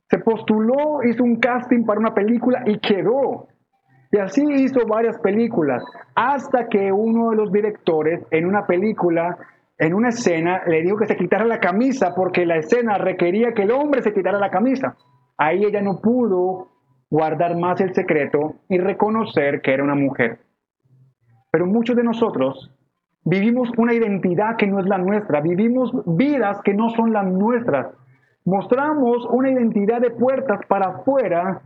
Se 0.09 0.19
postuló, 0.19 1.03
hizo 1.05 1.25
un 1.25 1.37
casting 1.37 1.85
para 1.85 2.01
una 2.01 2.15
película 2.15 2.63
y 2.67 2.79
quedó. 2.79 3.49
Y 4.13 4.19
así 4.19 4.45
hizo 4.45 4.87
varias 4.87 5.19
películas, 5.19 5.83
hasta 6.15 6.69
que 6.69 6.93
uno 6.93 7.31
de 7.31 7.37
los 7.37 7.51
directores 7.51 8.25
en 8.31 8.47
una 8.47 8.67
película 8.67 9.37
en 9.79 9.93
una 9.93 10.11
escena 10.11 10.63
le 10.67 10.83
dijo 10.83 10.97
que 10.97 11.07
se 11.07 11.17
quitara 11.17 11.45
la 11.45 11.59
camisa 11.59 12.15
porque 12.15 12.47
la 12.47 12.57
escena 12.57 12.97
requería 12.97 13.55
que 13.55 13.63
el 13.63 13.73
hombre 13.73 14.03
se 14.03 14.13
quitara 14.13 14.39
la 14.39 14.51
camisa. 14.51 14.97
Ahí 15.37 15.65
ella 15.65 15.83
no 15.83 16.01
pudo 16.01 16.69
guardar 17.11 17.57
más 17.57 17.81
el 17.81 17.93
secreto 17.95 18.55
y 18.69 18.79
reconocer 18.79 19.63
que 19.63 19.73
era 19.73 19.83
una 19.83 19.95
mujer. 19.95 20.39
Pero 21.51 21.67
muchos 21.67 21.97
de 21.97 22.05
nosotros 22.05 22.73
vivimos 23.25 23.71
una 23.77 23.95
identidad 23.95 24.57
que 24.57 24.67
no 24.67 24.81
es 24.81 24.87
la 24.87 24.99
nuestra, 24.99 25.41
vivimos 25.41 25.93
vidas 26.07 26.61
que 26.63 26.75
no 26.75 26.91
son 26.91 27.13
las 27.13 27.27
nuestras. 27.27 27.89
Mostramos 28.45 29.27
una 29.31 29.51
identidad 29.51 30.01
de 30.01 30.11
puertas 30.11 30.61
para 30.69 30.89
afuera 30.89 31.63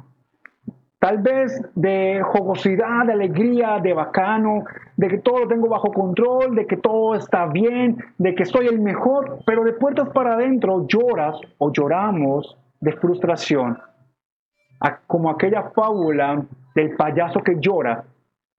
Tal 0.98 1.18
vez 1.18 1.62
de 1.76 2.22
jugosidad, 2.24 3.06
de 3.06 3.12
alegría, 3.12 3.78
de 3.80 3.92
bacano, 3.92 4.64
de 4.96 5.06
que 5.06 5.18
todo 5.18 5.40
lo 5.40 5.48
tengo 5.48 5.68
bajo 5.68 5.92
control, 5.92 6.56
de 6.56 6.66
que 6.66 6.76
todo 6.76 7.14
está 7.14 7.46
bien, 7.46 7.98
de 8.18 8.34
que 8.34 8.44
soy 8.44 8.66
el 8.66 8.80
mejor, 8.80 9.38
pero 9.46 9.62
de 9.62 9.74
puertas 9.74 10.08
para 10.08 10.34
adentro 10.34 10.88
lloras 10.88 11.36
o 11.58 11.72
lloramos 11.72 12.58
de 12.80 12.92
frustración. 12.94 13.78
Como 15.06 15.30
aquella 15.30 15.70
fábula 15.70 16.44
del 16.74 16.96
payaso 16.96 17.40
que 17.40 17.60
llora, 17.60 18.04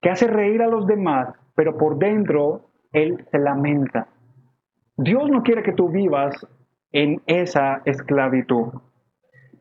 que 0.01 0.09
hace 0.09 0.27
reír 0.27 0.61
a 0.61 0.67
los 0.67 0.87
demás, 0.87 1.33
pero 1.55 1.77
por 1.77 1.97
dentro 1.97 2.69
él 2.93 3.25
se 3.31 3.39
lamenta. 3.39 4.07
Dios 4.95 5.29
no 5.29 5.43
quiere 5.43 5.61
que 5.61 5.73
tú 5.73 5.89
vivas 5.89 6.47
en 6.91 7.21
esa 7.25 7.81
esclavitud. 7.85 8.67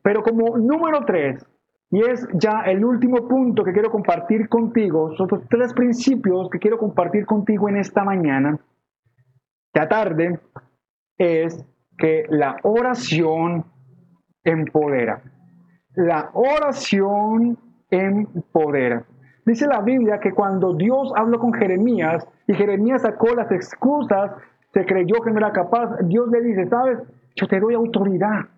Pero 0.01 0.23
como 0.23 0.57
número 0.57 1.05
tres, 1.05 1.45
y 1.91 2.01
es 2.01 2.27
ya 2.33 2.61
el 2.65 2.85
último 2.85 3.27
punto 3.27 3.63
que 3.63 3.73
quiero 3.73 3.89
compartir 3.89 4.47
contigo, 4.47 5.15
son 5.15 5.27
tres 5.49 5.73
principios 5.73 6.49
que 6.49 6.59
quiero 6.59 6.77
compartir 6.77 7.25
contigo 7.25 7.67
en 7.67 7.77
esta 7.77 8.03
mañana, 8.03 8.59
ya 9.73 9.87
tarde, 9.87 10.39
es 11.17 11.65
que 11.97 12.23
la 12.29 12.57
oración 12.63 13.65
empodera. 14.43 15.21
La 15.95 16.29
oración 16.33 17.57
empodera. 17.89 19.05
Dice 19.45 19.67
la 19.67 19.81
Biblia 19.81 20.19
que 20.19 20.31
cuando 20.31 20.75
Dios 20.75 21.11
habló 21.15 21.39
con 21.39 21.53
Jeremías 21.53 22.27
y 22.47 22.53
Jeremías 22.53 23.01
sacó 23.01 23.33
las 23.33 23.51
excusas, 23.51 24.31
se 24.73 24.85
creyó 24.85 25.21
que 25.23 25.31
no 25.31 25.39
era 25.39 25.51
capaz, 25.51 25.97
Dios 26.03 26.29
le 26.29 26.41
dice, 26.41 26.67
sabes, 26.67 26.99
yo 27.39 27.47
te 27.47 27.59
doy 27.59 27.73
autoridad 27.73 28.49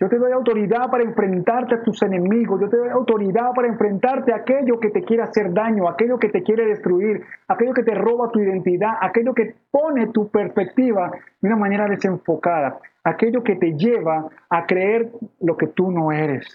yo 0.00 0.08
te 0.08 0.16
doy 0.16 0.32
autoridad 0.32 0.90
para 0.90 1.04
enfrentarte 1.04 1.74
a 1.74 1.82
tus 1.82 2.02
enemigos. 2.02 2.58
Yo 2.58 2.70
te 2.70 2.78
doy 2.78 2.88
autoridad 2.88 3.52
para 3.54 3.68
enfrentarte 3.68 4.32
a 4.32 4.36
aquello 4.36 4.80
que 4.80 4.88
te 4.88 5.02
quiere 5.02 5.22
hacer 5.22 5.52
daño, 5.52 5.86
aquello 5.86 6.18
que 6.18 6.30
te 6.30 6.42
quiere 6.42 6.64
destruir, 6.64 7.22
aquello 7.46 7.74
que 7.74 7.82
te 7.82 7.94
roba 7.94 8.30
tu 8.30 8.40
identidad, 8.40 8.94
aquello 8.98 9.34
que 9.34 9.56
pone 9.70 10.06
tu 10.06 10.30
perspectiva 10.30 11.10
de 11.42 11.48
una 11.48 11.56
manera 11.56 11.86
desenfocada, 11.86 12.80
aquello 13.04 13.44
que 13.44 13.56
te 13.56 13.76
lleva 13.76 14.26
a 14.48 14.64
creer 14.64 15.12
lo 15.38 15.58
que 15.58 15.66
tú 15.66 15.90
no 15.90 16.12
eres. 16.12 16.46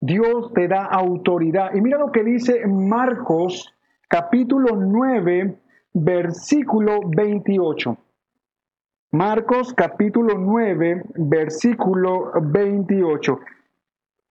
Dios 0.00 0.50
te 0.54 0.68
da 0.68 0.86
autoridad. 0.86 1.74
Y 1.74 1.82
mira 1.82 1.98
lo 1.98 2.10
que 2.10 2.24
dice 2.24 2.66
Marcos 2.66 3.70
capítulo 4.08 4.76
9, 4.76 5.58
versículo 5.92 7.00
28. 7.14 7.98
Marcos 9.14 9.74
capítulo 9.74 10.38
9, 10.38 11.02
versículo 11.16 12.32
28. 12.40 13.40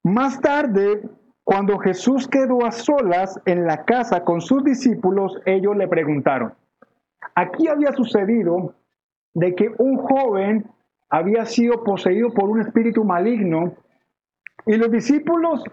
Más 0.06 0.42
tarde, 0.42 1.08
cuando 1.44 1.78
Jesús 1.78 2.28
quedó 2.28 2.66
a 2.66 2.72
solas 2.72 3.40
en 3.46 3.68
la 3.68 3.86
casa 3.86 4.24
con 4.24 4.42
sus 4.42 4.64
discípulos, 4.64 5.40
ellos 5.46 5.78
le 5.78 5.88
preguntaron, 5.88 6.54
aquí 7.36 7.68
había 7.68 7.92
sucedido 7.92 8.74
de 9.36 9.54
que 9.54 9.72
un 9.78 9.98
joven 9.98 10.66
había 11.12 11.46
sido 11.46 11.84
poseído 11.84 12.34
por 12.34 12.50
un 12.50 12.62
espíritu 12.62 13.04
maligno 13.04 13.74
y 14.66 14.78
los 14.78 14.90
discípulos 14.90 15.64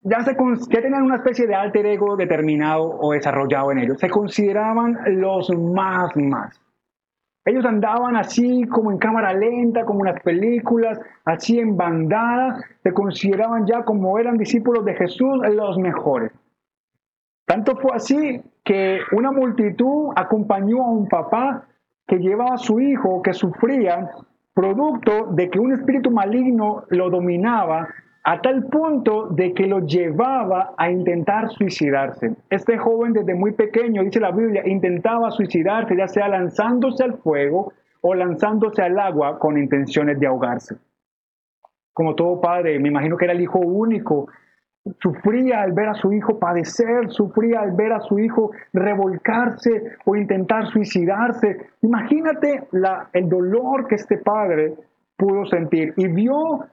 ya, 0.00 0.24
se, 0.24 0.32
ya 0.34 0.82
tenían 0.82 1.04
una 1.04 1.18
especie 1.18 1.46
de 1.46 1.54
alter 1.54 1.86
ego 1.86 2.16
determinado 2.16 2.98
o 2.98 3.12
desarrollado 3.12 3.70
en 3.70 3.78
ellos, 3.78 4.00
se 4.00 4.10
consideraban 4.10 4.98
los 5.20 5.50
más 5.56 6.16
más. 6.16 6.65
Ellos 7.46 7.64
andaban 7.64 8.16
así 8.16 8.64
como 8.64 8.90
en 8.90 8.98
cámara 8.98 9.32
lenta, 9.32 9.84
como 9.84 10.04
en 10.04 10.12
las 10.12 10.22
películas, 10.22 10.98
así 11.24 11.60
en 11.60 11.76
bandada, 11.76 12.60
se 12.82 12.92
consideraban 12.92 13.66
ya 13.66 13.84
como 13.84 14.18
eran 14.18 14.36
discípulos 14.36 14.84
de 14.84 14.94
Jesús 14.94 15.38
los 15.54 15.78
mejores. 15.78 16.32
Tanto 17.46 17.76
fue 17.76 17.92
así 17.94 18.42
que 18.64 18.98
una 19.12 19.30
multitud 19.30 20.12
acompañó 20.16 20.82
a 20.82 20.90
un 20.90 21.08
papá 21.08 21.66
que 22.08 22.18
llevaba 22.18 22.54
a 22.54 22.58
su 22.58 22.80
hijo 22.80 23.22
que 23.22 23.32
sufría 23.32 24.10
producto 24.52 25.28
de 25.30 25.48
que 25.48 25.60
un 25.60 25.72
espíritu 25.72 26.10
maligno 26.10 26.82
lo 26.88 27.10
dominaba 27.10 27.86
a 28.28 28.40
tal 28.40 28.64
punto 28.64 29.28
de 29.28 29.54
que 29.54 29.68
lo 29.68 29.86
llevaba 29.86 30.74
a 30.76 30.90
intentar 30.90 31.48
suicidarse. 31.48 32.34
Este 32.50 32.76
joven 32.76 33.12
desde 33.12 33.36
muy 33.36 33.52
pequeño, 33.52 34.02
dice 34.02 34.18
la 34.18 34.32
Biblia, 34.32 34.66
intentaba 34.66 35.30
suicidarse, 35.30 35.96
ya 35.96 36.08
sea 36.08 36.26
lanzándose 36.26 37.04
al 37.04 37.18
fuego 37.18 37.72
o 38.00 38.14
lanzándose 38.16 38.82
al 38.82 38.98
agua 38.98 39.38
con 39.38 39.56
intenciones 39.56 40.18
de 40.18 40.26
ahogarse. 40.26 40.74
Como 41.92 42.16
todo 42.16 42.40
padre, 42.40 42.80
me 42.80 42.88
imagino 42.88 43.16
que 43.16 43.26
era 43.26 43.32
el 43.32 43.40
hijo 43.40 43.60
único, 43.60 44.26
sufría 45.00 45.62
al 45.62 45.70
ver 45.70 45.90
a 45.90 45.94
su 45.94 46.12
hijo 46.12 46.36
padecer, 46.40 47.08
sufría 47.10 47.60
al 47.60 47.76
ver 47.76 47.92
a 47.92 48.00
su 48.00 48.18
hijo 48.18 48.50
revolcarse 48.72 49.98
o 50.04 50.16
intentar 50.16 50.66
suicidarse. 50.66 51.68
Imagínate 51.80 52.64
el 53.12 53.28
dolor 53.28 53.86
que 53.86 53.94
este 53.94 54.18
padre 54.18 54.74
pudo 55.16 55.46
sentir 55.46 55.94
y 55.96 56.08
vio 56.08 56.66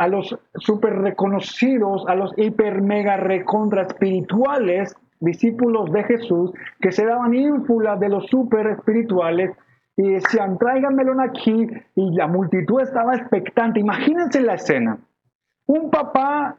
a 0.00 0.08
los 0.08 0.34
super 0.54 0.94
reconocidos, 0.94 2.06
a 2.08 2.14
los 2.14 2.32
hiper 2.38 2.80
mega 2.80 3.18
recontra 3.18 3.82
espirituales 3.82 4.96
discípulos 5.20 5.92
de 5.92 6.04
Jesús 6.04 6.52
que 6.80 6.90
se 6.90 7.04
daban 7.04 7.34
ínfula 7.34 7.96
de 7.96 8.08
los 8.08 8.26
super 8.28 8.66
espirituales 8.68 9.50
y 9.96 10.12
decían, 10.12 10.56
tráiganmelo 10.56 11.20
aquí 11.20 11.66
y 11.94 12.14
la 12.14 12.26
multitud 12.28 12.80
estaba 12.80 13.14
expectante. 13.14 13.80
Imagínense 13.80 14.40
la 14.40 14.54
escena. 14.54 14.96
Un 15.66 15.90
papá 15.90 16.56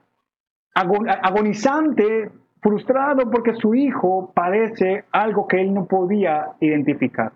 agonizante, 0.76 2.30
frustrado 2.62 3.32
porque 3.32 3.56
su 3.56 3.74
hijo 3.74 4.32
padece 4.36 5.06
algo 5.12 5.48
que 5.48 5.62
él 5.62 5.74
no 5.74 5.86
podía 5.86 6.50
identificar. 6.60 7.32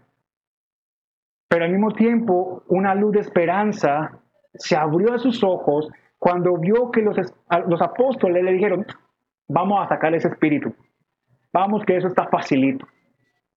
Pero 1.50 1.66
al 1.66 1.72
mismo 1.72 1.90
tiempo, 1.94 2.62
una 2.68 2.94
luz 2.94 3.14
de 3.14 3.22
esperanza 3.22 4.20
se 4.58 4.76
abrió 4.76 5.12
de 5.12 5.20
sus 5.20 5.44
ojos 5.44 5.90
cuando 6.18 6.58
vio 6.58 6.92
que 6.92 7.02
los, 7.02 7.18
los 7.68 7.82
apóstoles 7.82 8.44
le 8.44 8.54
dijeron, 8.54 8.86
vamos 9.48 9.84
a 9.84 9.90
sacar 9.90 10.16
ese 10.16 10.30
espíritu, 10.30 10.74
vamos 11.54 11.84
que 11.86 11.98
eso 11.98 12.08
está 12.08 12.28
facilito. 12.28 12.86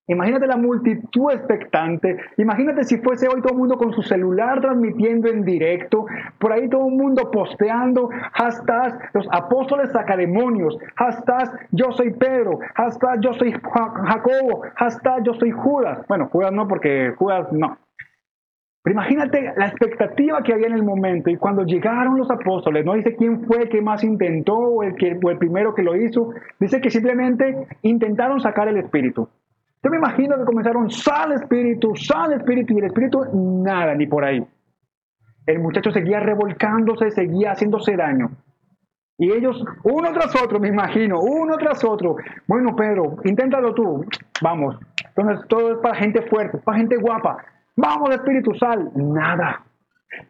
Imagínate 0.09 0.47
la 0.47 0.57
multitud 0.57 1.31
expectante. 1.31 2.17
Imagínate 2.39 2.85
si 2.85 2.97
fuese 2.97 3.29
hoy 3.29 3.43
todo 3.43 3.53
el 3.53 3.59
mundo 3.59 3.77
con 3.77 3.93
su 3.93 4.03
celular 4.03 4.59
transmitiendo 4.61 5.29
en 5.29 5.45
directo. 5.45 6.07
Por 6.39 6.51
ahí 6.51 6.67
todo 6.71 6.89
el 6.89 6.95
mundo 6.95 7.31
posteando. 7.31 8.09
Hashtag 8.33 9.11
los 9.13 9.29
apóstoles 9.31 9.93
sacademonios. 9.93 10.79
Hashtag 10.97 11.69
yo 11.73 11.93
soy 11.93 12.11
Pedro. 12.15 12.59
Hashtag 12.75 13.21
yo 13.21 13.35
soy 13.35 13.53
Jacobo. 13.53 14.63
Hashtag 14.77 15.25
yo 15.25 15.35
soy 15.35 15.51
Judas. 15.51 16.07
Bueno, 16.09 16.29
Judas 16.33 16.53
no 16.53 16.67
porque 16.67 17.13
Judas 17.19 17.53
no. 17.53 17.77
Imagínate 18.91 19.53
la 19.57 19.67
expectativa 19.67 20.43
que 20.43 20.55
había 20.55 20.69
en 20.69 20.75
el 20.75 20.83
momento. 20.83 21.31
Y 21.31 21.37
cuando 21.37 21.65
llegaron 21.65 22.17
los 22.17 22.31
apóstoles, 22.31 22.85
no 22.85 22.95
dice 22.95 23.17
quién 23.17 23.45
fue 23.45 23.69
que 23.69 23.83
más 23.83 24.05
intentó 24.05 24.57
o 24.57 24.83
el, 24.83 24.95
que, 24.95 25.19
o 25.23 25.31
el 25.31 25.39
primero 25.39 25.75
que 25.75 25.83
lo 25.83 25.97
hizo. 25.97 26.31
Dice 26.59 26.81
que 26.81 26.91
simplemente 26.91 27.67
intentaron 27.83 28.41
sacar 28.41 28.69
el 28.69 28.77
espíritu. 28.77 29.29
Yo 29.83 29.91
me 29.91 29.97
imagino 29.97 30.37
que 30.37 30.45
comenzaron, 30.45 30.91
sal 30.91 31.33
espíritu, 31.33 31.95
sal 31.95 32.33
espíritu, 32.33 32.75
y 32.75 32.79
el 32.79 32.85
espíritu, 32.87 33.25
nada, 33.63 33.95
ni 33.95 34.07
por 34.07 34.25
ahí. 34.25 34.45
El 35.47 35.61
muchacho 35.61 35.91
seguía 35.93 36.21
revolcándose, 36.21 37.11
seguía 37.11 37.53
haciéndose 37.53 37.97
daño. 37.97 38.31
Y 39.19 39.33
ellos, 39.33 39.65
uno 39.83 40.13
tras 40.13 40.35
otro, 40.41 40.61
me 40.61 40.69
imagino, 40.69 41.21
uno 41.21 41.57
tras 41.57 41.85
otro. 41.85 42.17
Bueno, 42.47 42.77
Pedro, 42.77 43.17
inténtalo 43.25 43.75
tú. 43.75 44.05
Vamos. 44.43 44.79
Todo 45.49 45.73
es 45.73 45.79
para 45.79 45.97
gente 45.97 46.23
fuerte, 46.23 46.59
para 46.59 46.79
gente 46.79 46.97
guapa. 46.97 47.39
Vamos, 47.81 48.11
Espíritu 48.11 48.55
Sal. 48.55 48.91
Nada. 48.97 49.65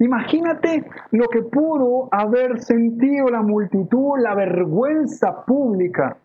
Imagínate 0.01 0.85
lo 1.13 1.29
que 1.29 1.41
pudo 1.43 2.09
haber 2.13 2.61
sentido 2.61 3.29
la 3.29 3.41
multitud, 3.41 4.19
la 4.19 4.35
vergüenza 4.35 5.47
pública. 5.47 6.19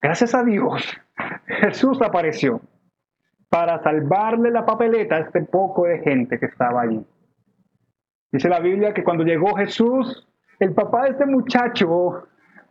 Gracias 0.00 0.32
a 0.36 0.44
Dios, 0.44 0.86
Jesús 1.46 2.00
apareció 2.00 2.60
para 3.48 3.82
salvarle 3.82 4.52
la 4.52 4.64
papeleta 4.64 5.16
a 5.16 5.20
este 5.20 5.42
poco 5.42 5.86
de 5.86 5.98
gente 5.98 6.38
que 6.38 6.46
estaba 6.46 6.82
allí. 6.82 7.04
Dice 8.30 8.48
la 8.48 8.60
Biblia 8.60 8.94
que 8.94 9.02
cuando 9.02 9.24
llegó 9.24 9.56
Jesús, 9.56 10.28
el 10.60 10.74
papá 10.74 11.04
de 11.04 11.10
este 11.10 11.26
muchacho 11.26 12.28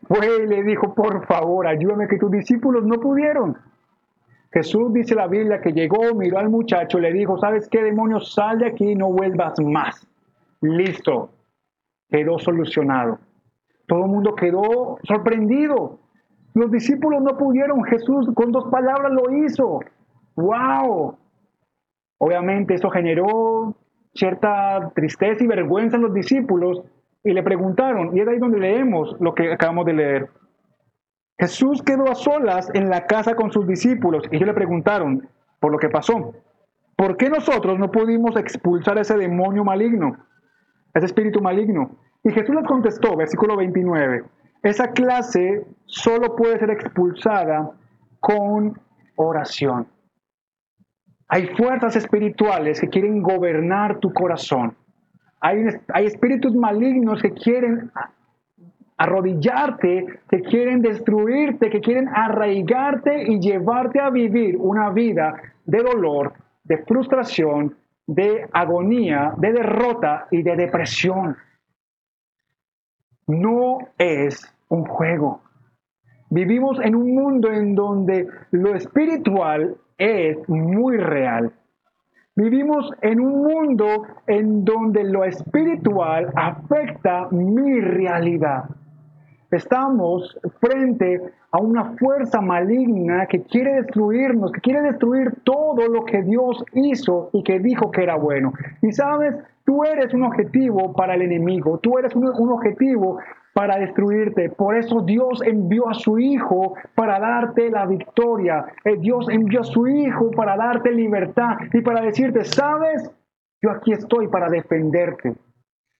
fue 0.07 0.43
y 0.43 0.47
le 0.47 0.63
dijo, 0.63 0.95
por 0.95 1.25
favor, 1.25 1.67
ayúdame 1.67 2.07
que 2.07 2.17
tus 2.17 2.31
discípulos 2.31 2.85
no 2.85 3.01
pudieron. 3.01 3.57
Jesús 4.53 4.93
dice 4.93 5.15
la 5.15 5.27
Biblia 5.27 5.61
que 5.61 5.73
llegó, 5.73 6.13
miró 6.13 6.37
al 6.37 6.49
muchacho, 6.49 6.99
le 6.99 7.11
dijo, 7.11 7.37
¿sabes 7.39 7.67
qué 7.69 7.81
demonio? 7.81 8.19
Sal 8.19 8.59
de 8.59 8.67
aquí 8.67 8.91
y 8.91 8.95
no 8.95 9.11
vuelvas 9.11 9.53
más. 9.59 10.07
Listo. 10.61 11.29
Quedó 12.09 12.37
solucionado. 12.37 13.17
Todo 13.87 14.05
el 14.05 14.11
mundo 14.11 14.35
quedó 14.35 14.97
sorprendido. 15.03 15.99
Los 16.53 16.71
discípulos 16.71 17.23
no 17.23 17.35
pudieron. 17.35 17.83
Jesús 17.83 18.29
con 18.35 18.51
dos 18.51 18.65
palabras 18.69 19.11
lo 19.11 19.35
hizo. 19.43 19.79
¡Wow! 20.35 21.17
Obviamente 22.19 22.75
eso 22.75 22.89
generó 22.89 23.75
cierta 24.13 24.91
tristeza 24.95 25.43
y 25.43 25.47
vergüenza 25.47 25.97
en 25.97 26.03
los 26.03 26.13
discípulos, 26.13 26.83
y 27.23 27.31
le 27.31 27.43
preguntaron, 27.43 28.15
y 28.15 28.19
es 28.19 28.27
ahí 28.27 28.37
donde 28.37 28.59
leemos 28.59 29.15
lo 29.19 29.33
que 29.33 29.51
acabamos 29.51 29.85
de 29.85 29.93
leer. 29.93 30.29
Jesús 31.37 31.81
quedó 31.81 32.09
a 32.09 32.15
solas 32.15 32.69
en 32.73 32.89
la 32.89 33.05
casa 33.05 33.35
con 33.35 33.51
sus 33.51 33.67
discípulos 33.67 34.23
y 34.31 34.35
ellos 34.35 34.47
le 34.47 34.53
preguntaron 34.53 35.27
por 35.59 35.71
lo 35.71 35.77
que 35.77 35.89
pasó. 35.89 36.33
¿Por 36.95 37.17
qué 37.17 37.29
nosotros 37.29 37.79
no 37.79 37.91
pudimos 37.91 38.37
expulsar 38.37 38.97
ese 38.97 39.17
demonio 39.17 39.63
maligno, 39.63 40.17
ese 40.93 41.07
espíritu 41.07 41.41
maligno? 41.41 41.97
Y 42.23 42.31
Jesús 42.31 42.55
les 42.55 42.65
contestó, 42.65 43.15
versículo 43.17 43.57
29, 43.57 44.23
esa 44.61 44.91
clase 44.91 45.65
solo 45.85 46.35
puede 46.35 46.59
ser 46.59 46.69
expulsada 46.69 47.71
con 48.19 48.79
oración. 49.15 49.87
Hay 51.27 51.47
fuerzas 51.47 51.95
espirituales 51.95 52.79
que 52.79 52.89
quieren 52.89 53.21
gobernar 53.21 53.99
tu 53.99 54.13
corazón. 54.13 54.77
Hay, 55.41 55.65
espíritus 56.05 56.55
malignos 56.55 57.21
que 57.21 57.33
quieren 57.33 57.91
arrodillarte, 58.97 60.19
que 60.29 60.41
quieren 60.41 60.81
destruirte, 60.81 61.69
que 61.69 61.81
quieren 61.81 62.07
arraigarte 62.07 63.23
y 63.31 63.39
llevarte 63.39 63.99
a 63.99 64.09
vivir 64.09 64.57
una 64.57 64.89
vida 64.91 65.35
de 65.65 65.81
dolor, 65.81 66.33
de 66.63 66.77
frustración, 66.79 67.75
de 68.07 68.47
agonía, 68.51 69.33
de 69.37 69.53
derrota 69.53 70.27
y 70.31 70.43
de 70.43 70.55
depresión. 70.55 71.37
No 73.27 73.79
es 73.97 74.53
un 74.69 74.85
juego. 74.85 75.41
Vivimos 76.29 76.79
en 76.81 76.95
un 76.95 77.13
mundo 77.13 77.51
en 77.51 77.75
donde 77.75 78.27
lo 78.51 78.75
espiritual 78.75 79.77
es 79.97 80.37
muy 80.49 80.97
real. 80.97 81.53
Vivimos 82.35 82.89
en 83.01 83.19
un 83.19 83.43
mundo 83.43 84.07
en 84.25 84.65
donde 84.65 85.03
lo 85.03 85.23
espiritual 85.23 86.33
afecta 86.35 87.27
mi 87.29 87.79
realidad. 87.79 88.63
Estamos 89.53 90.35
frente 90.59 91.21
a 91.51 91.59
una 91.59 91.95
fuerza 91.97 92.41
maligna 92.41 93.27
que 93.27 93.43
quiere 93.43 93.73
destruirnos, 93.81 94.51
que 94.51 94.61
quiere 94.61 94.81
destruir 94.81 95.31
todo 95.43 95.87
lo 95.87 96.05
que 96.05 96.23
Dios 96.23 96.65
hizo 96.73 97.29
y 97.33 97.43
que 97.43 97.59
dijo 97.59 97.91
que 97.91 98.01
era 98.01 98.15
bueno. 98.15 98.53
Y 98.81 98.91
sabes, 98.91 99.35
tú 99.63 99.83
eres 99.83 100.11
un 100.13 100.23
objetivo 100.23 100.93
para 100.93 101.13
el 101.13 101.21
enemigo, 101.21 101.77
tú 101.77 101.99
eres 101.99 102.15
un, 102.15 102.25
objetivo 102.51 103.19
para 103.53 103.77
destruirte. 103.77 104.49
Por 104.49 104.75
eso 104.75 105.01
Dios 105.01 105.43
envió 105.45 105.87
a 105.87 105.93
su 105.93 106.17
Hijo 106.17 106.73
para 106.95 107.19
darte 107.19 107.69
la 107.69 107.85
victoria. 107.85 108.65
Eh, 108.83 108.97
Dios 108.97 109.27
envió 109.29 109.61
a 109.61 109.65
su 109.65 109.85
Hijo 109.87 110.31
para 110.31 110.57
darte 110.57 110.91
libertad 110.91 111.57
y 111.71 111.81
para 111.81 112.01
decirte, 112.01 112.43
sabes, 112.43 113.11
yo 113.61 113.69
aquí 113.69 113.93
estoy 113.93 114.27
para 114.29 114.49
defenderte. 114.49 115.35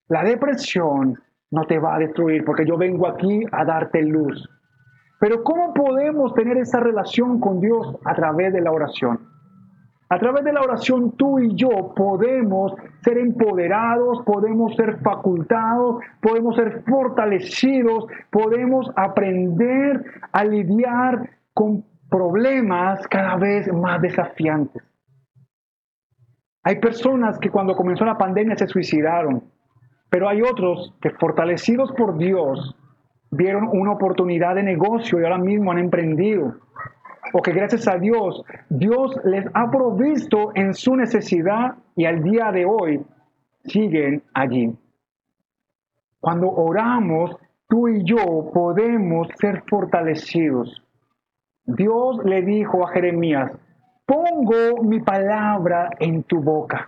La 0.08 0.24
depresión 0.24 1.20
no 1.54 1.66
te 1.66 1.78
va 1.78 1.96
a 1.96 2.00
destruir 2.00 2.44
porque 2.44 2.66
yo 2.66 2.78
vengo 2.78 3.08
aquí 3.08 3.44
a 3.52 3.64
darte 3.64 4.02
luz. 4.02 4.50
Pero 5.20 5.44
¿cómo 5.44 5.72
podemos 5.72 6.34
tener 6.34 6.58
esa 6.58 6.80
relación 6.80 7.40
con 7.40 7.62
Dios 7.62 7.96
a 8.04 8.16
través 8.16 8.52
de 8.54 8.62
la 8.62 8.72
oración? 8.72 9.20
A 10.10 10.18
través 10.18 10.44
de 10.44 10.52
la 10.52 10.62
oración 10.62 11.12
tú 11.12 11.40
y 11.40 11.56
yo 11.56 11.94
podemos 11.96 12.74
ser 13.04 13.20
empoderados, 13.20 14.24
podemos 14.26 14.76
ser 14.76 14.98
facultados, 15.02 16.04
podemos 16.22 16.56
ser 16.56 16.84
fortalecidos, 16.88 18.08
podemos 18.32 18.92
aprender 18.96 20.04
a 20.32 20.44
lidiar 20.44 21.30
con 21.54 21.86
problemas 22.10 23.08
cada 23.08 23.36
vez 23.36 23.72
más 23.72 24.02
desafiantes. 24.02 24.84
Hay 26.64 26.80
personas 26.80 27.38
que 27.38 27.52
cuando 27.52 27.76
comenzó 27.76 28.06
la 28.06 28.18
pandemia 28.18 28.56
se 28.56 28.68
suicidaron, 28.68 29.53
pero 30.14 30.30
hay 30.30 30.44
otros 30.44 30.94
que 31.02 31.10
fortalecidos 31.10 31.92
por 31.94 32.20
Dios 32.20 32.76
vieron 33.32 33.68
una 33.72 33.94
oportunidad 33.94 34.54
de 34.54 34.62
negocio 34.62 35.20
y 35.20 35.24
ahora 35.24 35.40
mismo 35.40 35.72
han 35.72 35.80
emprendido 35.80 36.54
o 37.34 37.42
que 37.42 37.52
gracias 37.52 37.88
a 37.88 37.98
Dios, 37.98 38.44
Dios 38.70 39.20
les 39.24 39.48
ha 39.56 39.72
provisto 39.72 40.52
en 40.54 40.76
su 40.76 40.96
necesidad 40.96 41.78
y 41.96 42.06
al 42.06 42.22
día 42.22 42.52
de 42.52 42.64
hoy 42.64 43.04
siguen 43.64 44.22
allí. 44.36 44.78
Cuando 46.20 46.48
oramos, 46.48 47.36
tú 47.68 47.88
y 47.88 48.04
yo 48.04 48.52
podemos 48.54 49.30
ser 49.40 49.64
fortalecidos. 49.68 50.84
Dios 51.66 52.24
le 52.24 52.44
dijo 52.44 52.86
a 52.86 52.92
Jeremías, 52.92 53.52
pongo 54.06 54.84
mi 54.84 55.00
palabra 55.00 55.90
en 55.98 56.22
tu 56.22 56.40
boca. 56.40 56.88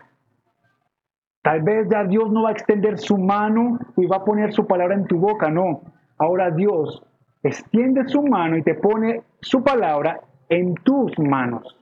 Tal 1.46 1.62
vez 1.62 1.88
ya 1.92 2.04
Dios 2.04 2.32
no 2.32 2.42
va 2.42 2.50
a 2.50 2.54
extender 2.54 2.98
su 2.98 3.20
mano 3.20 3.78
y 3.98 4.08
va 4.08 4.16
a 4.16 4.26
poner 4.26 4.52
su 4.52 4.66
palabra 4.66 4.96
en 4.96 5.06
tu 5.06 5.20
boca, 5.20 5.52
no. 5.52 5.82
Ahora 6.18 6.50
Dios 6.50 7.04
extiende 7.44 8.08
su 8.08 8.24
mano 8.24 8.58
y 8.58 8.64
te 8.64 8.74
pone 8.74 9.22
su 9.42 9.64
palabra 9.64 10.22
en 10.50 10.74
tus 10.74 11.20
manos. 11.20 11.80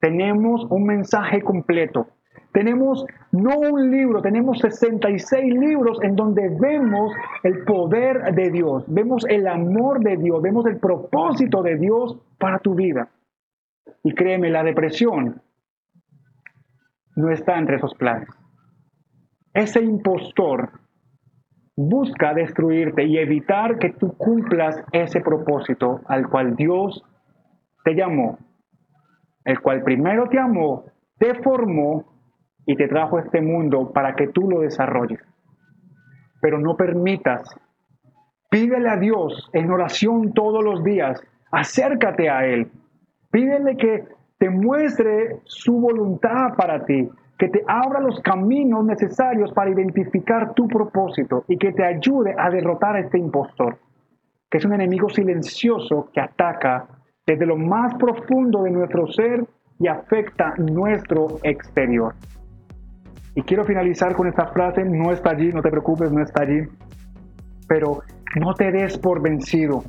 Tenemos 0.00 0.66
un 0.70 0.86
mensaje 0.86 1.40
completo. 1.40 2.08
Tenemos 2.50 3.06
no 3.30 3.60
un 3.60 3.92
libro, 3.92 4.20
tenemos 4.22 4.58
66 4.58 5.54
libros 5.54 6.02
en 6.02 6.16
donde 6.16 6.48
vemos 6.48 7.12
el 7.44 7.62
poder 7.64 8.34
de 8.34 8.50
Dios, 8.50 8.82
vemos 8.88 9.24
el 9.28 9.46
amor 9.46 10.00
de 10.00 10.16
Dios, 10.16 10.42
vemos 10.42 10.66
el 10.66 10.78
propósito 10.78 11.62
de 11.62 11.76
Dios 11.76 12.18
para 12.38 12.58
tu 12.58 12.74
vida. 12.74 13.08
Y 14.02 14.14
créeme, 14.14 14.50
la 14.50 14.64
depresión 14.64 15.42
no 17.16 17.30
está 17.30 17.58
entre 17.58 17.76
esos 17.76 17.94
planes. 17.94 18.28
Ese 19.52 19.82
impostor 19.82 20.70
busca 21.76 22.34
destruirte 22.34 23.04
y 23.04 23.18
evitar 23.18 23.78
que 23.78 23.90
tú 23.90 24.16
cumplas 24.16 24.82
ese 24.92 25.20
propósito 25.20 26.00
al 26.06 26.28
cual 26.28 26.56
Dios 26.56 27.02
te 27.84 27.94
llamó, 27.94 28.38
el 29.44 29.60
cual 29.60 29.82
primero 29.82 30.28
te 30.28 30.38
amó, 30.38 30.84
te 31.18 31.34
formó 31.42 32.04
y 32.66 32.76
te 32.76 32.88
trajo 32.88 33.16
a 33.16 33.20
este 33.20 33.40
mundo 33.40 33.92
para 33.92 34.14
que 34.14 34.28
tú 34.28 34.50
lo 34.50 34.60
desarrolles. 34.60 35.20
Pero 36.40 36.58
no 36.58 36.76
permitas, 36.76 37.48
pídele 38.50 38.88
a 38.88 38.96
Dios 38.96 39.48
en 39.52 39.70
oración 39.70 40.32
todos 40.32 40.64
los 40.64 40.82
días, 40.82 41.22
acércate 41.50 42.28
a 42.28 42.46
Él, 42.46 42.70
pídele 43.30 43.76
que 43.76 44.15
te 44.38 44.50
muestre 44.50 45.40
su 45.44 45.80
voluntad 45.80 46.54
para 46.56 46.84
ti, 46.84 47.08
que 47.38 47.48
te 47.48 47.62
abra 47.66 48.00
los 48.00 48.20
caminos 48.20 48.84
necesarios 48.84 49.52
para 49.52 49.70
identificar 49.70 50.54
tu 50.54 50.66
propósito 50.68 51.44
y 51.48 51.56
que 51.56 51.72
te 51.72 51.84
ayude 51.84 52.34
a 52.38 52.50
derrotar 52.50 52.96
a 52.96 53.00
este 53.00 53.18
impostor, 53.18 53.78
que 54.50 54.58
es 54.58 54.64
un 54.64 54.74
enemigo 54.74 55.08
silencioso 55.08 56.08
que 56.12 56.20
ataca 56.20 56.86
desde 57.26 57.46
lo 57.46 57.56
más 57.56 57.94
profundo 57.96 58.62
de 58.62 58.70
nuestro 58.70 59.06
ser 59.08 59.44
y 59.78 59.88
afecta 59.88 60.54
nuestro 60.58 61.38
exterior. 61.42 62.14
Y 63.34 63.42
quiero 63.42 63.64
finalizar 63.64 64.14
con 64.14 64.28
esta 64.28 64.46
frase, 64.46 64.84
no 64.84 65.12
está 65.12 65.30
allí, 65.30 65.52
no 65.52 65.60
te 65.60 65.70
preocupes, 65.70 66.10
no 66.10 66.22
está 66.22 66.42
allí, 66.42 66.62
pero 67.68 68.00
no 68.40 68.54
te 68.54 68.70
des 68.70 68.96
por 68.96 69.20
vencido, 69.20 69.84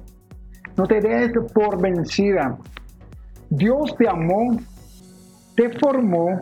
no 0.75 0.85
te 0.85 0.99
des 0.99 1.31
por 1.53 1.81
vencida. 1.81 2.57
Dios 3.49 3.95
te 3.97 4.09
amó, 4.09 4.57
te 5.55 5.69
formó 5.79 6.41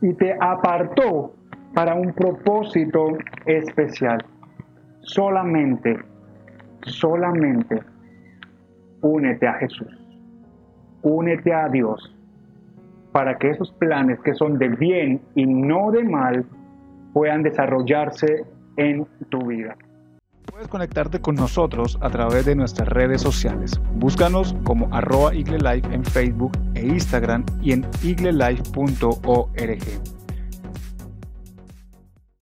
y 0.00 0.12
te 0.14 0.34
apartó 0.40 1.34
para 1.74 1.94
un 1.94 2.12
propósito 2.12 3.08
especial. 3.46 4.24
Solamente, 5.00 5.98
solamente 6.82 7.82
únete 9.02 9.46
a 9.46 9.54
Jesús, 9.54 9.88
únete 11.02 11.52
a 11.52 11.68
Dios 11.68 12.14
para 13.12 13.36
que 13.38 13.50
esos 13.50 13.70
planes 13.72 14.18
que 14.20 14.34
son 14.34 14.58
de 14.58 14.68
bien 14.68 15.20
y 15.34 15.46
no 15.46 15.90
de 15.90 16.04
mal 16.04 16.44
puedan 17.12 17.42
desarrollarse 17.42 18.44
en 18.76 19.06
tu 19.28 19.46
vida. 19.46 19.76
Puedes 20.46 20.68
conectarte 20.68 21.20
con 21.20 21.34
nosotros 21.34 21.98
a 22.00 22.10
través 22.10 22.46
de 22.46 22.54
nuestras 22.54 22.88
redes 22.88 23.22
sociales. 23.22 23.80
Búscanos 23.94 24.54
como 24.64 24.94
arroba 24.94 25.32
en 25.34 26.04
Facebook 26.04 26.52
e 26.74 26.86
Instagram 26.86 27.44
y 27.62 27.72
en 27.72 27.86
iglelife.org. 28.02 30.13